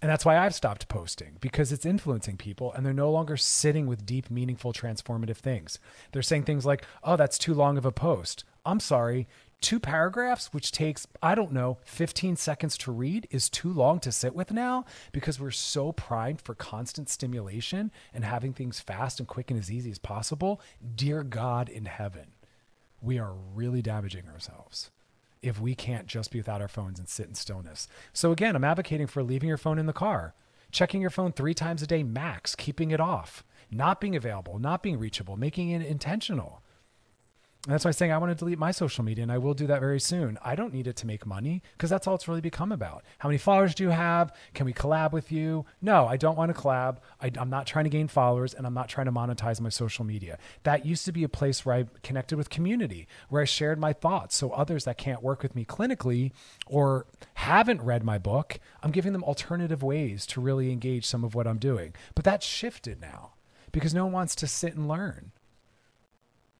And 0.00 0.10
that's 0.10 0.24
why 0.24 0.38
I've 0.38 0.54
stopped 0.54 0.88
posting 0.88 1.36
because 1.40 1.72
it's 1.72 1.84
influencing 1.84 2.36
people 2.36 2.72
and 2.72 2.86
they're 2.86 2.92
no 2.92 3.10
longer 3.10 3.36
sitting 3.36 3.86
with 3.86 4.06
deep, 4.06 4.30
meaningful, 4.30 4.72
transformative 4.72 5.38
things. 5.38 5.78
They're 6.12 6.22
saying 6.22 6.44
things 6.44 6.64
like, 6.64 6.84
oh, 7.02 7.16
that's 7.16 7.38
too 7.38 7.54
long 7.54 7.76
of 7.76 7.84
a 7.84 7.92
post. 7.92 8.44
I'm 8.64 8.80
sorry. 8.80 9.26
two 9.60 9.80
paragraphs, 9.80 10.52
which 10.52 10.70
takes, 10.70 11.06
I 11.20 11.34
don't 11.34 11.52
know, 11.52 11.78
15 11.84 12.36
seconds 12.36 12.78
to 12.78 12.92
read, 12.92 13.26
is 13.32 13.48
too 13.50 13.72
long 13.72 13.98
to 14.00 14.12
sit 14.12 14.34
with 14.36 14.52
now 14.52 14.84
because 15.10 15.40
we're 15.40 15.50
so 15.50 15.90
primed 15.90 16.40
for 16.40 16.54
constant 16.54 17.08
stimulation 17.08 17.90
and 18.14 18.24
having 18.24 18.52
things 18.52 18.78
fast 18.78 19.18
and 19.18 19.26
quick 19.26 19.50
and 19.50 19.58
as 19.58 19.70
easy 19.70 19.90
as 19.90 19.98
possible. 19.98 20.60
Dear 20.94 21.24
God 21.24 21.68
in 21.68 21.86
heaven, 21.86 22.34
we 23.00 23.18
are 23.18 23.32
really 23.32 23.82
damaging 23.82 24.28
ourselves 24.28 24.92
if 25.42 25.60
we 25.60 25.74
can't 25.74 26.06
just 26.06 26.30
be 26.30 26.38
without 26.38 26.60
our 26.60 26.68
phones 26.68 26.98
and 26.98 27.08
sit 27.08 27.28
in 27.28 27.34
stillness. 27.34 27.88
So, 28.12 28.32
again, 28.32 28.56
I'm 28.56 28.64
advocating 28.64 29.06
for 29.06 29.22
leaving 29.22 29.48
your 29.48 29.58
phone 29.58 29.78
in 29.78 29.86
the 29.86 29.92
car, 29.92 30.34
checking 30.70 31.00
your 31.00 31.10
phone 31.10 31.32
three 31.32 31.54
times 31.54 31.82
a 31.82 31.86
day 31.86 32.02
max, 32.02 32.54
keeping 32.54 32.90
it 32.90 33.00
off, 33.00 33.44
not 33.70 34.00
being 34.00 34.16
available, 34.16 34.58
not 34.58 34.82
being 34.82 34.98
reachable, 34.98 35.36
making 35.36 35.70
it 35.70 35.82
intentional. 35.82 36.62
And 37.64 37.74
that's 37.74 37.84
why 37.84 37.88
I'm 37.88 37.94
saying 37.94 38.12
I 38.12 38.18
want 38.18 38.30
to 38.30 38.38
delete 38.38 38.58
my 38.58 38.70
social 38.70 39.04
media, 39.04 39.22
and 39.22 39.32
I 39.32 39.38
will 39.38 39.52
do 39.52 39.66
that 39.66 39.80
very 39.80 39.98
soon. 39.98 40.38
I 40.42 40.54
don't 40.54 40.72
need 40.72 40.86
it 40.86 40.94
to 40.96 41.06
make 41.06 41.26
money 41.26 41.62
because 41.72 41.90
that's 41.90 42.06
all 42.06 42.14
it's 42.14 42.28
really 42.28 42.40
become 42.40 42.70
about. 42.70 43.04
How 43.18 43.28
many 43.28 43.36
followers 43.36 43.74
do 43.74 43.82
you 43.82 43.90
have? 43.90 44.32
Can 44.54 44.64
we 44.64 44.72
collab 44.72 45.12
with 45.12 45.32
you? 45.32 45.66
No, 45.82 46.06
I 46.06 46.16
don't 46.16 46.38
want 46.38 46.54
to 46.54 46.58
collab. 46.60 46.98
I, 47.20 47.32
I'm 47.36 47.50
not 47.50 47.66
trying 47.66 47.84
to 47.84 47.90
gain 47.90 48.06
followers, 48.06 48.54
and 48.54 48.64
I'm 48.64 48.74
not 48.74 48.88
trying 48.88 49.06
to 49.06 49.12
monetize 49.12 49.60
my 49.60 49.70
social 49.70 50.04
media. 50.04 50.38
That 50.62 50.86
used 50.86 51.04
to 51.06 51.12
be 51.12 51.24
a 51.24 51.28
place 51.28 51.66
where 51.66 51.74
I 51.74 51.86
connected 52.04 52.36
with 52.36 52.48
community, 52.48 53.08
where 53.28 53.42
I 53.42 53.44
shared 53.44 53.80
my 53.80 53.92
thoughts. 53.92 54.36
So 54.36 54.50
others 54.50 54.84
that 54.84 54.96
can't 54.96 55.22
work 55.22 55.42
with 55.42 55.56
me 55.56 55.64
clinically 55.64 56.30
or 56.66 57.06
haven't 57.34 57.82
read 57.82 58.04
my 58.04 58.18
book, 58.18 58.60
I'm 58.84 58.92
giving 58.92 59.12
them 59.12 59.24
alternative 59.24 59.82
ways 59.82 60.26
to 60.26 60.40
really 60.40 60.70
engage 60.70 61.06
some 61.06 61.24
of 61.24 61.34
what 61.34 61.48
I'm 61.48 61.58
doing. 61.58 61.94
But 62.14 62.24
that's 62.24 62.46
shifted 62.46 63.00
now 63.00 63.32
because 63.72 63.92
no 63.92 64.04
one 64.04 64.12
wants 64.12 64.36
to 64.36 64.46
sit 64.46 64.74
and 64.74 64.86
learn. 64.86 65.32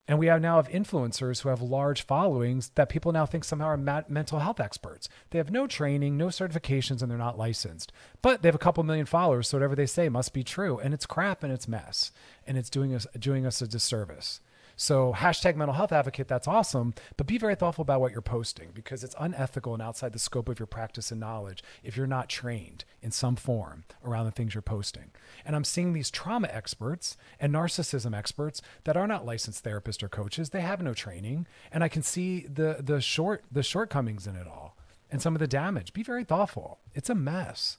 And 0.09 0.19
we 0.19 0.27
have 0.27 0.41
now 0.41 0.57
have 0.57 0.69
influencers 0.71 1.43
who 1.43 1.51
have 1.51 1.61
large 1.61 2.03
followings 2.03 2.71
that 2.77 2.89
people 2.89 3.13
now 3.13 3.27
think 3.27 3.45
somehow 3.45 3.67
are 3.67 3.77
ma- 3.77 4.03
mental 4.09 4.39
health 4.39 4.59
experts. 4.59 5.07
They 5.31 5.39
have 5.39 5.51
no 5.51 5.67
training, 5.67 6.17
no 6.17 6.29
certifications, 6.29 7.03
and 7.03 7.11
they're 7.11 7.19
not 7.19 7.37
licensed. 7.37 7.93
But 8.23 8.41
they 8.41 8.49
have 8.49 8.55
a 8.55 8.59
couple 8.59 8.83
million 8.85 9.05
followers, 9.05 9.49
so 9.49 9.59
whatever 9.59 9.77
they 9.77 9.85
say 9.85 10.09
must 10.09 10.33
be 10.33 10.43
true. 10.43 10.79
And 10.79 10.95
it's 10.95 11.05
crap 11.05 11.43
and 11.43 11.53
it's 11.53 11.69
mess. 11.69 12.11
And 12.47 12.57
it's 12.57 12.71
doing 12.71 12.95
us 12.95 13.07
doing 13.19 13.45
us 13.45 13.61
a 13.61 13.69
disservice. 13.69 14.41
So 14.81 15.13
hashtag 15.13 15.57
mental 15.57 15.75
health 15.75 15.91
advocate, 15.91 16.29
that's 16.29 16.47
awesome. 16.47 16.95
But 17.17 17.27
be 17.27 17.37
very 17.37 17.57
thoughtful 17.57 17.83
about 17.83 18.01
what 18.01 18.13
you're 18.13 18.23
posting 18.23 18.71
because 18.73 19.03
it's 19.03 19.17
unethical 19.19 19.75
and 19.75 19.83
outside 19.83 20.13
the 20.13 20.21
scope 20.21 20.49
of 20.49 20.61
your 20.61 20.69
practice 20.69 21.11
and 21.11 21.19
knowledge 21.19 21.65
if 21.83 21.97
you're 21.97 22.07
not 22.07 22.29
trained 22.29 22.85
in 23.03 23.11
some 23.11 23.35
form 23.35 23.83
around 24.05 24.27
the 24.27 24.31
things 24.31 24.55
you're 24.55 24.63
posting. 24.63 25.11
And 25.45 25.57
I'm 25.57 25.65
seeing 25.65 25.95
these 25.95 26.13
trauma 26.13 26.49
experts 26.53 27.17
and 27.41 27.53
narcissism 27.53 28.17
experts 28.17 28.63
that 28.85 28.97
are 28.97 29.09
not 29.09 29.27
licensed 29.27 29.65
therapists 29.65 30.01
or 30.01 30.09
coaches. 30.09 30.51
They 30.51 30.61
have 30.61 30.81
no 30.81 30.95
training. 30.95 31.49
And 31.73 31.83
I 31.83 31.89
can 31.89 32.05
see 32.05 32.47
the 32.47 32.77
the 32.79 33.01
short 33.01 33.43
the 33.51 33.65
shortcomings 33.65 34.29
in 34.29 34.37
it 34.37 34.47
all 34.47 34.77
and 35.11 35.21
some 35.21 35.35
of 35.35 35.41
the 35.41 35.49
damage. 35.49 35.93
Be 35.93 36.05
very 36.05 36.23
thoughtful. 36.23 36.79
It's 36.95 37.11
a 37.11 37.17
mess. 37.17 37.79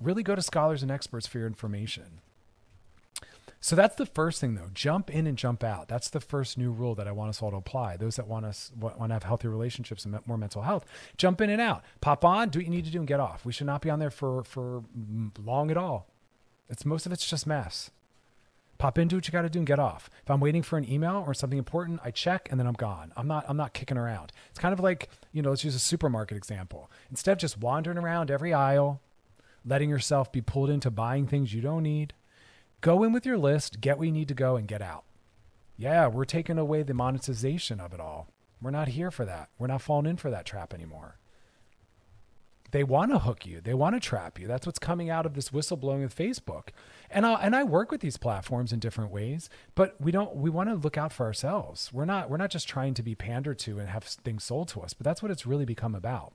Really 0.00 0.22
go 0.22 0.34
to 0.34 0.40
scholars 0.40 0.82
and 0.82 0.90
experts 0.90 1.26
for 1.26 1.36
your 1.36 1.46
information. 1.46 2.22
So 3.60 3.74
that's 3.74 3.96
the 3.96 4.06
first 4.06 4.40
thing, 4.40 4.54
though. 4.54 4.70
Jump 4.74 5.10
in 5.10 5.26
and 5.26 5.36
jump 5.36 5.64
out. 5.64 5.88
That's 5.88 6.08
the 6.08 6.20
first 6.20 6.58
new 6.58 6.70
rule 6.70 6.94
that 6.94 7.08
I 7.08 7.12
want 7.12 7.30
us 7.30 7.42
all 7.42 7.50
to 7.50 7.56
apply. 7.56 7.96
Those 7.96 8.16
that 8.16 8.28
want 8.28 8.46
us 8.46 8.70
want 8.78 9.08
to 9.08 9.14
have 9.14 9.22
healthy 9.22 9.48
relationships 9.48 10.04
and 10.04 10.16
more 10.26 10.38
mental 10.38 10.62
health, 10.62 10.84
jump 11.16 11.40
in 11.40 11.50
and 11.50 11.60
out. 11.60 11.82
Pop 12.00 12.24
on, 12.24 12.50
do 12.50 12.58
what 12.58 12.66
you 12.66 12.70
need 12.70 12.84
to 12.84 12.90
do, 12.90 12.98
and 12.98 13.08
get 13.08 13.20
off. 13.20 13.44
We 13.44 13.52
should 13.52 13.66
not 13.66 13.82
be 13.82 13.90
on 13.90 13.98
there 13.98 14.10
for 14.10 14.44
for 14.44 14.84
long 15.42 15.70
at 15.70 15.76
all. 15.76 16.06
It's 16.68 16.84
most 16.84 17.06
of 17.06 17.12
it's 17.12 17.28
just 17.28 17.46
mess. 17.46 17.90
Pop 18.78 18.98
in, 18.98 19.08
do 19.08 19.16
what 19.16 19.26
you 19.26 19.32
got 19.32 19.42
to 19.42 19.48
do, 19.48 19.58
and 19.60 19.66
get 19.66 19.78
off. 19.78 20.10
If 20.22 20.30
I'm 20.30 20.40
waiting 20.40 20.62
for 20.62 20.76
an 20.76 20.90
email 20.90 21.24
or 21.26 21.32
something 21.32 21.58
important, 21.58 22.00
I 22.04 22.10
check 22.10 22.48
and 22.50 22.60
then 22.60 22.66
I'm 22.66 22.74
gone. 22.74 23.12
I'm 23.16 23.26
not 23.26 23.46
I'm 23.48 23.56
not 23.56 23.72
kicking 23.72 23.96
around. 23.96 24.32
It's 24.50 24.58
kind 24.58 24.74
of 24.74 24.80
like 24.80 25.08
you 25.32 25.42
know, 25.42 25.50
let's 25.50 25.64
use 25.64 25.74
a 25.74 25.80
supermarket 25.80 26.36
example. 26.36 26.90
Instead 27.10 27.32
of 27.32 27.38
just 27.38 27.58
wandering 27.58 27.98
around 27.98 28.30
every 28.30 28.52
aisle, 28.52 29.00
letting 29.64 29.88
yourself 29.88 30.30
be 30.30 30.42
pulled 30.42 30.70
into 30.70 30.90
buying 30.90 31.26
things 31.26 31.54
you 31.54 31.62
don't 31.62 31.82
need 31.82 32.12
Go 32.80 33.02
in 33.02 33.12
with 33.12 33.26
your 33.26 33.38
list, 33.38 33.80
get 33.80 33.98
where 33.98 34.06
you 34.06 34.12
need 34.12 34.28
to 34.28 34.34
go, 34.34 34.56
and 34.56 34.68
get 34.68 34.82
out. 34.82 35.04
Yeah, 35.76 36.06
we're 36.08 36.24
taking 36.24 36.58
away 36.58 36.82
the 36.82 36.94
monetization 36.94 37.80
of 37.80 37.92
it 37.92 38.00
all. 38.00 38.28
We're 38.62 38.70
not 38.70 38.88
here 38.88 39.10
for 39.10 39.24
that. 39.24 39.50
We're 39.58 39.66
not 39.66 39.82
falling 39.82 40.06
in 40.06 40.16
for 40.16 40.30
that 40.30 40.46
trap 40.46 40.72
anymore. 40.72 41.18
They 42.72 42.82
want 42.82 43.12
to 43.12 43.20
hook 43.20 43.46
you. 43.46 43.60
They 43.60 43.74
want 43.74 43.94
to 43.94 44.00
trap 44.00 44.38
you. 44.38 44.46
That's 44.46 44.66
what's 44.66 44.78
coming 44.78 45.08
out 45.08 45.24
of 45.24 45.34
this 45.34 45.50
whistleblowing 45.50 46.02
with 46.02 46.16
Facebook. 46.16 46.68
And 47.10 47.24
I 47.24 47.34
and 47.34 47.54
I 47.54 47.62
work 47.62 47.90
with 47.90 48.00
these 48.00 48.16
platforms 48.16 48.72
in 48.72 48.80
different 48.80 49.12
ways, 49.12 49.48
but 49.74 49.94
we 50.00 50.10
don't 50.10 50.36
we 50.36 50.50
want 50.50 50.68
to 50.68 50.74
look 50.74 50.98
out 50.98 51.12
for 51.12 51.26
ourselves. 51.26 51.92
We're 51.92 52.04
not 52.04 52.28
we're 52.28 52.36
not 52.36 52.50
just 52.50 52.68
trying 52.68 52.94
to 52.94 53.02
be 53.02 53.14
pandered 53.14 53.58
to 53.60 53.78
and 53.78 53.88
have 53.88 54.04
things 54.04 54.44
sold 54.44 54.68
to 54.68 54.80
us, 54.80 54.94
but 54.94 55.04
that's 55.04 55.22
what 55.22 55.30
it's 55.30 55.46
really 55.46 55.64
become 55.64 55.94
about. 55.94 56.32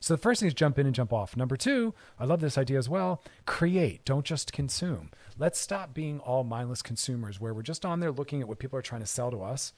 So 0.00 0.14
the 0.14 0.18
first 0.18 0.40
thing 0.40 0.46
is 0.46 0.54
jump 0.54 0.78
in 0.78 0.86
and 0.86 0.94
jump 0.94 1.12
off. 1.12 1.36
Number 1.36 1.56
two, 1.56 1.94
I 2.18 2.24
love 2.24 2.40
this 2.40 2.58
idea 2.58 2.78
as 2.78 2.88
well. 2.88 3.22
Create, 3.46 4.04
don't 4.04 4.24
just 4.24 4.52
consume. 4.52 5.10
Let's 5.38 5.58
stop 5.58 5.94
being 5.94 6.20
all 6.20 6.44
mindless 6.44 6.82
consumers 6.82 7.40
where 7.40 7.54
we're 7.54 7.62
just 7.62 7.84
on 7.84 8.00
there 8.00 8.12
looking 8.12 8.40
at 8.40 8.48
what 8.48 8.58
people 8.58 8.78
are 8.78 8.82
trying 8.82 9.00
to 9.00 9.06
sell 9.06 9.30
to 9.30 9.42
us, 9.42 9.72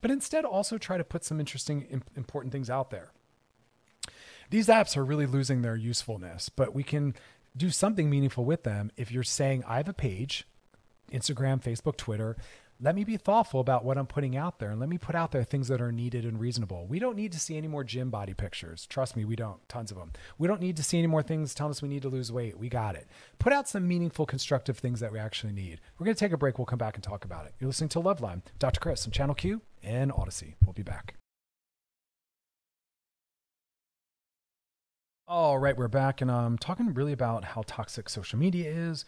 but 0.00 0.10
instead 0.10 0.44
also 0.44 0.76
try 0.76 0.98
to 0.98 1.04
put 1.04 1.24
some 1.24 1.40
interesting, 1.40 2.02
important 2.16 2.52
things 2.52 2.68
out 2.68 2.90
there. 2.90 3.12
These 4.50 4.68
apps 4.68 4.96
are 4.96 5.04
really 5.04 5.26
losing 5.26 5.62
their 5.62 5.76
usefulness, 5.76 6.48
but 6.48 6.74
we 6.74 6.82
can 6.82 7.14
do 7.56 7.70
something 7.70 8.10
meaningful 8.10 8.44
with 8.44 8.64
them 8.64 8.90
if 8.96 9.10
you're 9.10 9.22
saying, 9.22 9.64
I 9.66 9.78
have 9.78 9.88
a 9.88 9.94
page, 9.94 10.46
Instagram, 11.12 11.62
Facebook, 11.62 11.96
Twitter 11.96 12.36
let 12.80 12.94
me 12.94 13.04
be 13.04 13.16
thoughtful 13.16 13.60
about 13.60 13.84
what 13.84 13.96
I'm 13.96 14.06
putting 14.06 14.36
out 14.36 14.58
there 14.58 14.70
and 14.70 14.80
let 14.80 14.88
me 14.88 14.98
put 14.98 15.14
out 15.14 15.30
there 15.30 15.44
things 15.44 15.68
that 15.68 15.80
are 15.80 15.92
needed 15.92 16.24
and 16.24 16.40
reasonable. 16.40 16.86
We 16.86 16.98
don't 16.98 17.16
need 17.16 17.32
to 17.32 17.40
see 17.40 17.56
any 17.56 17.68
more 17.68 17.84
gym 17.84 18.10
body 18.10 18.34
pictures. 18.34 18.86
Trust 18.86 19.16
me, 19.16 19.24
we 19.24 19.36
don't. 19.36 19.66
Tons 19.68 19.90
of 19.90 19.96
them. 19.96 20.12
We 20.38 20.48
don't 20.48 20.60
need 20.60 20.76
to 20.78 20.82
see 20.82 20.98
any 20.98 21.06
more 21.06 21.22
things 21.22 21.54
telling 21.54 21.70
us 21.70 21.82
we 21.82 21.88
need 21.88 22.02
to 22.02 22.08
lose 22.08 22.32
weight. 22.32 22.58
We 22.58 22.68
got 22.68 22.96
it. 22.96 23.06
Put 23.38 23.52
out 23.52 23.68
some 23.68 23.86
meaningful, 23.86 24.26
constructive 24.26 24.78
things 24.78 25.00
that 25.00 25.12
we 25.12 25.18
actually 25.18 25.52
need. 25.52 25.80
We're 25.98 26.04
going 26.04 26.16
to 26.16 26.20
take 26.20 26.32
a 26.32 26.36
break. 26.36 26.58
We'll 26.58 26.66
come 26.66 26.78
back 26.78 26.96
and 26.96 27.04
talk 27.04 27.24
about 27.24 27.46
it. 27.46 27.54
You're 27.60 27.68
listening 27.68 27.90
to 27.90 28.00
Loveline, 28.00 28.42
Dr. 28.58 28.80
Chris 28.80 29.06
on 29.06 29.12
Channel 29.12 29.36
Q 29.36 29.62
and 29.82 30.10
Audacy. 30.10 30.54
We'll 30.64 30.72
be 30.72 30.82
back. 30.82 31.14
All 35.26 35.58
right, 35.58 35.74
we're 35.74 35.88
back, 35.88 36.20
and 36.20 36.30
I'm 36.30 36.58
talking 36.58 36.92
really 36.92 37.12
about 37.12 37.44
how 37.44 37.62
toxic 37.66 38.10
social 38.10 38.38
media 38.38 38.70
is 38.70 39.06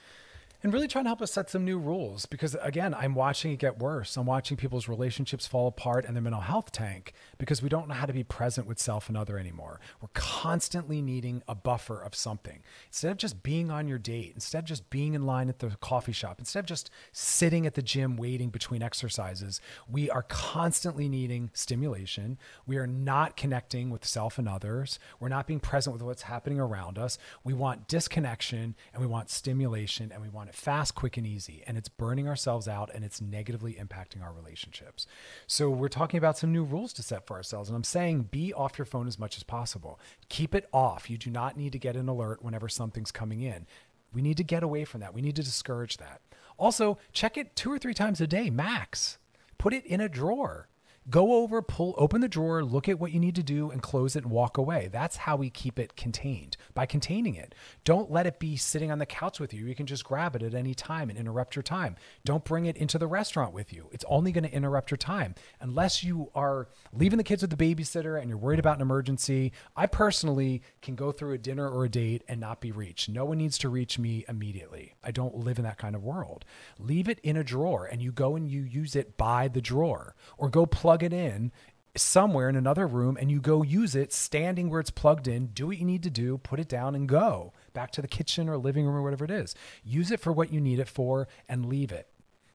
and 0.63 0.73
really 0.73 0.89
trying 0.89 1.05
to 1.05 1.09
help 1.09 1.23
us 1.23 1.33
set 1.33 1.51
some 1.51 1.65
new 1.65 1.79
rules 1.79 2.27
because 2.27 2.57
again 2.63 2.95
i'm 2.95 3.15
watching 3.15 3.53
it 3.53 3.59
get 3.59 3.79
worse. 3.79 4.17
I'm 4.17 4.27
watching 4.27 4.57
people's 4.57 4.89
relationships 4.89 5.47
fall 5.47 5.69
apart 5.69 6.05
and 6.05 6.15
their 6.15 6.23
mental 6.23 6.41
health 6.41 6.73
tank 6.73 7.13
because 7.39 7.63
we 7.63 7.69
don't 7.69 7.89
know 7.89 7.95
how 7.95 8.07
to 8.07 8.13
be 8.13 8.25
present 8.25 8.67
with 8.67 8.79
self 8.79 9.09
and 9.09 9.17
other 9.17 9.39
anymore. 9.39 9.81
We're 10.01 10.09
constantly 10.15 11.03
needing 11.03 11.43
a 11.49 11.55
buffer 11.55 12.01
of 12.01 12.15
something. 12.15 12.63
Instead 12.89 13.13
of 13.13 13.17
just 13.17 13.43
being 13.43 13.71
on 13.71 13.89
your 13.89 13.99
date 13.99 14.33
instead 14.35 14.61
of 14.61 14.65
just 14.65 14.89
being 14.91 15.15
in 15.15 15.27
line 15.27 15.49
at 15.49 15.59
the 15.59 15.71
coffee 15.81 16.13
shop 16.13 16.39
instead 16.39 16.61
of 16.61 16.67
just 16.67 16.91
sitting 17.13 17.67
at 17.67 17.75
the 17.75 17.83
gym 17.83 18.17
waiting 18.17 18.51
between 18.51 18.83
exercises 18.83 19.61
we 19.89 20.11
are 20.11 20.23
constantly 20.23 21.09
needing 21.09 21.51
stimulation. 21.53 22.39
We 22.67 22.77
are 22.77 22.87
not 22.87 23.37
connecting 23.37 23.91
with 23.91 24.05
self 24.05 24.39
and 24.39 24.49
others. 24.49 24.99
We're 25.21 25.29
not 25.29 25.47
being 25.47 25.61
present 25.61 25.95
with 25.95 26.03
what's 26.03 26.23
happening 26.23 26.61
around 26.61 26.99
us. 26.99 27.19
We 27.45 27.53
want 27.53 27.89
disconnection 27.89 28.75
and 28.93 29.01
we 29.01 29.07
want 29.07 29.31
stimulation 29.31 30.13
and 30.13 30.23
we 30.23 30.29
want 30.29 30.55
fast, 30.57 30.95
quick, 30.95 31.17
and 31.17 31.27
easy. 31.27 31.63
And 31.67 31.77
it's 31.77 31.89
burning 31.89 32.27
ourselves 32.27 32.67
out 32.67 32.91
and 32.95 33.05
it's 33.05 33.21
negatively 33.21 33.75
impacting 33.75 34.23
our 34.23 34.33
relationships. 34.33 35.07
So, 35.47 35.69
we're 35.71 35.89
talking 35.89 36.19
about 36.19 36.39
some 36.39 36.53
new 36.53 36.65
rules 36.65 36.93
to 36.95 37.03
set 37.03 37.27
for 37.27 37.37
ourselves. 37.37 37.69
And 37.69 37.77
I'm 37.77 37.85
saying 37.85 38.29
be 38.31 38.53
off 38.53 38.79
your 38.79 38.87
phone 38.87 39.07
as 39.07 39.19
much 39.19 39.37
as 39.37 39.43
possible. 39.43 40.01
Keep 40.29 40.55
it 40.55 40.69
off. 40.73 41.11
You 41.11 41.19
do 41.19 41.31
not 41.31 41.57
need 41.57 41.73
to 41.73 41.79
get 41.79 41.97
an 41.97 42.09
alert 42.09 42.43
whenever 42.43 42.69
something's 42.69 43.13
coming 43.13 43.43
in. 43.43 43.67
We 44.13 44.23
need 44.23 44.39
to 44.39 44.45
get 44.45 44.63
away 44.63 44.85
from 44.85 45.01
that. 45.01 45.15
We 45.15 45.21
need 45.21 45.37
to 45.37 45.43
discourage 45.43 45.99
that. 45.99 46.21
Also, 46.59 46.99
check 47.13 47.37
it 47.37 47.55
two 47.55 47.71
or 47.71 47.79
three 47.79 47.95
times 47.95 48.21
a 48.21 48.27
day, 48.27 48.49
max. 48.49 49.19
Put 49.59 49.75
it 49.75 49.85
in 49.85 50.01
a 50.01 50.09
drawer 50.09 50.69
go 51.09 51.35
over, 51.35 51.63
pull, 51.63 51.95
open 51.97 52.21
the 52.21 52.29
drawer, 52.29 52.65
look 52.65 52.89
at 52.89 52.99
what 52.99 53.13
you 53.13 53.21
need 53.21 53.37
to 53.37 53.43
do, 53.43 53.71
and 53.71 53.81
close 53.81 54.17
it 54.17 54.25
and 54.25 54.33
walk 54.33 54.59
away. 54.59 54.89
That's 54.91 55.17
how 55.17 55.37
we 55.37 55.51
keep 55.51 55.79
it 55.79 55.97
contained 55.97 56.57
by 56.75 56.87
containing 56.87 57.37
it. 57.37 57.55
Don't 57.85 58.11
let 58.11 58.27
it 58.27 58.41
be 58.41 58.57
sitting 58.57 58.91
on 58.91 58.99
the 58.99 59.07
couch 59.07 59.39
with 59.39 59.55
you. 59.55 59.67
You 59.67 59.75
can 59.75 59.87
just 59.87 60.05
grab 60.05 60.35
it 60.35 60.43
at 60.43 60.55
any 60.55 60.75
time 60.75 61.09
and 61.09 61.19
interrupt 61.19 61.55
your 61.55 61.63
time. 61.63 61.97
Don't 62.25 62.45
bring 62.45 62.67
it 62.67 62.77
into 62.77 62.99
the 62.99 63.07
restaurant 63.07 63.53
with 63.53 63.73
you. 63.73 63.89
It's 63.93 64.05
only 64.09 64.33
going 64.33 64.45
to 64.45 64.53
interrupt 64.53 64.91
your 64.91 64.99
time 64.99 65.35
unless 65.61 66.03
you 66.03 66.31
are 66.35 66.69
leaving 66.93 67.19
the 67.19 67.25
kids 67.25 67.43
with 67.43 67.57
the 67.57 67.75
babysitter 67.75 68.21
and 68.21 68.29
you're 68.29 68.39
worried 68.39 68.59
about 68.59 68.77
an 68.77 68.83
emergency. 68.83 69.53
I 69.77 69.87
personally 69.87 70.63
can 70.83 70.97
go 70.97 71.13
through 71.13 71.35
a 71.35 71.39
dinner 71.39 71.69
or 71.69 71.85
a 71.85 71.89
date 71.89 72.25
and 72.27 72.41
not 72.41 72.61
be 72.61 72.73
reached. 72.73 73.09
No 73.09 73.25
one 73.25 73.39
needs 73.39 73.59
to 73.59 73.69
reach 73.69 73.99
me 73.99 74.25
immediately. 74.29 74.95
I 75.05 75.13
don't 75.13 75.37
live 75.37 75.59
in 75.59 75.65
that 75.65 75.79
kind 75.79 75.95
of 75.95 76.03
world. 76.03 76.45
Leave 76.79 77.09
it 77.09 77.21
in 77.21 77.37
a 77.37 77.45
drawer 77.45 77.85
and 77.85 78.03
you 78.03 78.11
go 78.11 78.35
and 78.35 78.51
you 78.51 78.63
use 78.63 78.97
it 78.97 79.17
by 79.17 79.47
the 79.47 79.61
drawer 79.61 80.17
or 80.37 80.49
go 80.49 80.67
plug 80.67 80.96
plug 80.97 81.13
it 81.13 81.15
in 81.15 81.53
somewhere 81.95 82.49
in 82.49 82.57
another 82.57 82.87
room 82.87 83.17
and 83.19 83.31
you 83.31 83.41
go 83.41 83.63
use 83.63 83.95
it 83.95 84.13
standing 84.13 84.69
where 84.69 84.81
it's 84.81 84.91
plugged 84.91 85.29
in, 85.29 85.47
do 85.49 85.67
what 85.67 85.79
you 85.79 85.85
need 85.85 86.03
to 86.03 86.11
do, 86.11 86.39
put 86.39 86.61
it 86.61 86.69
down 86.69 86.95
and 86.95 87.09
go 87.09 87.53
back 87.73 87.91
to 87.91 88.03
the 88.03 88.09
kitchen 88.09 88.49
or 88.49 88.57
living 88.57 88.85
room 88.85 88.97
or 88.97 89.03
whatever 89.03 89.25
it 89.25 89.31
is. 89.31 89.55
Use 89.85 90.11
it 90.11 90.21
for 90.21 90.33
what 90.33 90.53
you 90.53 90.61
need 90.61 90.79
it 90.79 90.89
for 90.89 91.29
and 91.49 91.67
leave 91.67 91.93
it. 91.93 92.09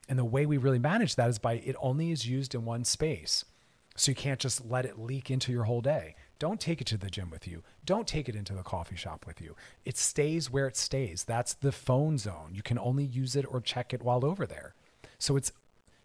And 0.10 0.18
the 0.18 0.26
way 0.26 0.46
we 0.46 0.58
really 0.58 0.80
manage 0.80 1.16
that 1.16 1.30
is 1.30 1.40
by 1.40 1.54
it 1.54 1.76
only 1.80 2.12
is 2.12 2.28
used 2.28 2.54
in 2.56 2.66
one 2.66 2.84
space. 2.84 3.46
So 3.96 4.12
you 4.12 4.16
can't 4.16 4.40
just 4.40 4.66
let 4.66 4.86
it 4.86 5.00
leak 5.00 5.30
into 5.30 5.52
your 5.52 5.66
whole 5.66 5.82
day. 5.82 6.16
Don't 6.40 6.60
take 6.60 6.82
it 6.82 6.88
to 6.88 6.98
the 6.98 7.10
gym 7.10 7.30
with 7.30 7.48
you. 7.48 7.62
Don't 7.86 8.08
take 8.08 8.28
it 8.28 8.36
into 8.36 8.54
the 8.54 8.64
coffee 8.64 8.96
shop 8.96 9.26
with 9.28 9.42
you. 9.42 9.56
It 9.86 9.98
stays 9.98 10.50
where 10.50 10.68
it 10.68 10.78
stays. 10.78 11.24
That's 11.24 11.54
the 11.54 11.72
phone 11.72 12.18
zone. 12.18 12.52
You 12.54 12.64
can 12.64 12.80
only 12.80 13.06
use 13.06 13.36
it 13.36 13.46
or 13.48 13.62
check 13.62 13.94
it 13.94 14.02
while 14.02 14.26
over 14.26 14.46
there. 14.48 14.74
So 15.20 15.36
it's 15.36 15.52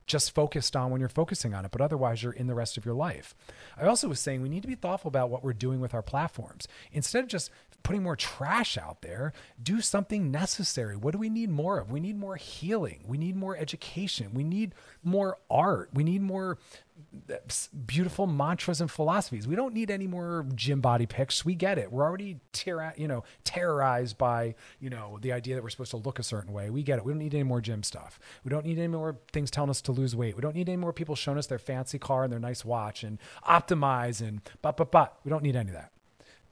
just 0.07 0.35
focused 0.35 0.77
on 0.77 0.91
when 0.91 1.01
you're 1.01 1.09
focusing 1.09 1.55
on 1.55 1.65
it, 1.65 1.71
but 1.71 1.81
otherwise 1.81 2.23
you're 2.23 2.33
in 2.33 2.47
the 2.47 2.55
rest 2.55 2.77
of 2.77 2.85
your 2.85 2.95
life. 2.95 3.35
I 3.77 3.87
also 3.87 4.09
was 4.09 4.21
saying 4.21 4.43
we 4.43 4.49
need 4.49 4.63
to 4.63 4.69
be 4.69 4.75
thoughtful 4.75 5.09
about 5.09 5.31
what 5.31 5.43
we're 5.43 5.53
doing 5.53 5.81
with 5.81 5.95
our 5.95 6.03
platforms. 6.03 6.69
Instead 6.93 7.25
of 7.25 7.29
just 7.29 7.51
putting 7.87 8.03
more 8.03 8.16
trash 8.16 8.76
out 8.76 9.01
there, 9.03 9.32
do 9.62 9.80
something 9.80 10.28
necessary. 10.28 10.97
What 10.97 11.12
do 11.12 11.18
we 11.18 11.28
need 11.28 11.51
more 11.51 11.78
of? 11.78 11.89
We 11.89 12.01
need 12.01 12.18
more 12.18 12.34
healing. 12.34 13.05
We 13.07 13.16
need 13.16 13.37
more 13.37 13.57
education. 13.57 14.34
We 14.34 14.43
need 14.43 14.74
more 15.05 15.39
art. 15.49 15.91
We 15.95 16.03
need 16.03 16.20
more 16.20 16.59
uh, 17.30 17.34
beautiful 17.87 18.26
mantras 18.26 18.80
and 18.80 18.91
philosophies. 18.91 19.47
We 19.47 19.55
don't 19.55 19.72
need 19.72 19.93
any 19.93 20.09
more 20.09 20.47
gym 20.57 20.80
body 20.80 21.07
pics. 21.07 21.45
We 21.45 21.55
get 21.55 21.78
it. 21.78 21.93
We're 21.93 22.03
already 22.03 22.41
ter- 22.53 22.93
you 22.97 23.07
know 23.07 23.22
terrorized 23.45 24.18
by 24.18 24.57
you 24.80 24.91
know 24.91 25.20
the 25.22 25.32
idea 25.32 25.55
that 25.55 25.62
we're 25.62 25.70
supposed 25.70 25.93
to 25.93 25.99
look 25.99 26.18
a 26.18 26.24
certain 26.24 26.53
way. 26.53 26.70
We 26.70 26.82
get 26.82 26.99
it. 26.99 27.05
We 27.05 27.12
don't 27.12 27.20
need 27.20 27.34
any 27.34 27.45
more 27.45 27.61
gym 27.61 27.84
stuff. 27.84 28.18
We 28.43 28.51
don't 28.51 28.66
need 28.66 28.78
any 28.78 28.89
more 28.89 29.16
things 29.32 29.49
telling 29.49 29.70
us 29.70 29.80
to 29.82 29.93
lose 29.93 30.16
weight. 30.16 30.34
We 30.34 30.43
don't 30.43 30.57
need 30.57 30.68
any 30.68 30.76
more 30.76 30.93
people 30.93 31.14
showing 31.14 31.39
us 31.39 31.47
their 31.47 31.61
fancy 31.61 32.01
car 32.01 32.24
and 32.24 32.32
their 32.32 32.41
nice 32.41 32.64
watch 32.64 33.05
and 33.05 33.20
optimize 33.47 34.26
and 34.26 34.41
but 34.61 34.76
but 34.76 34.91
but. 34.91 35.20
We 35.22 35.30
don't 35.30 35.45
need 35.45 35.55
any 35.55 35.68
of 35.68 35.76
that. 35.76 35.93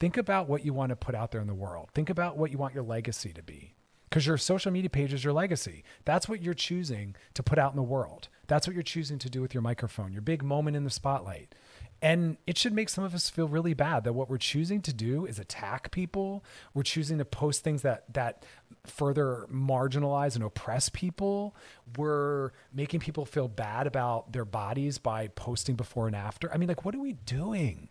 Think 0.05 0.19
about 0.19 0.51
what 0.51 0.67
you 0.67 0.75
want 0.75 0.91
to 0.91 0.97
put 0.97 1.15
out 1.15 1.31
there 1.31 1.41
in 1.41 1.47
the 1.47 1.55
world. 1.55 1.89
Think 1.95 2.11
about 2.11 2.37
what 2.37 2.51
you 2.51 2.59
want 2.59 2.75
your 2.75 2.83
legacy 2.83 3.33
to 3.33 3.43
be 3.43 3.73
because 4.11 4.27
your 4.27 4.37
social 4.37 4.71
media 4.71 4.91
page 4.91 5.15
is 5.15 5.25
your 5.25 5.33
legacy. 5.33 5.83
That's 6.05 6.29
what 6.29 6.43
you're 6.43 6.53
choosing 6.53 7.17
to 7.33 7.43
put 7.43 7.59
out 7.59 7.73
in 7.73 7.77
the 7.77 7.83
world. 7.83 8.29
That's 8.47 8.67
what 8.67 8.75
you're 8.75 8.83
choosing 8.83 9.19
to 9.21 9.31
do 9.31 9.41
with 9.41 9.55
your 9.55 9.63
microphone, 9.63 10.13
your 10.13 10.21
big 10.21 10.43
moment 10.43 10.77
in 10.77 10.85
the 10.85 10.91
spotlight. 10.91 11.55
And 12.03 12.37
it 12.47 12.59
should 12.59 12.75
make 12.75 12.91
some 12.91 13.03
of 13.03 13.15
us 13.15 13.31
feel 13.31 13.49
really 13.49 13.73
bad 13.73 14.05
that 14.05 14.13
what 14.13 14.29
we're 14.29 14.37
choosing 14.37 14.83
to 14.83 14.93
do 14.93 15.25
is 15.25 15.39
attack 15.39 15.91
people. 15.91 16.45
We're 16.75 16.83
choosing 16.83 17.17
to 17.17 17.25
post 17.25 17.65
things 17.65 17.81
that 17.81 18.05
that 18.13 18.45
further 18.87 19.47
marginalize 19.51 20.35
and 20.35 20.45
oppress 20.45 20.91
people. 20.91 21.57
We're 21.97 22.51
making 22.75 23.01
people 23.01 23.25
feel 23.25 23.49
bad 23.49 23.87
about 23.87 24.35
their 24.35 24.45
bodies 24.45 24.99
by 24.99 25.29
posting 25.29 25.77
before 25.77 26.07
and 26.07 26.15
after. 26.15 26.53
I 26.53 26.59
mean, 26.59 26.69
like, 26.69 26.85
what 26.85 26.95
are 26.95 27.01
we 27.01 27.15
doing? 27.15 27.89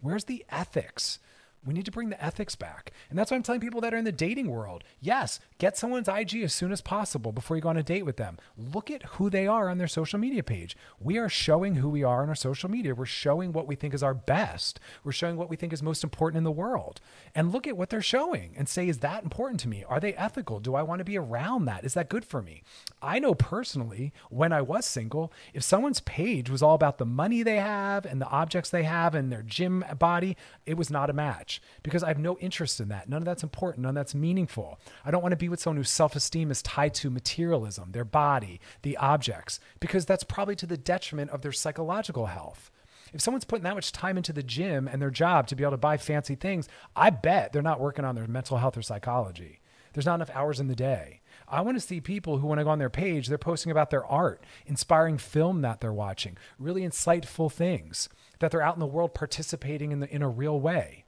Where's 0.00 0.26
the 0.26 0.44
ethics? 0.48 1.18
We 1.66 1.74
need 1.74 1.84
to 1.86 1.90
bring 1.90 2.10
the 2.10 2.24
ethics 2.24 2.54
back. 2.54 2.92
And 3.10 3.18
that's 3.18 3.32
why 3.32 3.36
I'm 3.36 3.42
telling 3.42 3.60
people 3.60 3.80
that 3.80 3.92
are 3.92 3.96
in 3.96 4.04
the 4.04 4.12
dating 4.12 4.48
world. 4.48 4.84
Yes, 5.00 5.40
get 5.58 5.76
someone's 5.76 6.06
IG 6.08 6.36
as 6.42 6.54
soon 6.54 6.70
as 6.70 6.80
possible 6.80 7.32
before 7.32 7.56
you 7.56 7.60
go 7.60 7.70
on 7.70 7.76
a 7.76 7.82
date 7.82 8.04
with 8.04 8.16
them. 8.16 8.38
Look 8.56 8.88
at 8.88 9.02
who 9.02 9.28
they 9.28 9.48
are 9.48 9.68
on 9.68 9.78
their 9.78 9.88
social 9.88 10.20
media 10.20 10.44
page. 10.44 10.76
We 11.00 11.18
are 11.18 11.28
showing 11.28 11.74
who 11.74 11.88
we 11.88 12.04
are 12.04 12.22
on 12.22 12.28
our 12.28 12.36
social 12.36 12.70
media. 12.70 12.94
We're 12.94 13.04
showing 13.04 13.52
what 13.52 13.66
we 13.66 13.74
think 13.74 13.94
is 13.94 14.02
our 14.02 14.14
best. 14.14 14.78
We're 15.02 15.10
showing 15.10 15.36
what 15.36 15.50
we 15.50 15.56
think 15.56 15.72
is 15.72 15.82
most 15.82 16.04
important 16.04 16.38
in 16.38 16.44
the 16.44 16.52
world. 16.52 17.00
And 17.34 17.50
look 17.50 17.66
at 17.66 17.76
what 17.76 17.90
they're 17.90 18.00
showing 18.00 18.54
and 18.56 18.68
say, 18.68 18.88
is 18.88 18.98
that 18.98 19.24
important 19.24 19.58
to 19.60 19.68
me? 19.68 19.84
Are 19.88 19.98
they 19.98 20.14
ethical? 20.14 20.60
Do 20.60 20.76
I 20.76 20.82
want 20.82 21.00
to 21.00 21.04
be 21.04 21.18
around 21.18 21.64
that? 21.64 21.84
Is 21.84 21.94
that 21.94 22.08
good 22.08 22.24
for 22.24 22.40
me? 22.40 22.62
I 23.02 23.18
know 23.18 23.34
personally, 23.34 24.12
when 24.30 24.52
I 24.52 24.62
was 24.62 24.86
single, 24.86 25.32
if 25.52 25.64
someone's 25.64 26.00
page 26.00 26.48
was 26.48 26.62
all 26.62 26.76
about 26.76 26.98
the 26.98 27.04
money 27.04 27.42
they 27.42 27.56
have 27.56 28.06
and 28.06 28.20
the 28.20 28.28
objects 28.28 28.70
they 28.70 28.84
have 28.84 29.16
and 29.16 29.32
their 29.32 29.42
gym 29.42 29.84
body, 29.98 30.36
it 30.64 30.76
was 30.76 30.90
not 30.90 31.10
a 31.10 31.12
match 31.12 31.55
because 31.82 32.02
I 32.02 32.08
have 32.08 32.18
no 32.18 32.38
interest 32.38 32.80
in 32.80 32.88
that. 32.88 33.08
None 33.08 33.22
of 33.22 33.26
that's 33.26 33.42
important. 33.42 33.82
None 33.82 33.90
of 33.90 33.94
that's 33.94 34.14
meaningful. 34.14 34.78
I 35.04 35.10
don't 35.10 35.22
want 35.22 35.32
to 35.32 35.36
be 35.36 35.48
with 35.48 35.60
someone 35.60 35.78
whose 35.78 35.90
self 35.90 36.16
esteem 36.16 36.50
is 36.50 36.62
tied 36.62 36.94
to 36.94 37.10
materialism, 37.10 37.92
their 37.92 38.04
body, 38.04 38.60
the 38.82 38.96
objects, 38.96 39.60
because 39.80 40.06
that's 40.06 40.24
probably 40.24 40.56
to 40.56 40.66
the 40.66 40.76
detriment 40.76 41.30
of 41.30 41.42
their 41.42 41.52
psychological 41.52 42.26
health. 42.26 42.70
If 43.12 43.20
someone's 43.20 43.44
putting 43.44 43.64
that 43.64 43.74
much 43.74 43.92
time 43.92 44.16
into 44.16 44.32
the 44.32 44.42
gym 44.42 44.88
and 44.88 45.00
their 45.00 45.10
job 45.10 45.46
to 45.48 45.56
be 45.56 45.64
able 45.64 45.72
to 45.72 45.78
buy 45.78 45.96
fancy 45.96 46.34
things, 46.34 46.68
I 46.94 47.10
bet 47.10 47.52
they're 47.52 47.62
not 47.62 47.80
working 47.80 48.04
on 48.04 48.14
their 48.14 48.26
mental 48.26 48.58
health 48.58 48.76
or 48.76 48.82
psychology. 48.82 49.60
There's 49.96 50.04
not 50.04 50.16
enough 50.16 50.30
hours 50.34 50.60
in 50.60 50.68
the 50.68 50.76
day. 50.76 51.22
I 51.48 51.62
want 51.62 51.78
to 51.78 51.80
see 51.80 52.02
people 52.02 52.36
who, 52.36 52.48
when 52.48 52.58
I 52.58 52.64
go 52.64 52.68
on 52.68 52.78
their 52.78 52.90
page, 52.90 53.28
they're 53.28 53.38
posting 53.38 53.72
about 53.72 53.88
their 53.88 54.04
art, 54.04 54.44
inspiring 54.66 55.16
film 55.16 55.62
that 55.62 55.80
they're 55.80 55.90
watching, 55.90 56.36
really 56.58 56.82
insightful 56.82 57.50
things, 57.50 58.10
that 58.40 58.50
they're 58.50 58.60
out 58.60 58.74
in 58.74 58.80
the 58.80 58.86
world 58.86 59.14
participating 59.14 59.92
in, 59.92 60.00
the, 60.00 60.14
in 60.14 60.20
a 60.20 60.28
real 60.28 60.60
way. 60.60 61.05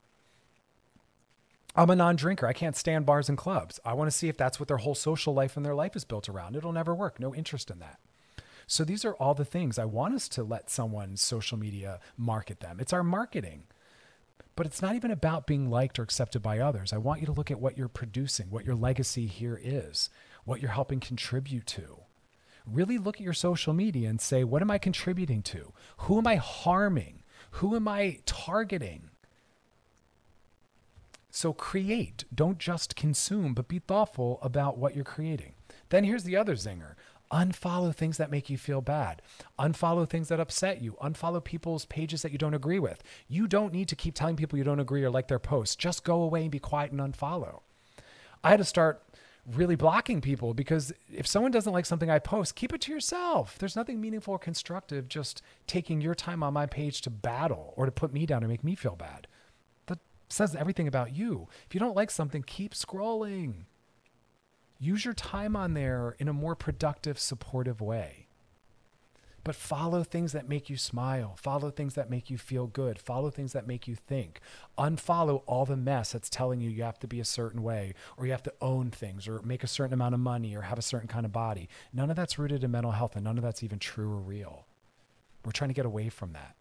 I'm 1.79 1.91
a 1.91 1.97
non 1.97 2.17
drinker. 2.17 2.45
I 2.45 2.53
can't 2.53 2.75
stand 2.75 3.07
bars 3.07 3.29
and 3.29 3.39
clubs. 3.39 3.79
I 3.85 3.93
want 3.93 4.11
to 4.11 4.17
see 4.17 4.29
if 4.29 4.37
that's 4.37 4.59
what 4.59 4.67
their 4.67 4.79
whole 4.79 4.97
social 4.97 5.33
life 5.33 5.57
and 5.57 5.65
their 5.65 5.77
life 5.77 5.95
is 5.95 6.05
built 6.05 6.29
around. 6.29 6.57
It'll 6.57 6.73
never 6.73 6.93
work. 6.93 7.21
No 7.21 7.33
interest 7.33 7.71
in 7.71 7.79
that. 7.79 8.01
So 8.67 8.83
these 8.85 9.05
are 9.05 9.15
all 9.15 9.33
the 9.33 9.45
things 9.45 9.79
I 9.79 9.85
want 9.85 10.17
us 10.17 10.29
to 10.31 10.43
let 10.43 10.71
someone's 10.71 11.23
social 11.23 11.57
media 11.57 12.01
market 12.17 12.59
them. 12.59 12.81
It's 12.81 12.93
our 12.93 13.05
marketing. 13.05 13.63
But 14.57 14.67
it's 14.67 14.83
not 14.83 14.97
even 14.97 15.13
about 15.13 15.47
being 15.47 15.71
liked 15.71 16.01
or 16.01 16.03
accepted 16.03 16.43
by 16.43 16.59
others. 16.59 16.93
I 16.93 16.99
want 16.99 17.21
you 17.21 17.27
to 17.27 17.33
look 17.33 17.49
at 17.53 17.61
what 17.61 17.79
you're 17.79 17.87
producing, 17.87 18.51
what 18.51 18.65
your 18.65 18.75
legacy 18.75 19.27
here 19.27 19.59
is, 19.63 20.11
what 20.45 20.61
you're 20.61 20.73
helping 20.73 20.99
contribute 20.99 21.67
to. 21.69 22.01
Really 22.67 22.99
look 22.99 23.19
at 23.19 23.23
your 23.23 23.33
social 23.33 23.73
media 23.73 24.09
and 24.09 24.21
say, 24.21 24.43
what 24.43 24.63
am 24.63 24.71
I 24.73 24.79
contributing 24.79 25.43
to? 25.43 25.73
Who 25.99 26.19
am 26.19 26.27
I 26.27 26.35
harming? 26.35 27.23
Who 27.53 27.77
am 27.77 27.87
I 27.87 28.19
targeting? 28.27 29.08
So 31.31 31.53
create. 31.53 32.25
Don't 32.35 32.59
just 32.59 32.97
consume, 32.97 33.55
but 33.55 33.69
be 33.69 33.79
thoughtful 33.79 34.39
about 34.43 34.79
what 34.79 34.95
you're 34.95 35.05
creating. 35.05 35.55
Then 35.91 36.05
here's 36.05 36.25
the 36.25 36.37
other 36.37 36.55
zinger 36.55 36.95
unfollow 37.31 37.95
things 37.95 38.17
that 38.17 38.31
make 38.31 38.49
you 38.49 38.57
feel 38.57 38.81
bad, 38.81 39.21
unfollow 39.59 40.09
things 40.09 40.29
that 40.29 40.41
upset 40.41 40.81
you, 40.81 40.97
unfollow 41.03 41.45
people's 41.45 41.85
pages 41.85 42.23
that 42.23 42.33
you 42.33 42.39
don't 42.39 42.55
agree 42.55 42.79
with. 42.79 43.03
You 43.29 43.47
don't 43.47 43.73
need 43.73 43.89
to 43.89 43.97
keep 43.97 44.15
telling 44.15 44.35
people 44.35 44.57
you 44.57 44.65
don't 44.65 44.81
agree 44.81 45.05
or 45.05 45.11
like 45.11 45.29
their 45.29 45.39
posts. 45.39 45.77
Just 45.77 46.05
go 46.05 46.23
away 46.23 46.43
and 46.43 46.51
be 46.51 46.59
quiet 46.59 46.91
and 46.91 47.01
unfollow. 47.01 47.61
I 48.43 48.49
had 48.49 48.59
to 48.61 48.65
start 48.65 49.03
really 49.47 49.77
blocking 49.77 50.23
people 50.23 50.55
because 50.55 50.91
if 51.13 51.27
someone 51.27 51.53
doesn't 51.53 51.73
like 51.73 51.85
something 51.85 52.11
I 52.11 52.19
post, 52.19 52.55
keep 52.55 52.73
it 52.73 52.81
to 52.83 52.93
yourself. 52.93 53.59
There's 53.59 53.77
nothing 53.77 54.01
meaningful 54.01 54.33
or 54.33 54.39
constructive 54.39 55.09
just 55.09 55.43
taking 55.67 56.01
your 56.01 56.15
time 56.15 56.43
on 56.43 56.55
my 56.55 56.65
page 56.65 57.03
to 57.03 57.11
battle 57.11 57.75
or 57.77 57.85
to 57.85 57.93
put 57.93 58.13
me 58.13 58.25
down 58.25 58.43
or 58.43 58.49
make 58.49 58.65
me 58.65 58.75
feel 58.75 58.97
bad 58.97 59.27
says 60.29 60.55
everything 60.55 60.89
about 60.89 61.15
you. 61.15 61.49
If 61.67 61.75
you 61.75 61.81
don't 61.81 61.97
like 61.97 62.11
something, 62.11 62.43
keep 62.43 62.75
scrolling. 62.75 63.65
Use 64.79 65.05
your 65.05 65.15
time 65.15 65.57
on 65.57 65.75
there 65.75 66.15
in 66.19 66.29
a 66.29 66.33
more 66.33 66.55
productive, 66.55 67.19
supportive 67.19 67.81
way. 67.81 68.29
But 69.45 69.55
follow 69.55 70.05
things 70.05 70.33
that 70.33 70.49
make 70.49 70.69
you 70.69 70.77
smile. 70.77 71.35
Follow 71.41 71.71
things 71.71 71.95
that 71.95 72.11
make 72.11 72.29
you 72.29 72.37
feel 72.37 72.67
good. 72.67 72.99
Follow 72.99 73.31
things 73.31 73.55
that 73.55 73.67
make 73.67 73.89
you 73.89 73.95
think. 73.95 74.41
Unfollow 74.77 75.43
all 75.47 75.65
the 75.65 75.77
mess 75.77 76.13
that's 76.13 76.29
telling 76.29 76.61
you 76.61 76.69
you 76.69 76.83
have 76.83 76.99
to 76.99 77.07
be 77.07 77.19
a 77.19 77.25
certain 77.25 77.63
way 77.63 77.95
or 78.17 78.27
you 78.27 78.33
have 78.33 78.43
to 78.43 78.53
own 78.61 78.91
things 78.91 79.27
or 79.27 79.41
make 79.43 79.65
a 79.65 79.69
certain 79.69 79.95
amount 79.95 80.15
of 80.15 80.21
money 80.21 80.55
or 80.55 80.63
have 80.63 80.79
a 80.79 80.83
certain 80.83 81.09
kind 81.09 81.25
of 81.25 81.33
body. 81.33 81.69
None 81.95 82.11
of 82.11 82.17
that's 82.17 82.39
rooted 82.39 82.63
in 82.63 82.71
mental 82.71 82.93
health 82.93 83.17
and 83.17 83.25
none 83.25 83.39
of 83.39 83.45
that's 83.45 83.63
even 83.63 83.79
true 83.79 84.13
or 84.13 84.19
real. 84.19 84.67
We're 85.45 85.53
trying 85.53 85.71
to 85.71 85.75
get 85.75 85.87
away 85.87 86.11
from 86.11 86.35
that. 86.35 86.55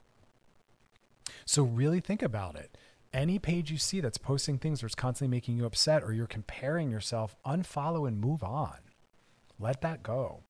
So, 1.46 1.64
really 1.64 2.00
think 2.00 2.22
about 2.22 2.56
it 2.56 2.78
any 3.14 3.40
page 3.40 3.72
you 3.72 3.78
see 3.78 4.02
that's 4.02 4.18
posting 4.18 4.58
things 4.58 4.82
that's 4.82 4.96
constantly 4.96 5.36
making 5.36 5.58
you 5.58 5.66
upset 5.66 6.04
or 6.04 6.14
you're 6.14 6.28
comparing 6.28 6.92
yourself, 6.92 7.36
unfollow 7.46 8.08
and 8.08 8.20
move 8.20 8.44
on. 8.44 8.78
Let 9.60 9.82
that 9.82 10.04
go. 10.04 10.42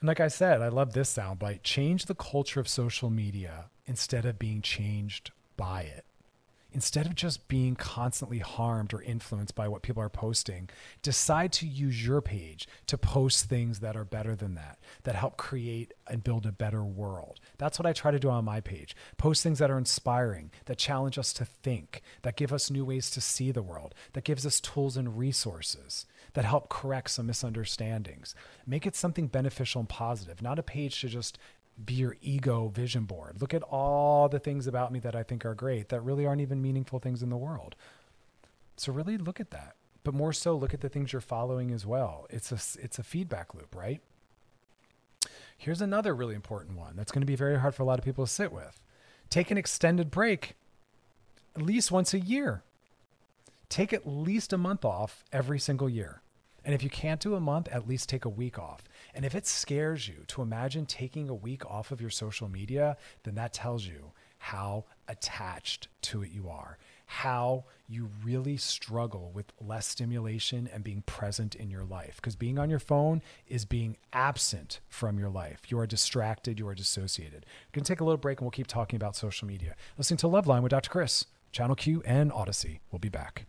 And 0.00 0.08
like 0.08 0.20
I 0.20 0.28
said, 0.28 0.60
I 0.60 0.68
love 0.68 0.92
this 0.92 1.14
soundbite 1.14 1.62
change 1.62 2.06
the 2.06 2.14
culture 2.14 2.60
of 2.60 2.68
social 2.68 3.10
media 3.10 3.70
instead 3.86 4.24
of 4.24 4.38
being 4.38 4.62
changed 4.62 5.30
by 5.56 5.82
it 5.82 6.03
instead 6.74 7.06
of 7.06 7.14
just 7.14 7.46
being 7.46 7.76
constantly 7.76 8.40
harmed 8.40 8.92
or 8.92 9.00
influenced 9.02 9.54
by 9.54 9.68
what 9.68 9.82
people 9.82 10.02
are 10.02 10.08
posting, 10.08 10.68
decide 11.02 11.52
to 11.52 11.66
use 11.66 12.04
your 12.04 12.20
page 12.20 12.66
to 12.86 12.98
post 12.98 13.48
things 13.48 13.78
that 13.78 13.96
are 13.96 14.04
better 14.04 14.34
than 14.34 14.56
that, 14.56 14.78
that 15.04 15.14
help 15.14 15.36
create 15.36 15.94
and 16.08 16.24
build 16.24 16.44
a 16.44 16.52
better 16.52 16.84
world. 16.84 17.38
That's 17.58 17.78
what 17.78 17.86
I 17.86 17.92
try 17.92 18.10
to 18.10 18.18
do 18.18 18.28
on 18.28 18.44
my 18.44 18.60
page. 18.60 18.96
Post 19.16 19.42
things 19.42 19.60
that 19.60 19.70
are 19.70 19.78
inspiring, 19.78 20.50
that 20.66 20.76
challenge 20.76 21.16
us 21.16 21.32
to 21.34 21.44
think, 21.44 22.02
that 22.22 22.36
give 22.36 22.52
us 22.52 22.70
new 22.70 22.84
ways 22.84 23.08
to 23.10 23.20
see 23.20 23.52
the 23.52 23.62
world, 23.62 23.94
that 24.12 24.24
gives 24.24 24.44
us 24.44 24.60
tools 24.60 24.96
and 24.96 25.16
resources, 25.16 26.06
that 26.32 26.44
help 26.44 26.68
correct 26.68 27.10
some 27.10 27.26
misunderstandings. 27.26 28.34
Make 28.66 28.84
it 28.84 28.96
something 28.96 29.28
beneficial 29.28 29.80
and 29.80 29.88
positive, 29.88 30.42
not 30.42 30.58
a 30.58 30.62
page 30.62 31.00
to 31.02 31.08
just 31.08 31.38
be 31.82 31.94
your 31.94 32.16
ego 32.20 32.68
vision 32.68 33.04
board. 33.04 33.40
Look 33.40 33.54
at 33.54 33.62
all 33.62 34.28
the 34.28 34.38
things 34.38 34.66
about 34.66 34.92
me 34.92 35.00
that 35.00 35.16
I 35.16 35.22
think 35.22 35.44
are 35.44 35.54
great 35.54 35.88
that 35.88 36.00
really 36.00 36.26
aren't 36.26 36.40
even 36.40 36.62
meaningful 36.62 36.98
things 36.98 37.22
in 37.22 37.30
the 37.30 37.36
world. 37.36 37.74
So 38.76 38.92
really 38.92 39.18
look 39.18 39.40
at 39.40 39.50
that. 39.50 39.76
But 40.04 40.14
more 40.14 40.32
so 40.32 40.54
look 40.54 40.74
at 40.74 40.82
the 40.82 40.88
things 40.88 41.12
you're 41.12 41.20
following 41.20 41.70
as 41.70 41.86
well. 41.86 42.26
It's 42.30 42.52
a 42.52 42.82
it's 42.82 42.98
a 42.98 43.02
feedback 43.02 43.54
loop, 43.54 43.74
right? 43.74 44.00
Here's 45.56 45.80
another 45.80 46.14
really 46.14 46.34
important 46.34 46.76
one 46.76 46.94
that's 46.96 47.10
going 47.10 47.22
to 47.22 47.26
be 47.26 47.36
very 47.36 47.58
hard 47.58 47.74
for 47.74 47.82
a 47.82 47.86
lot 47.86 47.98
of 47.98 48.04
people 48.04 48.26
to 48.26 48.30
sit 48.30 48.52
with. 48.52 48.80
Take 49.30 49.50
an 49.50 49.56
extended 49.56 50.10
break 50.10 50.54
at 51.56 51.62
least 51.62 51.90
once 51.90 52.12
a 52.12 52.20
year. 52.20 52.62
Take 53.68 53.92
at 53.92 54.06
least 54.06 54.52
a 54.52 54.58
month 54.58 54.84
off 54.84 55.24
every 55.32 55.58
single 55.58 55.88
year. 55.88 56.20
And 56.64 56.74
if 56.74 56.82
you 56.82 56.90
can't 56.90 57.20
do 57.20 57.34
a 57.34 57.40
month, 57.40 57.68
at 57.68 57.88
least 57.88 58.08
take 58.08 58.24
a 58.24 58.30
week 58.30 58.58
off. 58.58 58.84
And 59.14 59.24
if 59.24 59.34
it 59.34 59.46
scares 59.46 60.08
you 60.08 60.24
to 60.28 60.42
imagine 60.42 60.86
taking 60.86 61.28
a 61.28 61.34
week 61.34 61.64
off 61.66 61.92
of 61.92 62.00
your 62.00 62.10
social 62.10 62.48
media, 62.48 62.96
then 63.22 63.36
that 63.36 63.52
tells 63.52 63.86
you 63.86 64.12
how 64.38 64.84
attached 65.08 65.88
to 66.02 66.22
it 66.22 66.30
you 66.30 66.48
are, 66.48 66.76
how 67.06 67.64
you 67.88 68.10
really 68.22 68.56
struggle 68.56 69.30
with 69.32 69.52
less 69.60 69.86
stimulation 69.86 70.68
and 70.72 70.84
being 70.84 71.02
present 71.06 71.54
in 71.54 71.70
your 71.70 71.84
life. 71.84 72.16
Because 72.16 72.36
being 72.36 72.58
on 72.58 72.68
your 72.68 72.78
phone 72.78 73.22
is 73.48 73.64
being 73.64 73.96
absent 74.12 74.80
from 74.88 75.18
your 75.18 75.30
life. 75.30 75.62
You 75.68 75.78
are 75.78 75.86
distracted, 75.86 76.58
you 76.58 76.68
are 76.68 76.74
dissociated. 76.74 77.46
We're 77.46 77.76
going 77.76 77.84
to 77.84 77.92
take 77.92 78.00
a 78.00 78.04
little 78.04 78.18
break 78.18 78.40
and 78.40 78.44
we'll 78.44 78.50
keep 78.50 78.66
talking 78.66 78.96
about 78.96 79.16
social 79.16 79.48
media. 79.48 79.76
Listening 79.96 80.18
to 80.18 80.26
Loveline 80.26 80.62
with 80.62 80.70
Dr. 80.70 80.90
Chris, 80.90 81.26
Channel 81.52 81.76
Q 81.76 82.02
and 82.04 82.30
Audacy. 82.32 82.80
We'll 82.90 82.98
be 82.98 83.08
back. 83.08 83.46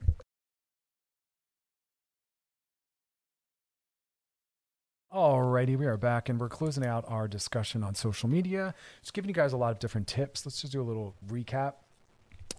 Alrighty, 5.15 5.77
we 5.77 5.85
are 5.85 5.95
back 5.95 6.27
and 6.27 6.37
we're 6.37 6.49
closing 6.49 6.85
out 6.85 7.05
our 7.07 7.25
discussion 7.25 7.83
on 7.85 7.95
social 7.95 8.27
media. 8.27 8.75
Just 8.99 9.13
giving 9.13 9.29
you 9.29 9.33
guys 9.33 9.53
a 9.53 9.57
lot 9.57 9.71
of 9.71 9.79
different 9.79 10.07
tips. 10.07 10.45
Let's 10.45 10.59
just 10.59 10.73
do 10.73 10.81
a 10.81 10.83
little 10.83 11.15
recap. 11.29 11.75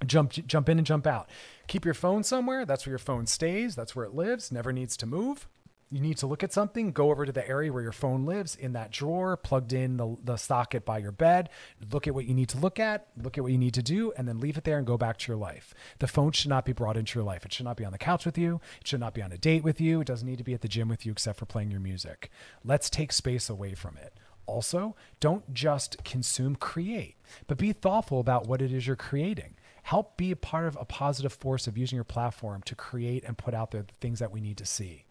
Jump 0.07 0.33
jump 0.33 0.71
in 0.71 0.79
and 0.79 0.87
jump 0.87 1.07
out. 1.07 1.29
Keep 1.67 1.85
your 1.85 1.93
phone 1.93 2.23
somewhere. 2.25 2.65
That's 2.65 2.87
where 2.87 2.93
your 2.93 2.99
phone 2.99 3.27
stays. 3.27 3.77
That's 3.77 3.95
where 3.95 4.07
it 4.07 4.15
lives. 4.15 4.51
Never 4.51 4.73
needs 4.73 4.97
to 4.97 5.07
move. 5.07 5.47
You 5.89 6.01
need 6.01 6.17
to 6.19 6.27
look 6.27 6.43
at 6.43 6.53
something, 6.53 6.91
go 6.91 7.11
over 7.11 7.25
to 7.25 7.31
the 7.31 7.49
area 7.49 7.73
where 7.73 7.83
your 7.83 7.93
phone 7.93 8.27
lives 8.27 8.57
in 8.57 8.73
that 8.73 8.91
drawer, 8.91 9.37
plugged 9.37 9.73
in 9.73 9.99
the, 9.99 10.17
the 10.25 10.37
socket 10.37 10.85
by 10.85 10.99
your 10.99 11.13
bed, 11.13 11.49
look 11.93 12.09
at 12.09 12.15
what 12.15 12.25
you 12.25 12.35
need 12.35 12.49
to 12.49 12.59
look 12.59 12.81
at, 12.81 13.07
look 13.17 13.39
at 13.39 13.45
what 13.45 13.53
you 13.53 13.59
need 13.59 13.75
to 13.75 13.85
do, 13.85 14.13
and 14.17 14.27
then 14.27 14.41
leave 14.41 14.59
it 14.59 14.65
there 14.65 14.79
and 14.79 14.87
go 14.87 14.99
back 14.99 15.17
to 15.19 15.31
your 15.31 15.39
life. 15.39 15.75
The 16.01 16.09
phone 16.09 16.33
should 16.33 16.49
not 16.49 16.65
be 16.65 16.73
brought 16.73 16.97
into 16.97 17.17
your 17.17 17.25
life. 17.25 17.47
It 17.47 17.53
should 17.53 17.67
not 17.67 17.77
be 17.77 17.85
on 17.85 17.93
the 17.93 17.99
couch 17.99 18.27
with 18.27 18.37
you. 18.37 18.61
It 18.81 18.89
should 18.89 18.99
not 18.99 19.15
be 19.15 19.23
on 19.23 19.31
a 19.31 19.39
date 19.39 19.63
with 19.63 19.81
you. 19.81 20.01
It 20.01 20.09
doesn't 20.09 20.27
need 20.27 20.39
to 20.39 20.45
be 20.45 20.55
at 20.55 20.61
the 20.61 20.69
gym 20.69 20.89
with 20.89 21.07
you 21.07 21.13
except 21.13 21.39
for 21.39 21.47
playing 21.47 21.71
your 21.71 21.81
music. 21.81 22.31
Let's 22.65 22.91
take 22.91 23.13
space 23.13 23.49
away 23.49 23.75
from 23.75 23.97
it. 23.97 24.15
Also, 24.47 24.97
don't 25.21 25.53
just 25.55 26.03
consume, 26.03 26.57
create, 26.57 27.17
but 27.47 27.59
be 27.59 27.73
thoughtful 27.73 28.19
about 28.19 28.47
what 28.49 28.61
it 28.61 28.73
is 28.73 28.87
you're 28.89 28.97
creating. 28.97 29.55
Help 29.85 30.17
be 30.17 30.33
a 30.33 30.37
part 30.37 30.67
of 30.67 30.77
a 30.81 30.85
positive 30.85 31.33
force 31.33 31.69
of 31.69 31.79
using 31.79 31.97
your 31.97 32.05
platform 32.05 32.61
to 32.63 32.75
create 32.75 33.23
and 33.23 33.39
put 33.39 33.55
out 33.55 33.71
there 33.71 33.83
the 33.83 33.95
things 34.01 34.19
that 34.19 34.33
we 34.33 34.41
need 34.41 34.57
to 34.57 34.67
see. 34.67 35.06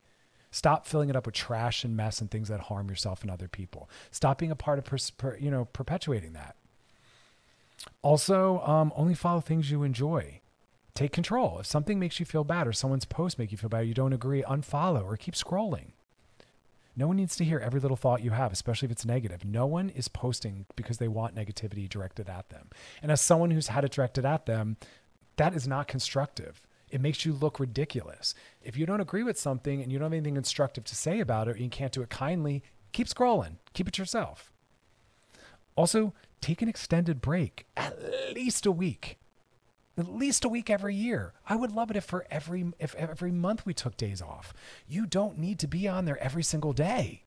Stop 0.56 0.88
filling 0.88 1.10
it 1.10 1.18
up 1.18 1.26
with 1.26 1.36
trash 1.36 1.84
and 1.84 1.98
mess 1.98 2.22
and 2.22 2.32
things 2.32 2.48
that 2.48 2.62
harm 2.62 2.88
yourself 2.88 3.22
and 3.22 3.30
other 3.30 3.50
people. 3.50 3.90
Stop 4.10 4.38
being 4.38 4.54
a 4.54 4.56
part 4.56 4.80
of, 4.80 4.86
pers- 4.86 5.10
per, 5.10 5.36
you 5.36 5.52
know, 5.52 5.66
perpetuating 5.66 6.32
that. 6.32 6.56
Also, 8.02 8.62
um, 8.62 8.94
only 8.96 9.14
follow 9.14 9.42
things 9.42 9.70
you 9.70 9.84
enjoy. 9.84 10.40
Take 10.94 11.12
control. 11.12 11.60
If 11.60 11.66
something 11.66 12.00
makes 12.00 12.22
you 12.22 12.26
feel 12.26 12.46
bad 12.46 12.68
or 12.68 12.72
someone's 12.72 13.04
post 13.04 13.38
make 13.38 13.52
you 13.52 13.58
feel 13.58 13.70
bad, 13.70 13.86
you 13.86 13.94
don't 13.94 14.14
agree, 14.14 14.44
unfollow 14.44 15.04
or 15.04 15.18
keep 15.18 15.34
scrolling. 15.34 15.88
No 16.96 17.08
one 17.08 17.18
needs 17.18 17.36
to 17.36 17.44
hear 17.44 17.60
every 17.60 17.82
little 17.82 17.98
thought 17.98 18.24
you 18.24 18.32
have, 18.32 18.54
especially 18.54 18.86
if 18.86 18.94
it's 18.94 19.06
negative. 19.06 19.44
No 19.44 19.66
one 19.66 19.90
is 19.90 20.08
posting 20.08 20.68
because 20.78 21.00
they 21.00 21.10
want 21.10 21.36
negativity 21.36 21.90
directed 21.90 22.30
at 22.30 22.48
them. 22.48 22.70
And 23.04 23.12
as 23.12 23.20
someone 23.20 23.52
who's 23.52 23.68
had 23.68 23.84
it 23.84 23.92
directed 23.92 24.26
at 24.26 24.46
them, 24.46 24.78
that 25.36 25.54
is 25.54 25.68
not 25.68 25.90
constructive. 25.90 26.66
It 26.96 27.02
makes 27.02 27.26
you 27.26 27.34
look 27.34 27.60
ridiculous. 27.60 28.34
If 28.64 28.78
you 28.78 28.86
don't 28.86 29.02
agree 29.02 29.24
with 29.24 29.38
something 29.38 29.82
and 29.82 29.92
you 29.92 30.00
don't 30.00 30.06
have 30.06 30.14
anything 30.14 30.38
instructive 30.38 30.86
to 30.86 30.96
say 30.96 31.20
about 31.20 31.50
it, 31.50 31.58
or 31.58 31.60
you 31.60 31.68
can't 31.68 31.92
do 31.92 32.02
it 32.02 32.10
kindly, 32.10 32.64
keep 32.94 33.08
scrolling. 33.08 33.58
Keep 33.74 33.90
it 33.90 33.98
yourself. 33.98 34.54
Also, 35.76 36.14
take 36.40 36.62
an 36.62 36.70
extended 36.70 37.20
break, 37.20 37.66
at 37.76 38.00
least 38.34 38.66
a 38.66 38.72
week. 38.72 39.20
At 39.98 40.08
least 40.08 40.46
a 40.46 40.50
week 40.50 40.70
every 40.70 40.96
year. 40.96 41.34
I 41.46 41.58
would 41.58 41.74
love 41.74 41.92
it 41.92 41.98
if 41.98 42.06
for 42.06 42.26
every 42.32 42.72
if 42.80 42.96
every 42.96 43.34
month 43.34 43.66
we 43.66 43.74
took 43.74 43.98
days 43.98 44.22
off. 44.22 44.54
You 44.88 45.06
don't 45.06 45.38
need 45.38 45.60
to 45.60 45.68
be 45.68 45.90
on 45.90 46.06
there 46.06 46.24
every 46.24 46.44
single 46.44 46.72
day. 46.72 47.25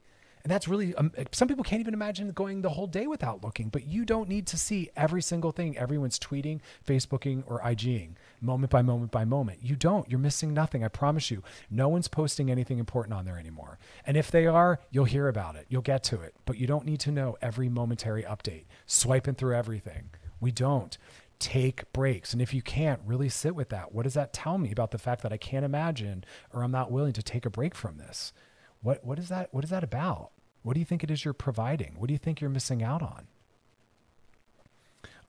And 0.48 0.54
that's 0.54 0.66
really, 0.66 0.94
um, 0.94 1.12
some 1.30 1.46
people 1.46 1.62
can't 1.62 1.80
even 1.80 1.92
imagine 1.92 2.30
going 2.30 2.62
the 2.62 2.70
whole 2.70 2.86
day 2.86 3.06
without 3.06 3.44
looking, 3.44 3.68
but 3.68 3.86
you 3.86 4.06
don't 4.06 4.30
need 4.30 4.46
to 4.46 4.56
see 4.56 4.88
every 4.96 5.20
single 5.20 5.52
thing 5.52 5.76
everyone's 5.76 6.18
tweeting, 6.18 6.60
Facebooking, 6.86 7.42
or 7.46 7.60
IGing 7.60 8.14
moment 8.40 8.70
by 8.70 8.80
moment 8.80 9.10
by 9.10 9.26
moment. 9.26 9.58
You 9.60 9.76
don't. 9.76 10.08
You're 10.08 10.18
missing 10.18 10.54
nothing. 10.54 10.82
I 10.82 10.88
promise 10.88 11.30
you. 11.30 11.42
No 11.70 11.90
one's 11.90 12.08
posting 12.08 12.50
anything 12.50 12.78
important 12.78 13.12
on 13.12 13.26
there 13.26 13.38
anymore. 13.38 13.78
And 14.06 14.16
if 14.16 14.30
they 14.30 14.46
are, 14.46 14.80
you'll 14.90 15.04
hear 15.04 15.28
about 15.28 15.54
it. 15.54 15.66
You'll 15.68 15.82
get 15.82 16.02
to 16.04 16.22
it. 16.22 16.34
But 16.46 16.56
you 16.56 16.66
don't 16.66 16.86
need 16.86 17.00
to 17.00 17.12
know 17.12 17.36
every 17.42 17.68
momentary 17.68 18.22
update, 18.22 18.64
swiping 18.86 19.34
through 19.34 19.54
everything. 19.54 20.08
We 20.40 20.50
don't. 20.50 20.96
Take 21.38 21.92
breaks. 21.92 22.32
And 22.32 22.40
if 22.40 22.54
you 22.54 22.62
can't, 22.62 23.02
really 23.04 23.28
sit 23.28 23.54
with 23.54 23.68
that. 23.68 23.92
What 23.92 24.04
does 24.04 24.14
that 24.14 24.32
tell 24.32 24.56
me 24.56 24.72
about 24.72 24.92
the 24.92 24.98
fact 24.98 25.22
that 25.24 25.32
I 25.32 25.36
can't 25.36 25.66
imagine 25.66 26.24
or 26.54 26.64
I'm 26.64 26.72
not 26.72 26.90
willing 26.90 27.12
to 27.12 27.22
take 27.22 27.44
a 27.44 27.50
break 27.50 27.74
from 27.74 27.98
this? 27.98 28.32
What 28.80 29.04
what 29.04 29.18
is 29.18 29.28
that 29.28 29.52
what 29.52 29.62
is 29.62 29.70
that 29.70 29.84
about? 29.84 30.30
What 30.68 30.74
do 30.74 30.80
you 30.80 30.84
think 30.84 31.02
it 31.02 31.10
is 31.10 31.24
you're 31.24 31.32
providing? 31.32 31.94
What 31.96 32.08
do 32.08 32.12
you 32.12 32.18
think 32.18 32.42
you're 32.42 32.50
missing 32.50 32.82
out 32.82 33.00
on? 33.00 33.26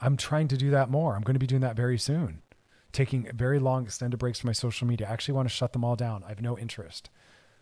I'm 0.01 0.17
trying 0.17 0.49
to 0.49 0.57
do 0.57 0.69
that 0.71 0.89
more. 0.89 1.15
I'm 1.15 1.21
going 1.21 1.35
to 1.35 1.39
be 1.39 1.47
doing 1.47 1.61
that 1.61 1.77
very 1.77 1.97
soon. 1.97 2.41
Taking 2.91 3.25
very 3.33 3.57
long 3.57 3.85
extended 3.85 4.17
breaks 4.17 4.41
from 4.41 4.49
my 4.49 4.53
social 4.53 4.85
media. 4.85 5.07
I 5.07 5.13
actually 5.13 5.35
want 5.35 5.47
to 5.47 5.55
shut 5.55 5.71
them 5.71 5.85
all 5.85 5.95
down. 5.95 6.25
I 6.25 6.27
have 6.27 6.41
no 6.41 6.57
interest. 6.57 7.09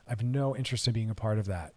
I 0.07 0.09
have 0.09 0.23
no 0.23 0.55
interest 0.55 0.87
in 0.87 0.93
being 0.95 1.11
a 1.11 1.13
part 1.13 1.37
of 1.37 1.45
that. 1.45 1.75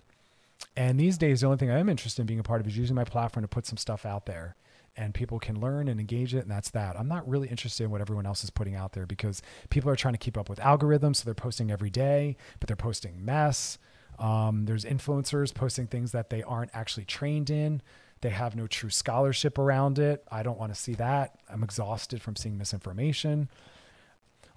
And 0.74 0.98
these 0.98 1.18
days, 1.18 1.42
the 1.42 1.48
only 1.48 1.58
thing 1.58 1.70
I 1.70 1.78
am 1.78 1.90
interested 1.90 2.22
in 2.22 2.26
being 2.26 2.40
a 2.40 2.44
part 2.44 2.62
of 2.62 2.66
is 2.66 2.78
using 2.78 2.96
my 2.96 3.04
platform 3.04 3.44
to 3.44 3.48
put 3.48 3.66
some 3.66 3.76
stuff 3.76 4.06
out 4.06 4.24
there 4.24 4.56
and 4.96 5.12
people 5.12 5.38
can 5.38 5.60
learn 5.60 5.86
and 5.86 6.00
engage 6.00 6.34
it. 6.34 6.40
And 6.44 6.50
that's 6.50 6.70
that. 6.70 6.98
I'm 6.98 7.08
not 7.08 7.28
really 7.28 7.48
interested 7.48 7.84
in 7.84 7.90
what 7.90 8.00
everyone 8.00 8.24
else 8.24 8.42
is 8.42 8.48
putting 8.48 8.74
out 8.74 8.94
there 8.94 9.04
because 9.04 9.42
people 9.68 9.90
are 9.90 9.96
trying 9.96 10.14
to 10.14 10.18
keep 10.18 10.38
up 10.38 10.48
with 10.48 10.60
algorithms. 10.60 11.16
So 11.16 11.24
they're 11.26 11.34
posting 11.34 11.70
every 11.70 11.90
day, 11.90 12.38
but 12.58 12.68
they're 12.68 12.74
posting 12.74 13.22
mess. 13.22 13.76
Um, 14.20 14.66
there's 14.66 14.84
influencers 14.84 15.52
posting 15.54 15.86
things 15.86 16.12
that 16.12 16.30
they 16.30 16.42
aren't 16.42 16.70
actually 16.74 17.06
trained 17.06 17.50
in. 17.50 17.80
They 18.20 18.28
have 18.28 18.54
no 18.54 18.66
true 18.66 18.90
scholarship 18.90 19.56
around 19.58 19.98
it. 19.98 20.22
I 20.30 20.42
don't 20.42 20.58
want 20.58 20.74
to 20.74 20.80
see 20.80 20.94
that. 20.94 21.38
I'm 21.48 21.64
exhausted 21.64 22.20
from 22.20 22.36
seeing 22.36 22.58
misinformation. 22.58 23.48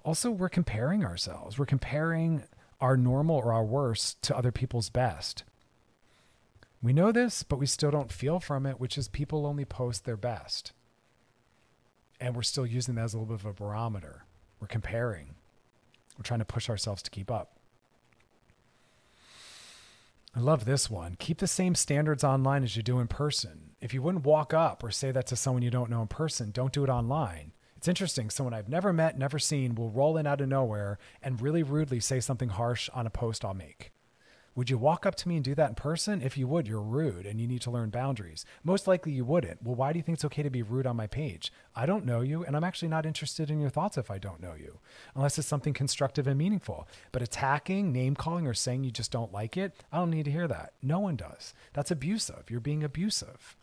Also, 0.04 0.30
we're 0.30 0.50
comparing 0.50 1.02
ourselves. 1.02 1.58
We're 1.58 1.64
comparing 1.64 2.44
our 2.78 2.98
normal 2.98 3.36
or 3.36 3.54
our 3.54 3.64
worst 3.64 4.20
to 4.22 4.36
other 4.36 4.52
people's 4.52 4.90
best. 4.90 5.44
We 6.82 6.92
know 6.92 7.10
this, 7.10 7.42
but 7.42 7.58
we 7.58 7.64
still 7.64 7.90
don't 7.90 8.12
feel 8.12 8.40
from 8.40 8.66
it, 8.66 8.78
which 8.78 8.98
is 8.98 9.08
people 9.08 9.46
only 9.46 9.64
post 9.64 10.04
their 10.04 10.18
best. 10.18 10.72
And 12.20 12.36
we're 12.36 12.42
still 12.42 12.66
using 12.66 12.96
that 12.96 13.04
as 13.04 13.14
a 13.14 13.18
little 13.18 13.34
bit 13.34 13.46
of 13.46 13.50
a 13.50 13.54
barometer. 13.54 14.24
We're 14.60 14.66
comparing. 14.66 15.36
We're 16.18 16.24
trying 16.24 16.40
to 16.40 16.44
push 16.44 16.68
ourselves 16.68 17.02
to 17.02 17.10
keep 17.10 17.30
up. 17.30 17.56
I 20.36 20.40
love 20.40 20.64
this 20.64 20.90
one. 20.90 21.14
Keep 21.20 21.38
the 21.38 21.46
same 21.46 21.76
standards 21.76 22.24
online 22.24 22.64
as 22.64 22.76
you 22.76 22.82
do 22.82 22.98
in 22.98 23.06
person. 23.06 23.76
If 23.80 23.94
you 23.94 24.02
wouldn't 24.02 24.24
walk 24.24 24.52
up 24.52 24.82
or 24.82 24.90
say 24.90 25.12
that 25.12 25.28
to 25.28 25.36
someone 25.36 25.62
you 25.62 25.70
don't 25.70 25.90
know 25.90 26.02
in 26.02 26.08
person, 26.08 26.50
don't 26.50 26.72
do 26.72 26.82
it 26.82 26.90
online. 26.90 27.52
It's 27.76 27.86
interesting. 27.86 28.30
Someone 28.30 28.52
I've 28.52 28.68
never 28.68 28.92
met, 28.92 29.16
never 29.16 29.38
seen 29.38 29.76
will 29.76 29.90
roll 29.90 30.16
in 30.16 30.26
out 30.26 30.40
of 30.40 30.48
nowhere 30.48 30.98
and 31.22 31.40
really 31.40 31.62
rudely 31.62 32.00
say 32.00 32.18
something 32.18 32.48
harsh 32.48 32.90
on 32.92 33.06
a 33.06 33.10
post 33.10 33.44
I'll 33.44 33.54
make. 33.54 33.92
Would 34.56 34.70
you 34.70 34.78
walk 34.78 35.04
up 35.04 35.16
to 35.16 35.28
me 35.28 35.34
and 35.34 35.44
do 35.44 35.54
that 35.56 35.70
in 35.70 35.74
person? 35.74 36.22
If 36.22 36.38
you 36.38 36.46
would, 36.46 36.68
you're 36.68 36.80
rude 36.80 37.26
and 37.26 37.40
you 37.40 37.48
need 37.48 37.62
to 37.62 37.72
learn 37.72 37.90
boundaries. 37.90 38.44
Most 38.62 38.86
likely 38.86 39.10
you 39.10 39.24
wouldn't. 39.24 39.62
Well, 39.62 39.74
why 39.74 39.92
do 39.92 39.98
you 39.98 40.02
think 40.04 40.16
it's 40.16 40.24
okay 40.26 40.44
to 40.44 40.50
be 40.50 40.62
rude 40.62 40.86
on 40.86 40.94
my 40.94 41.08
page? 41.08 41.52
I 41.74 41.86
don't 41.86 42.04
know 42.04 42.20
you, 42.20 42.44
and 42.44 42.56
I'm 42.56 42.62
actually 42.62 42.88
not 42.88 43.04
interested 43.04 43.50
in 43.50 43.60
your 43.60 43.70
thoughts 43.70 43.98
if 43.98 44.12
I 44.12 44.18
don't 44.18 44.40
know 44.40 44.54
you, 44.54 44.78
unless 45.16 45.38
it's 45.38 45.48
something 45.48 45.72
constructive 45.72 46.28
and 46.28 46.38
meaningful. 46.38 46.86
But 47.10 47.22
attacking, 47.22 47.92
name 47.92 48.14
calling, 48.14 48.46
or 48.46 48.54
saying 48.54 48.84
you 48.84 48.92
just 48.92 49.10
don't 49.10 49.32
like 49.32 49.56
it, 49.56 49.82
I 49.90 49.98
don't 49.98 50.10
need 50.10 50.26
to 50.26 50.30
hear 50.30 50.46
that. 50.46 50.74
No 50.82 51.00
one 51.00 51.16
does. 51.16 51.52
That's 51.72 51.90
abusive. 51.90 52.48
You're 52.48 52.60
being 52.60 52.84
abusive. 52.84 53.56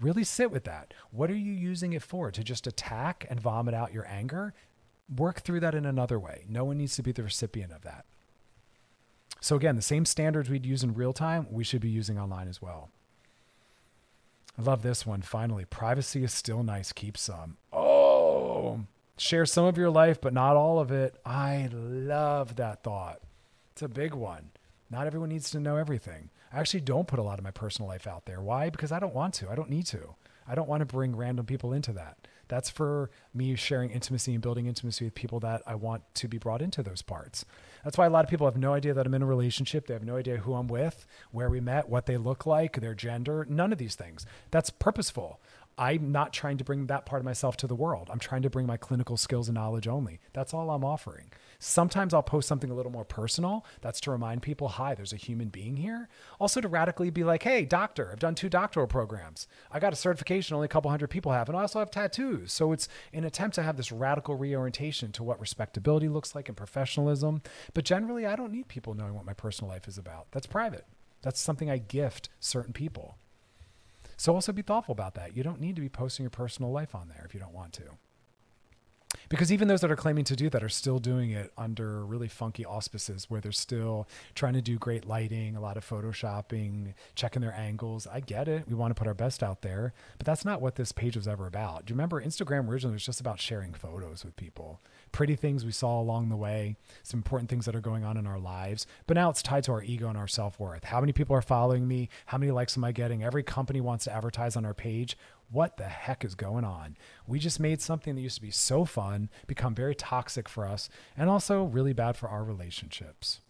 Really 0.00 0.24
sit 0.24 0.52
with 0.52 0.64
that. 0.64 0.94
What 1.10 1.30
are 1.30 1.36
you 1.36 1.52
using 1.52 1.94
it 1.94 2.02
for? 2.02 2.30
To 2.30 2.44
just 2.44 2.68
attack 2.68 3.26
and 3.28 3.40
vomit 3.40 3.74
out 3.74 3.92
your 3.92 4.06
anger? 4.06 4.54
Work 5.16 5.40
through 5.40 5.60
that 5.60 5.74
in 5.74 5.84
another 5.84 6.18
way. 6.18 6.44
No 6.48 6.64
one 6.64 6.78
needs 6.78 6.94
to 6.96 7.02
be 7.02 7.12
the 7.12 7.24
recipient 7.24 7.72
of 7.72 7.82
that. 7.82 8.04
So 9.42 9.56
again, 9.56 9.74
the 9.74 9.82
same 9.82 10.04
standards 10.04 10.48
we'd 10.48 10.64
use 10.64 10.84
in 10.84 10.94
real 10.94 11.12
time, 11.12 11.48
we 11.50 11.64
should 11.64 11.80
be 11.80 11.90
using 11.90 12.16
online 12.16 12.46
as 12.46 12.62
well. 12.62 12.90
I 14.56 14.62
love 14.62 14.82
this 14.82 15.04
one. 15.04 15.20
Finally, 15.20 15.64
privacy 15.64 16.22
is 16.22 16.32
still 16.32 16.62
nice. 16.62 16.92
Keep 16.92 17.18
some. 17.18 17.56
Oh, 17.72 18.82
share 19.18 19.44
some 19.44 19.64
of 19.64 19.76
your 19.76 19.90
life, 19.90 20.20
but 20.20 20.32
not 20.32 20.54
all 20.54 20.78
of 20.78 20.92
it. 20.92 21.16
I 21.26 21.68
love 21.72 22.54
that 22.54 22.84
thought. 22.84 23.20
It's 23.72 23.82
a 23.82 23.88
big 23.88 24.14
one. 24.14 24.52
Not 24.90 25.08
everyone 25.08 25.30
needs 25.30 25.50
to 25.50 25.58
know 25.58 25.76
everything. 25.76 26.30
I 26.52 26.60
actually 26.60 26.82
don't 26.82 27.08
put 27.08 27.18
a 27.18 27.22
lot 27.22 27.40
of 27.40 27.44
my 27.44 27.50
personal 27.50 27.88
life 27.88 28.06
out 28.06 28.26
there. 28.26 28.40
Why? 28.40 28.70
Because 28.70 28.92
I 28.92 29.00
don't 29.00 29.14
want 29.14 29.34
to. 29.34 29.50
I 29.50 29.56
don't 29.56 29.70
need 29.70 29.86
to. 29.86 30.14
I 30.46 30.54
don't 30.54 30.68
want 30.68 30.82
to 30.82 30.86
bring 30.86 31.16
random 31.16 31.46
people 31.46 31.72
into 31.72 31.92
that. 31.94 32.16
That's 32.52 32.68
for 32.68 33.08
me 33.32 33.54
sharing 33.54 33.88
intimacy 33.92 34.34
and 34.34 34.42
building 34.42 34.66
intimacy 34.66 35.06
with 35.06 35.14
people 35.14 35.40
that 35.40 35.62
I 35.66 35.74
want 35.74 36.02
to 36.16 36.28
be 36.28 36.36
brought 36.36 36.60
into 36.60 36.82
those 36.82 37.00
parts. 37.00 37.46
That's 37.82 37.96
why 37.96 38.04
a 38.04 38.10
lot 38.10 38.26
of 38.26 38.30
people 38.30 38.46
have 38.46 38.58
no 38.58 38.74
idea 38.74 38.92
that 38.92 39.06
I'm 39.06 39.14
in 39.14 39.22
a 39.22 39.26
relationship. 39.26 39.86
They 39.86 39.94
have 39.94 40.04
no 40.04 40.18
idea 40.18 40.36
who 40.36 40.52
I'm 40.52 40.66
with, 40.68 41.06
where 41.30 41.48
we 41.48 41.60
met, 41.60 41.88
what 41.88 42.04
they 42.04 42.18
look 42.18 42.44
like, 42.44 42.78
their 42.78 42.94
gender, 42.94 43.46
none 43.48 43.72
of 43.72 43.78
these 43.78 43.94
things. 43.94 44.26
That's 44.50 44.68
purposeful. 44.68 45.40
I'm 45.78 46.12
not 46.12 46.34
trying 46.34 46.58
to 46.58 46.64
bring 46.64 46.88
that 46.88 47.06
part 47.06 47.20
of 47.20 47.24
myself 47.24 47.56
to 47.56 47.66
the 47.66 47.74
world. 47.74 48.10
I'm 48.12 48.18
trying 48.18 48.42
to 48.42 48.50
bring 48.50 48.66
my 48.66 48.76
clinical 48.76 49.16
skills 49.16 49.48
and 49.48 49.54
knowledge 49.54 49.88
only. 49.88 50.20
That's 50.34 50.52
all 50.52 50.68
I'm 50.68 50.84
offering. 50.84 51.32
Sometimes 51.64 52.12
I'll 52.12 52.24
post 52.24 52.48
something 52.48 52.70
a 52.70 52.74
little 52.74 52.90
more 52.90 53.04
personal. 53.04 53.64
That's 53.82 54.00
to 54.00 54.10
remind 54.10 54.42
people, 54.42 54.66
hi, 54.66 54.96
there's 54.96 55.12
a 55.12 55.16
human 55.16 55.48
being 55.48 55.76
here. 55.76 56.08
Also 56.40 56.60
to 56.60 56.66
radically 56.66 57.08
be 57.08 57.22
like, 57.22 57.44
hey, 57.44 57.64
doctor, 57.64 58.10
I've 58.10 58.18
done 58.18 58.34
two 58.34 58.48
doctoral 58.48 58.88
programs. 58.88 59.46
I 59.70 59.78
got 59.78 59.92
a 59.92 59.96
certification 59.96 60.56
only 60.56 60.64
a 60.64 60.68
couple 60.68 60.90
hundred 60.90 61.10
people 61.10 61.30
have, 61.30 61.48
and 61.48 61.56
I 61.56 61.60
also 61.60 61.78
have 61.78 61.92
tattoos. 61.92 62.52
So 62.52 62.72
it's 62.72 62.88
an 63.12 63.22
attempt 63.22 63.54
to 63.54 63.62
have 63.62 63.76
this 63.76 63.92
radical 63.92 64.34
reorientation 64.34 65.12
to 65.12 65.22
what 65.22 65.38
respectability 65.38 66.08
looks 66.08 66.34
like 66.34 66.48
and 66.48 66.56
professionalism. 66.56 67.42
But 67.74 67.84
generally, 67.84 68.26
I 68.26 68.34
don't 68.34 68.50
need 68.50 68.66
people 68.66 68.94
knowing 68.94 69.14
what 69.14 69.24
my 69.24 69.32
personal 69.32 69.70
life 69.70 69.86
is 69.86 69.98
about. 69.98 70.32
That's 70.32 70.48
private. 70.48 70.84
That's 71.22 71.40
something 71.40 71.70
I 71.70 71.78
gift 71.78 72.28
certain 72.40 72.72
people. 72.72 73.18
So 74.16 74.34
also 74.34 74.50
be 74.50 74.62
thoughtful 74.62 74.94
about 74.94 75.14
that. 75.14 75.36
You 75.36 75.44
don't 75.44 75.60
need 75.60 75.76
to 75.76 75.80
be 75.80 75.88
posting 75.88 76.24
your 76.24 76.30
personal 76.30 76.72
life 76.72 76.92
on 76.92 77.06
there 77.06 77.24
if 77.24 77.34
you 77.34 77.38
don't 77.38 77.54
want 77.54 77.72
to. 77.74 77.84
Because 79.32 79.50
even 79.50 79.66
those 79.66 79.80
that 79.80 79.90
are 79.90 79.96
claiming 79.96 80.24
to 80.24 80.36
do 80.36 80.50
that 80.50 80.62
are 80.62 80.68
still 80.68 80.98
doing 80.98 81.30
it 81.30 81.50
under 81.56 82.04
really 82.04 82.28
funky 82.28 82.66
auspices 82.66 83.30
where 83.30 83.40
they're 83.40 83.50
still 83.50 84.06
trying 84.34 84.52
to 84.52 84.60
do 84.60 84.76
great 84.76 85.06
lighting, 85.06 85.56
a 85.56 85.60
lot 85.60 85.78
of 85.78 85.88
photoshopping, 85.88 86.92
checking 87.14 87.40
their 87.40 87.54
angles. 87.54 88.06
I 88.06 88.20
get 88.20 88.46
it. 88.46 88.68
We 88.68 88.74
want 88.74 88.90
to 88.90 88.94
put 88.94 89.08
our 89.08 89.14
best 89.14 89.42
out 89.42 89.62
there, 89.62 89.94
but 90.18 90.26
that's 90.26 90.44
not 90.44 90.60
what 90.60 90.74
this 90.74 90.92
page 90.92 91.16
was 91.16 91.26
ever 91.26 91.46
about. 91.46 91.86
Do 91.86 91.92
you 91.92 91.94
remember 91.94 92.22
Instagram 92.22 92.68
originally 92.68 92.92
was 92.92 93.06
just 93.06 93.22
about 93.22 93.40
sharing 93.40 93.72
photos 93.72 94.22
with 94.22 94.36
people? 94.36 94.82
Pretty 95.12 95.34
things 95.34 95.64
we 95.64 95.72
saw 95.72 95.98
along 95.98 96.28
the 96.28 96.36
way, 96.36 96.76
some 97.02 97.16
important 97.16 97.48
things 97.48 97.64
that 97.64 97.74
are 97.74 97.80
going 97.80 98.04
on 98.04 98.18
in 98.18 98.26
our 98.26 98.38
lives. 98.38 98.86
But 99.06 99.14
now 99.14 99.30
it's 99.30 99.40
tied 99.40 99.64
to 99.64 99.72
our 99.72 99.82
ego 99.82 100.10
and 100.10 100.18
our 100.18 100.28
self 100.28 100.60
worth. 100.60 100.84
How 100.84 101.00
many 101.00 101.14
people 101.14 101.34
are 101.34 101.40
following 101.40 101.88
me? 101.88 102.10
How 102.26 102.36
many 102.36 102.52
likes 102.52 102.76
am 102.76 102.84
I 102.84 102.92
getting? 102.92 103.24
Every 103.24 103.42
company 103.42 103.80
wants 103.80 104.04
to 104.04 104.12
advertise 104.12 104.56
on 104.56 104.66
our 104.66 104.74
page 104.74 105.16
what 105.52 105.76
the 105.76 105.84
heck 105.84 106.24
is 106.24 106.34
going 106.34 106.64
on? 106.64 106.96
We 107.26 107.38
just 107.38 107.60
made 107.60 107.80
something 107.80 108.14
that 108.14 108.20
used 108.22 108.36
to 108.36 108.42
be 108.42 108.50
so 108.50 108.84
fun 108.84 109.28
become 109.46 109.74
very 109.74 109.94
toxic 109.94 110.48
for 110.48 110.66
us 110.66 110.88
and 111.16 111.28
also 111.28 111.64
really 111.64 111.92
bad 111.92 112.16
for 112.16 112.28
our 112.28 112.42
relationships. 112.42 113.40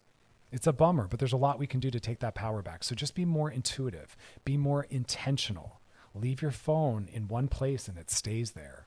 It's 0.51 0.67
a 0.67 0.73
bummer, 0.73 1.07
but 1.07 1.17
there's 1.17 1.33
a 1.33 1.37
lot 1.37 1.57
we 1.57 1.65
can 1.65 1.79
do 1.79 1.89
to 1.89 1.99
take 1.99 2.19
that 2.19 2.35
power 2.35 2.61
back. 2.61 2.83
So 2.83 2.93
just 2.93 3.15
be 3.15 3.25
more 3.25 3.49
intuitive, 3.49 4.15
be 4.45 4.57
more 4.57 4.85
intentional. 4.89 5.79
Leave 6.13 6.43
your 6.43 6.51
phone 6.51 7.09
in 7.11 7.27
one 7.27 7.47
place 7.47 7.87
and 7.87 7.97
it 7.97 8.11
stays 8.11 8.51
there. 8.51 8.85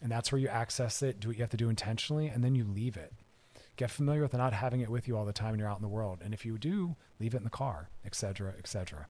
And 0.00 0.12
that's 0.12 0.30
where 0.30 0.40
you 0.40 0.48
access 0.48 1.02
it, 1.02 1.18
do 1.18 1.28
what 1.28 1.36
you 1.36 1.42
have 1.42 1.50
to 1.50 1.56
do 1.56 1.68
intentionally, 1.68 2.28
and 2.28 2.44
then 2.44 2.54
you 2.54 2.64
leave 2.64 2.96
it. 2.96 3.12
Get 3.76 3.90
familiar 3.90 4.22
with 4.22 4.34
not 4.34 4.52
having 4.52 4.80
it 4.80 4.90
with 4.90 5.08
you 5.08 5.16
all 5.16 5.24
the 5.24 5.32
time 5.32 5.52
when 5.52 5.58
you're 5.58 5.68
out 5.68 5.78
in 5.78 5.82
the 5.82 5.88
world. 5.88 6.20
And 6.22 6.34
if 6.34 6.44
you 6.44 6.58
do, 6.58 6.96
leave 7.18 7.34
it 7.34 7.38
in 7.38 7.44
the 7.44 7.50
car, 7.50 7.88
etc., 8.04 8.54
etc. 8.58 9.06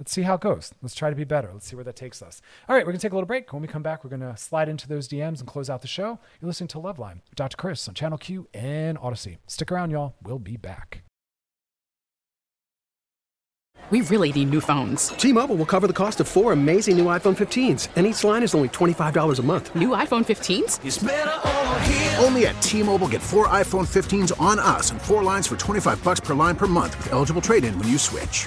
Let's 0.00 0.12
see 0.12 0.22
how 0.22 0.36
it 0.36 0.40
goes. 0.40 0.72
Let's 0.80 0.94
try 0.94 1.10
to 1.10 1.14
be 1.14 1.24
better. 1.24 1.50
Let's 1.52 1.66
see 1.68 1.76
where 1.76 1.84
that 1.84 1.94
takes 1.94 2.22
us. 2.22 2.40
All 2.70 2.74
right, 2.74 2.86
we're 2.86 2.92
going 2.92 3.00
to 3.00 3.02
take 3.02 3.12
a 3.12 3.14
little 3.14 3.26
break. 3.26 3.52
When 3.52 3.60
we 3.60 3.68
come 3.68 3.82
back, 3.82 4.02
we're 4.02 4.08
going 4.08 4.20
to 4.20 4.34
slide 4.34 4.66
into 4.66 4.88
those 4.88 5.06
DMs 5.06 5.40
and 5.40 5.46
close 5.46 5.68
out 5.68 5.82
the 5.82 5.88
show. 5.88 6.18
You're 6.40 6.46
listening 6.46 6.68
to 6.68 6.78
Loveline 6.78 7.16
with 7.28 7.36
Dr. 7.36 7.58
Chris 7.58 7.86
on 7.86 7.92
Channel 7.92 8.16
Q 8.16 8.48
and 8.54 8.96
Audacy. 8.96 9.36
Stick 9.46 9.70
around, 9.70 9.90
y'all. 9.90 10.14
We'll 10.22 10.38
be 10.38 10.56
back. 10.56 11.02
We 13.90 14.00
really 14.02 14.32
need 14.32 14.48
new 14.48 14.62
phones. 14.62 15.08
T-Mobile 15.08 15.56
will 15.56 15.66
cover 15.66 15.86
the 15.86 15.92
cost 15.92 16.20
of 16.20 16.28
four 16.28 16.52
amazing 16.52 16.96
new 16.96 17.06
iPhone 17.06 17.36
15s, 17.36 17.88
and 17.96 18.06
each 18.06 18.24
line 18.24 18.42
is 18.42 18.54
only 18.54 18.70
$25 18.70 19.38
a 19.38 19.42
month. 19.42 19.74
New 19.74 19.90
iPhone 19.90 20.24
15s? 20.24 20.78
Only 22.24 22.46
at 22.46 22.62
T-Mobile 22.62 23.08
get 23.08 23.20
four 23.20 23.48
iPhone 23.48 23.86
15s 23.86 24.40
on 24.40 24.58
us 24.58 24.92
and 24.92 25.02
four 25.02 25.22
lines 25.22 25.46
for 25.46 25.56
25 25.56 26.02
bucks 26.04 26.20
per 26.20 26.34
line 26.34 26.56
per 26.56 26.66
month 26.66 26.96
with 26.96 27.12
eligible 27.12 27.42
trade-in 27.42 27.76
when 27.78 27.88
you 27.88 27.98
switch. 27.98 28.46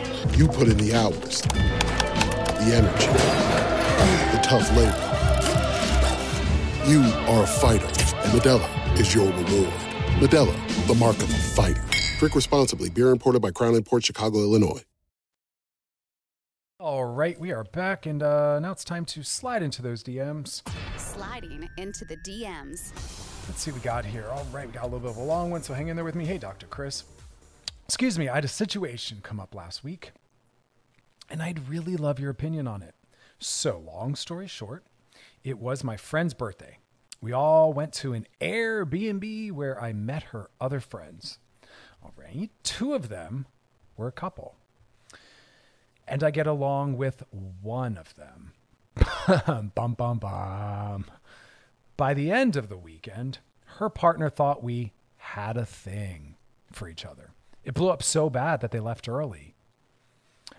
You 0.35 0.47
put 0.47 0.69
in 0.69 0.77
the 0.77 0.93
hours, 0.93 1.41
the 1.41 2.71
energy, 2.73 3.07
the 4.31 4.39
tough 4.41 4.69
labor. 4.75 5.07
You 6.89 7.01
are 7.27 7.43
a 7.43 7.47
fighter, 7.47 7.85
and 7.85 8.31
Modelo 8.31 8.99
is 8.99 9.13
your 9.13 9.27
reward. 9.27 9.73
Modelo, 10.19 10.87
the 10.87 10.95
mark 10.95 11.17
of 11.17 11.29
a 11.29 11.37
fighter. 11.37 11.83
Drink 12.17 12.33
responsibly. 12.33 12.89
Beer 12.89 13.09
imported 13.09 13.41
by 13.41 13.51
Crown 13.51 13.75
Imports 13.75 14.05
Chicago, 14.05 14.39
Illinois. 14.39 14.81
All 16.79 17.05
right, 17.05 17.39
we 17.39 17.51
are 17.51 17.65
back, 17.65 18.05
and 18.05 18.23
uh, 18.23 18.59
now 18.59 18.71
it's 18.71 18.83
time 18.83 19.05
to 19.05 19.23
slide 19.23 19.61
into 19.61 19.81
those 19.81 20.01
DMs. 20.01 20.63
Sliding 20.97 21.69
into 21.77 22.05
the 22.05 22.17
DMs. 22.17 22.91
Let's 23.47 23.61
see 23.61 23.71
what 23.71 23.81
we 23.81 23.83
got 23.83 24.05
here. 24.05 24.27
All 24.31 24.47
right, 24.51 24.65
we 24.65 24.73
got 24.73 24.83
a 24.83 24.87
little 24.87 25.01
bit 25.01 25.11
of 25.11 25.17
a 25.17 25.23
long 25.23 25.51
one, 25.51 25.61
so 25.61 25.73
hang 25.73 25.89
in 25.89 25.95
there 25.95 26.05
with 26.05 26.15
me. 26.15 26.25
Hey, 26.25 26.37
Dr. 26.37 26.67
Chris. 26.67 27.03
Excuse 27.91 28.17
me, 28.17 28.29
I 28.29 28.35
had 28.35 28.45
a 28.45 28.47
situation 28.47 29.19
come 29.21 29.37
up 29.37 29.53
last 29.53 29.83
week, 29.83 30.13
and 31.29 31.43
I'd 31.43 31.67
really 31.67 31.97
love 31.97 32.19
your 32.19 32.31
opinion 32.31 32.65
on 32.65 32.81
it. 32.81 32.95
So, 33.37 33.83
long 33.85 34.15
story 34.15 34.47
short, 34.47 34.85
it 35.43 35.59
was 35.59 35.83
my 35.83 35.97
friend's 35.97 36.33
birthday. 36.33 36.77
We 37.19 37.33
all 37.33 37.73
went 37.73 37.91
to 37.95 38.13
an 38.13 38.27
Airbnb 38.39 39.51
where 39.51 39.77
I 39.81 39.91
met 39.91 40.23
her 40.23 40.49
other 40.61 40.79
friends. 40.79 41.39
All 42.01 42.13
right, 42.15 42.49
two 42.63 42.93
of 42.93 43.09
them 43.09 43.45
were 43.97 44.07
a 44.07 44.13
couple 44.13 44.55
and 46.07 46.23
I 46.23 46.31
get 46.31 46.47
along 46.47 46.97
with 46.97 47.23
one 47.61 47.97
of 47.97 48.15
them. 48.15 48.51
bum, 49.75 49.93
bum, 49.93 50.17
bum. 50.17 51.05
By 51.97 52.13
the 52.13 52.31
end 52.31 52.55
of 52.55 52.69
the 52.69 52.77
weekend, 52.77 53.39
her 53.77 53.89
partner 53.89 54.29
thought 54.29 54.63
we 54.63 54.93
had 55.17 55.57
a 55.57 55.65
thing 55.65 56.35
for 56.71 56.87
each 56.87 57.05
other. 57.05 57.30
It 57.63 57.73
blew 57.73 57.89
up 57.89 58.01
so 58.01 58.29
bad 58.29 58.61
that 58.61 58.71
they 58.71 58.79
left 58.79 59.07
early. 59.07 59.55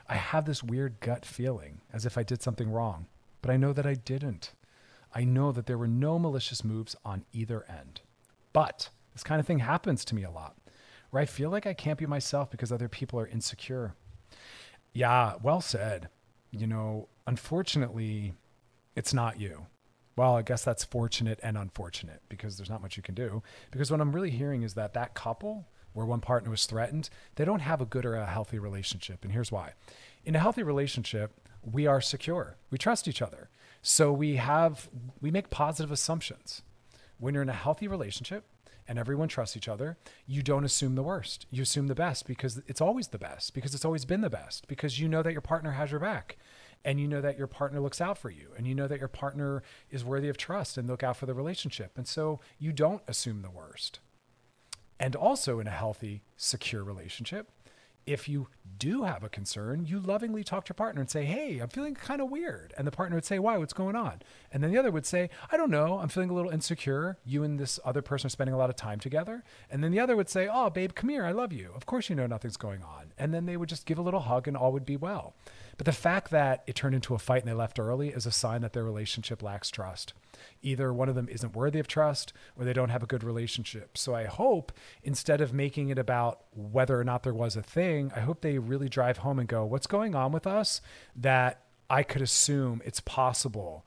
I 0.08 0.14
have 0.14 0.44
this 0.44 0.62
weird 0.62 1.00
gut 1.00 1.24
feeling 1.24 1.80
as 1.92 2.06
if 2.06 2.16
I 2.16 2.22
did 2.22 2.42
something 2.42 2.70
wrong, 2.70 3.06
but 3.40 3.50
I 3.50 3.56
know 3.56 3.72
that 3.72 3.86
I 3.86 3.94
didn't. 3.94 4.52
I 5.14 5.24
know 5.24 5.52
that 5.52 5.66
there 5.66 5.78
were 5.78 5.88
no 5.88 6.18
malicious 6.18 6.64
moves 6.64 6.96
on 7.04 7.24
either 7.32 7.64
end. 7.68 8.00
But 8.52 8.90
this 9.12 9.22
kind 9.22 9.40
of 9.40 9.46
thing 9.46 9.58
happens 9.58 10.04
to 10.06 10.14
me 10.14 10.22
a 10.22 10.30
lot, 10.30 10.56
where 11.10 11.22
I 11.22 11.26
feel 11.26 11.50
like 11.50 11.66
I 11.66 11.74
can't 11.74 11.98
be 11.98 12.06
myself 12.06 12.50
because 12.50 12.72
other 12.72 12.88
people 12.88 13.18
are 13.18 13.26
insecure. 13.26 13.94
Yeah, 14.92 15.34
well 15.42 15.60
said. 15.60 16.08
You 16.50 16.66
know, 16.66 17.08
unfortunately, 17.26 18.34
it's 18.94 19.14
not 19.14 19.40
you. 19.40 19.66
Well, 20.16 20.36
I 20.36 20.42
guess 20.42 20.62
that's 20.64 20.84
fortunate 20.84 21.40
and 21.42 21.56
unfortunate 21.56 22.20
because 22.28 22.56
there's 22.56 22.68
not 22.68 22.82
much 22.82 22.96
you 22.96 23.02
can 23.02 23.14
do. 23.14 23.42
Because 23.70 23.90
what 23.90 24.00
I'm 24.00 24.12
really 24.12 24.30
hearing 24.30 24.62
is 24.62 24.74
that 24.74 24.92
that 24.94 25.14
couple 25.14 25.66
where 25.92 26.06
one 26.06 26.20
partner 26.20 26.50
was 26.50 26.66
threatened, 26.66 27.10
they 27.36 27.44
don't 27.44 27.60
have 27.60 27.80
a 27.80 27.86
good 27.86 28.04
or 28.04 28.14
a 28.14 28.26
healthy 28.26 28.58
relationship. 28.58 29.22
And 29.22 29.32
here's 29.32 29.52
why. 29.52 29.72
In 30.24 30.36
a 30.36 30.40
healthy 30.40 30.62
relationship, 30.62 31.32
we 31.62 31.86
are 31.86 32.00
secure. 32.00 32.56
We 32.70 32.78
trust 32.78 33.08
each 33.08 33.22
other. 33.22 33.48
So 33.82 34.12
we 34.12 34.36
have 34.36 34.88
we 35.20 35.30
make 35.30 35.50
positive 35.50 35.90
assumptions. 35.90 36.62
When 37.18 37.34
you're 37.34 37.42
in 37.42 37.48
a 37.48 37.52
healthy 37.52 37.88
relationship 37.88 38.44
and 38.88 38.98
everyone 38.98 39.28
trusts 39.28 39.56
each 39.56 39.68
other, 39.68 39.96
you 40.26 40.42
don't 40.42 40.64
assume 40.64 40.94
the 40.94 41.02
worst. 41.02 41.46
You 41.50 41.62
assume 41.62 41.86
the 41.86 41.94
best 41.94 42.26
because 42.26 42.60
it's 42.66 42.80
always 42.80 43.08
the 43.08 43.18
best, 43.18 43.54
because 43.54 43.74
it's 43.74 43.84
always 43.84 44.04
been 44.04 44.20
the 44.20 44.30
best, 44.30 44.66
because 44.66 44.98
you 44.98 45.08
know 45.08 45.22
that 45.22 45.32
your 45.32 45.40
partner 45.40 45.72
has 45.72 45.90
your 45.90 46.00
back 46.00 46.36
and 46.84 47.00
you 47.00 47.06
know 47.06 47.20
that 47.20 47.38
your 47.38 47.46
partner 47.46 47.80
looks 47.80 48.00
out 48.00 48.18
for 48.18 48.30
you 48.30 48.48
and 48.56 48.66
you 48.66 48.74
know 48.74 48.88
that 48.88 48.98
your 48.98 49.08
partner 49.08 49.62
is 49.90 50.04
worthy 50.04 50.28
of 50.28 50.36
trust 50.36 50.76
and 50.76 50.88
look 50.88 51.02
out 51.02 51.16
for 51.16 51.26
the 51.26 51.34
relationship. 51.34 51.92
And 51.96 52.06
so 52.06 52.40
you 52.58 52.72
don't 52.72 53.02
assume 53.06 53.42
the 53.42 53.50
worst. 53.50 54.00
And 55.02 55.16
also 55.16 55.58
in 55.58 55.66
a 55.66 55.70
healthy, 55.70 56.22
secure 56.36 56.84
relationship, 56.84 57.50
if 58.06 58.28
you 58.28 58.46
do 58.78 59.02
have 59.02 59.24
a 59.24 59.28
concern, 59.28 59.84
you 59.84 59.98
lovingly 59.98 60.44
talk 60.44 60.64
to 60.64 60.70
your 60.70 60.76
partner 60.76 61.00
and 61.00 61.10
say, 61.10 61.24
Hey, 61.24 61.58
I'm 61.58 61.70
feeling 61.70 61.96
kind 61.96 62.20
of 62.20 62.30
weird. 62.30 62.72
And 62.78 62.86
the 62.86 62.92
partner 62.92 63.16
would 63.16 63.24
say, 63.24 63.40
Why? 63.40 63.58
What's 63.58 63.72
going 63.72 63.96
on? 63.96 64.22
And 64.52 64.62
then 64.62 64.70
the 64.70 64.78
other 64.78 64.92
would 64.92 65.04
say, 65.04 65.28
I 65.50 65.56
don't 65.56 65.72
know. 65.72 65.98
I'm 65.98 66.08
feeling 66.08 66.30
a 66.30 66.34
little 66.34 66.52
insecure. 66.52 67.18
You 67.24 67.42
and 67.42 67.58
this 67.58 67.80
other 67.84 68.00
person 68.00 68.28
are 68.28 68.30
spending 68.30 68.54
a 68.54 68.58
lot 68.58 68.70
of 68.70 68.76
time 68.76 69.00
together. 69.00 69.42
And 69.68 69.82
then 69.82 69.90
the 69.90 69.98
other 69.98 70.14
would 70.14 70.28
say, 70.28 70.48
Oh, 70.50 70.70
babe, 70.70 70.94
come 70.94 71.10
here. 71.10 71.24
I 71.24 71.32
love 71.32 71.52
you. 71.52 71.72
Of 71.74 71.84
course, 71.84 72.08
you 72.08 72.14
know 72.14 72.28
nothing's 72.28 72.56
going 72.56 72.84
on. 72.84 73.12
And 73.18 73.34
then 73.34 73.46
they 73.46 73.56
would 73.56 73.68
just 73.68 73.86
give 73.86 73.98
a 73.98 74.02
little 74.02 74.20
hug 74.20 74.46
and 74.46 74.56
all 74.56 74.72
would 74.72 74.86
be 74.86 74.96
well. 74.96 75.34
But 75.78 75.86
the 75.86 75.92
fact 75.92 76.30
that 76.30 76.62
it 76.68 76.76
turned 76.76 76.94
into 76.94 77.14
a 77.14 77.18
fight 77.18 77.42
and 77.42 77.50
they 77.50 77.56
left 77.56 77.80
early 77.80 78.10
is 78.10 78.24
a 78.24 78.30
sign 78.30 78.60
that 78.62 78.72
their 78.72 78.84
relationship 78.84 79.42
lacks 79.42 79.68
trust. 79.68 80.12
Either 80.62 80.92
one 80.92 81.08
of 81.08 81.14
them 81.14 81.28
isn't 81.28 81.54
worthy 81.54 81.78
of 81.78 81.86
trust 81.86 82.32
or 82.56 82.64
they 82.64 82.72
don't 82.72 82.90
have 82.90 83.02
a 83.02 83.06
good 83.06 83.24
relationship. 83.24 83.96
So 83.96 84.14
I 84.14 84.24
hope 84.24 84.72
instead 85.02 85.40
of 85.40 85.52
making 85.52 85.88
it 85.88 85.98
about 85.98 86.40
whether 86.54 86.98
or 86.98 87.04
not 87.04 87.22
there 87.22 87.34
was 87.34 87.56
a 87.56 87.62
thing, 87.62 88.12
I 88.14 88.20
hope 88.20 88.40
they 88.40 88.58
really 88.58 88.88
drive 88.88 89.18
home 89.18 89.38
and 89.38 89.48
go, 89.48 89.64
what's 89.64 89.86
going 89.86 90.14
on 90.14 90.32
with 90.32 90.46
us 90.46 90.80
that 91.16 91.64
I 91.88 92.02
could 92.02 92.22
assume 92.22 92.80
it's 92.84 93.00
possible 93.00 93.84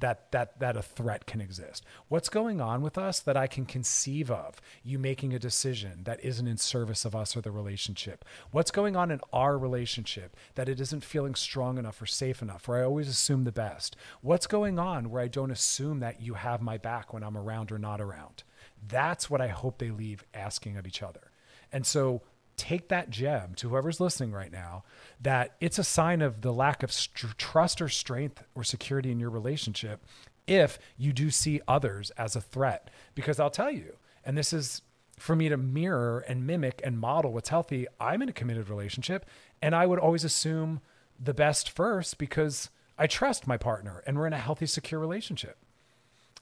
that 0.00 0.30
that 0.32 0.58
that 0.60 0.76
a 0.76 0.82
threat 0.82 1.26
can 1.26 1.40
exist. 1.40 1.84
What's 2.08 2.28
going 2.28 2.60
on 2.60 2.82
with 2.82 2.98
us 2.98 3.20
that 3.20 3.36
I 3.36 3.46
can 3.46 3.66
conceive 3.66 4.30
of 4.30 4.60
you 4.82 4.98
making 4.98 5.32
a 5.32 5.38
decision 5.38 6.04
that 6.04 6.22
isn't 6.24 6.46
in 6.46 6.56
service 6.56 7.04
of 7.04 7.14
us 7.14 7.36
or 7.36 7.40
the 7.40 7.50
relationship? 7.50 8.24
What's 8.50 8.70
going 8.70 8.96
on 8.96 9.10
in 9.10 9.20
our 9.32 9.58
relationship 9.58 10.36
that 10.54 10.68
it 10.68 10.80
isn't 10.80 11.04
feeling 11.04 11.34
strong 11.34 11.78
enough 11.78 12.00
or 12.00 12.06
safe 12.06 12.42
enough 12.42 12.68
where 12.68 12.82
I 12.82 12.84
always 12.84 13.08
assume 13.08 13.44
the 13.44 13.52
best? 13.52 13.96
What's 14.20 14.46
going 14.46 14.78
on 14.78 15.10
where 15.10 15.22
I 15.22 15.28
don't 15.28 15.50
assume 15.50 16.00
that 16.00 16.20
you 16.20 16.34
have 16.34 16.62
my 16.62 16.78
back 16.78 17.12
when 17.12 17.22
I'm 17.22 17.36
around 17.36 17.72
or 17.72 17.78
not 17.78 18.00
around? 18.00 18.44
That's 18.86 19.28
what 19.28 19.40
I 19.40 19.48
hope 19.48 19.78
they 19.78 19.90
leave 19.90 20.24
asking 20.34 20.76
of 20.76 20.86
each 20.86 21.02
other. 21.02 21.30
And 21.72 21.86
so 21.86 22.22
take 22.58 22.88
that 22.88 23.08
gem 23.08 23.54
to 23.54 23.70
whoever's 23.70 24.00
listening 24.00 24.32
right 24.32 24.52
now 24.52 24.84
that 25.20 25.54
it's 25.60 25.78
a 25.78 25.84
sign 25.84 26.20
of 26.20 26.42
the 26.42 26.52
lack 26.52 26.82
of 26.82 26.92
st- 26.92 27.38
trust 27.38 27.80
or 27.80 27.88
strength 27.88 28.42
or 28.54 28.64
security 28.64 29.10
in 29.10 29.20
your 29.20 29.30
relationship 29.30 30.04
if 30.46 30.78
you 30.96 31.12
do 31.12 31.30
see 31.30 31.60
others 31.68 32.10
as 32.18 32.34
a 32.34 32.40
threat. 32.40 32.90
Because 33.14 33.38
I'll 33.38 33.50
tell 33.50 33.70
you, 33.70 33.96
and 34.24 34.36
this 34.36 34.52
is 34.52 34.82
for 35.18 35.36
me 35.36 35.48
to 35.48 35.56
mirror 35.56 36.24
and 36.28 36.46
mimic 36.46 36.80
and 36.84 36.98
model 36.98 37.32
what's 37.32 37.48
healthy, 37.48 37.86
I'm 38.00 38.22
in 38.22 38.28
a 38.28 38.32
committed 38.32 38.68
relationship 38.68 39.26
and 39.60 39.74
I 39.74 39.86
would 39.86 39.98
always 39.98 40.24
assume 40.24 40.80
the 41.18 41.34
best 41.34 41.70
first 41.70 42.18
because 42.18 42.70
I 42.96 43.06
trust 43.06 43.46
my 43.46 43.56
partner 43.56 44.02
and 44.06 44.16
we're 44.16 44.26
in 44.26 44.32
a 44.32 44.38
healthy, 44.38 44.66
secure 44.66 45.00
relationship. 45.00 45.58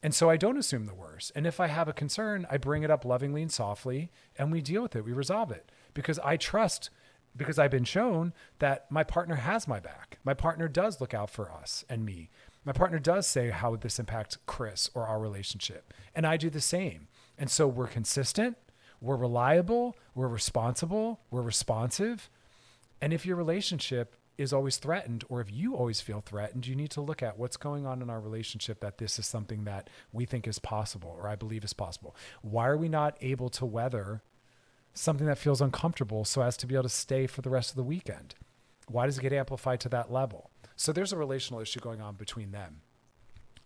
And 0.03 0.15
so 0.15 0.29
I 0.29 0.37
don't 0.37 0.59
assume 0.59 0.87
the 0.87 0.95
worst. 0.95 1.33
And 1.35 1.47
if 1.47 1.59
I 1.59 1.69
have 1.69 1.89
a 1.89 1.93
concern, 1.93 2.47
I 2.51 2.59
bring 2.59 2.83
it 2.83 2.91
up 2.91 3.05
lovingly 3.05 3.43
and 3.43 3.51
softly 3.51 4.11
and 4.39 4.53
we 4.53 4.61
deal 4.61 4.83
with 4.83 4.95
it, 4.95 5.05
we 5.05 5.13
resolve 5.13 5.51
it 5.51 5.71
because 5.97 6.19
I 6.21 6.37
trust 6.37 6.91
because 7.37 7.59
I've 7.59 7.71
been 7.71 7.85
shown 7.85 8.33
that 8.61 8.91
my 8.91 9.03
partner 9.03 9.37
has 9.37 9.67
my 9.67 9.81
back. 9.81 10.19
My 10.25 10.35
partner 10.35 10.69
does 10.69 11.01
look 11.01 11.15
out 11.15 11.31
for 11.31 11.51
us 11.51 11.85
and 11.89 12.05
me. 12.05 12.31
My 12.65 12.73
partner 12.73 12.99
does 12.99 13.27
say, 13.27 13.51
How 13.51 13.71
would 13.71 13.81
this 13.81 13.99
impact 13.99 14.39
Chris 14.47 14.91
or 14.95 15.07
our 15.07 15.19
relationship? 15.19 15.93
And 16.15 16.27
I 16.27 16.37
do 16.37 16.51
the 16.51 16.61
same. 16.61 17.09
And 17.39 17.51
so 17.51 17.67
we're 17.67 17.87
consistent, 17.87 18.57
we're 19.01 19.17
reliable, 19.17 19.97
we're 20.15 20.29
responsible, 20.29 21.21
we're 21.31 21.43
responsive. 21.43 22.31
And 23.01 23.13
if 23.13 23.27
your 23.27 23.37
relationship 23.37 24.17
is 24.39 24.53
always 24.53 24.77
threatened, 24.77 25.25
or 25.29 25.41
if 25.41 25.51
you 25.51 25.75
always 25.75 26.01
feel 26.01 26.21
threatened, 26.21 26.67
you 26.67 26.75
need 26.75 26.91
to 26.91 27.01
look 27.01 27.23
at 27.23 27.39
what's 27.39 27.57
going 27.57 27.87
on 27.87 28.03
in 28.03 28.11
our 28.11 28.21
relationship 28.21 28.81
that 28.81 28.99
this 28.99 29.19
is 29.19 29.27
something 29.27 29.65
that 29.65 29.89
we 30.13 30.27
think 30.27 30.47
is 30.47 30.59
possible 30.59 31.17
or 31.19 31.29
I 31.29 31.37
believe 31.37 31.65
is 31.65 31.73
possible. 31.73 32.15
Why 32.43 32.67
are 32.67 32.77
we 32.77 32.89
not 32.89 33.17
able 33.23 33.49
to 33.51 33.65
weather 33.65 34.23
something 34.97 35.27
that 35.27 35.39
feels 35.39 35.61
uncomfortable 35.61 36.25
so 36.25 36.43
as 36.43 36.57
to 36.59 36.67
be 36.67 36.75
able 36.75 36.85
to 36.85 36.89
stay 36.89 37.27
for 37.27 37.43
the 37.43 37.51
rest 37.51 37.71
of 37.71 37.77
the 37.77 37.83
weekend? 37.83 38.35
Why 38.89 39.07
does 39.07 39.19
it 39.19 39.23
get 39.23 39.33
amplified 39.33 39.81
to 39.81 39.89
that 39.91 40.13
level? 40.13 40.51
So 40.77 40.93
there's 40.93 41.13
a 41.13 41.17
relational 41.17 41.61
issue 41.61 41.81
going 41.81 42.01
on 42.01 42.15
between 42.15 42.53
them. 42.53 42.83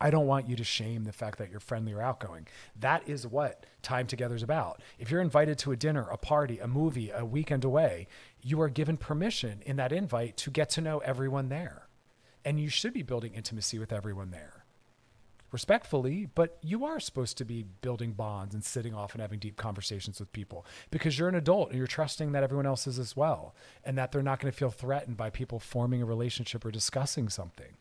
I 0.02 0.10
don't 0.10 0.26
want 0.26 0.48
you 0.48 0.56
to 0.56 0.64
shame 0.64 1.04
the 1.04 1.12
fact 1.12 1.36
that 1.38 1.50
you're 1.50 1.60
friendly 1.60 1.92
or 1.92 2.00
outgoing. 2.00 2.48
That 2.78 3.06
is 3.06 3.26
what 3.26 3.66
time 3.82 4.06
together 4.06 4.34
is 4.34 4.42
about. 4.42 4.80
If 4.98 5.10
you're 5.10 5.20
invited 5.20 5.58
to 5.58 5.72
a 5.72 5.76
dinner, 5.76 6.08
a 6.10 6.16
party, 6.16 6.58
a 6.58 6.66
movie, 6.66 7.10
a 7.10 7.24
weekend 7.24 7.64
away, 7.64 8.06
you 8.40 8.60
are 8.62 8.70
given 8.70 8.96
permission 8.96 9.60
in 9.66 9.76
that 9.76 9.92
invite 9.92 10.38
to 10.38 10.50
get 10.50 10.70
to 10.70 10.80
know 10.80 10.98
everyone 11.00 11.50
there. 11.50 11.88
And 12.46 12.58
you 12.58 12.70
should 12.70 12.94
be 12.94 13.02
building 13.02 13.34
intimacy 13.34 13.78
with 13.78 13.92
everyone 13.92 14.30
there 14.30 14.59
respectfully, 15.52 16.28
but 16.34 16.58
you 16.62 16.84
are 16.84 17.00
supposed 17.00 17.36
to 17.38 17.44
be 17.44 17.64
building 17.80 18.12
bonds 18.12 18.54
and 18.54 18.64
sitting 18.64 18.94
off 18.94 19.12
and 19.12 19.20
having 19.20 19.38
deep 19.38 19.56
conversations 19.56 20.20
with 20.20 20.32
people 20.32 20.64
because 20.90 21.18
you're 21.18 21.28
an 21.28 21.34
adult 21.34 21.70
and 21.70 21.78
you're 21.78 21.86
trusting 21.86 22.32
that 22.32 22.42
everyone 22.42 22.66
else 22.66 22.86
is 22.86 22.98
as 22.98 23.16
well 23.16 23.54
and 23.84 23.98
that 23.98 24.12
they're 24.12 24.22
not 24.22 24.40
going 24.40 24.52
to 24.52 24.56
feel 24.56 24.70
threatened 24.70 25.16
by 25.16 25.30
people 25.30 25.58
forming 25.58 26.02
a 26.02 26.06
relationship 26.06 26.64
or 26.64 26.70
discussing 26.70 27.28
something. 27.28 27.76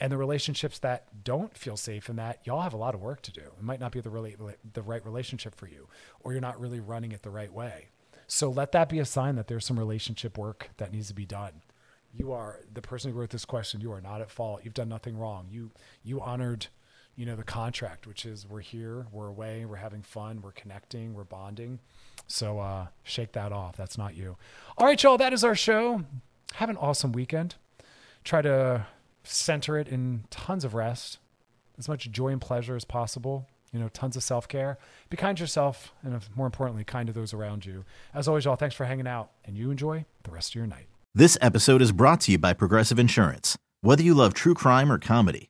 And 0.00 0.10
the 0.10 0.16
relationships 0.16 0.78
that 0.78 1.24
don't 1.24 1.56
feel 1.56 1.76
safe 1.76 2.08
in 2.08 2.16
that, 2.16 2.40
y'all 2.44 2.62
have 2.62 2.72
a 2.72 2.78
lot 2.78 2.94
of 2.94 3.02
work 3.02 3.20
to 3.22 3.32
do. 3.32 3.42
It 3.42 3.62
might 3.62 3.80
not 3.80 3.92
be 3.92 4.00
the 4.00 4.08
really 4.08 4.34
the 4.72 4.82
right 4.82 5.04
relationship 5.04 5.54
for 5.54 5.68
you, 5.68 5.88
or 6.20 6.32
you're 6.32 6.40
not 6.40 6.58
really 6.58 6.80
running 6.80 7.12
it 7.12 7.22
the 7.22 7.30
right 7.30 7.52
way. 7.52 7.88
So 8.26 8.48
let 8.48 8.72
that 8.72 8.88
be 8.88 8.98
a 8.98 9.04
sign 9.04 9.36
that 9.36 9.48
there's 9.48 9.66
some 9.66 9.78
relationship 9.78 10.38
work 10.38 10.70
that 10.78 10.92
needs 10.92 11.08
to 11.08 11.14
be 11.14 11.26
done. 11.26 11.62
You 12.14 12.32
are 12.32 12.60
the 12.72 12.80
person 12.80 13.12
who 13.12 13.18
wrote 13.18 13.30
this 13.30 13.44
question. 13.44 13.80
You 13.80 13.92
are 13.92 14.00
not 14.00 14.20
at 14.20 14.30
fault. 14.30 14.62
You've 14.64 14.74
done 14.74 14.88
nothing 14.88 15.18
wrong. 15.18 15.48
You 15.50 15.70
you 16.02 16.20
honored 16.20 16.68
you 17.16 17.26
know 17.26 17.36
the 17.36 17.44
contract 17.44 18.06
which 18.06 18.24
is 18.24 18.46
we're 18.48 18.60
here 18.60 19.06
we're 19.12 19.28
away 19.28 19.64
we're 19.64 19.76
having 19.76 20.02
fun 20.02 20.40
we're 20.42 20.52
connecting 20.52 21.14
we're 21.14 21.24
bonding. 21.24 21.78
So 22.26 22.58
uh 22.58 22.86
shake 23.02 23.32
that 23.32 23.52
off. 23.52 23.76
That's 23.76 23.98
not 23.98 24.16
you. 24.16 24.36
All 24.78 24.86
right 24.86 25.02
y'all 25.02 25.18
that 25.18 25.32
is 25.32 25.44
our 25.44 25.54
show. 25.54 26.04
Have 26.54 26.70
an 26.70 26.76
awesome 26.76 27.12
weekend. 27.12 27.56
Try 28.24 28.42
to 28.42 28.86
center 29.22 29.78
it 29.78 29.88
in 29.88 30.24
tons 30.30 30.64
of 30.64 30.74
rest 30.74 31.18
as 31.78 31.88
much 31.88 32.10
joy 32.10 32.28
and 32.28 32.40
pleasure 32.40 32.76
as 32.76 32.84
possible 32.84 33.46
you 33.72 33.78
know 33.78 33.88
tons 33.88 34.16
of 34.16 34.22
self-care. 34.22 34.78
Be 35.08 35.16
kind 35.16 35.36
to 35.36 35.42
yourself 35.42 35.92
and 36.02 36.18
more 36.34 36.46
importantly 36.46 36.84
kind 36.84 37.06
to 37.06 37.12
those 37.12 37.32
around 37.32 37.66
you. 37.66 37.84
As 38.14 38.28
always 38.28 38.44
y'all 38.44 38.56
thanks 38.56 38.74
for 38.74 38.84
hanging 38.84 39.06
out 39.06 39.30
and 39.44 39.56
you 39.56 39.70
enjoy 39.70 40.04
the 40.24 40.30
rest 40.30 40.50
of 40.50 40.54
your 40.56 40.66
night. 40.66 40.86
This 41.14 41.36
episode 41.40 41.82
is 41.82 41.92
brought 41.92 42.20
to 42.22 42.32
you 42.32 42.38
by 42.38 42.52
progressive 42.52 42.98
insurance. 42.98 43.56
Whether 43.80 44.02
you 44.02 44.14
love 44.14 44.34
true 44.34 44.54
crime 44.54 44.92
or 44.92 44.98
comedy 44.98 45.49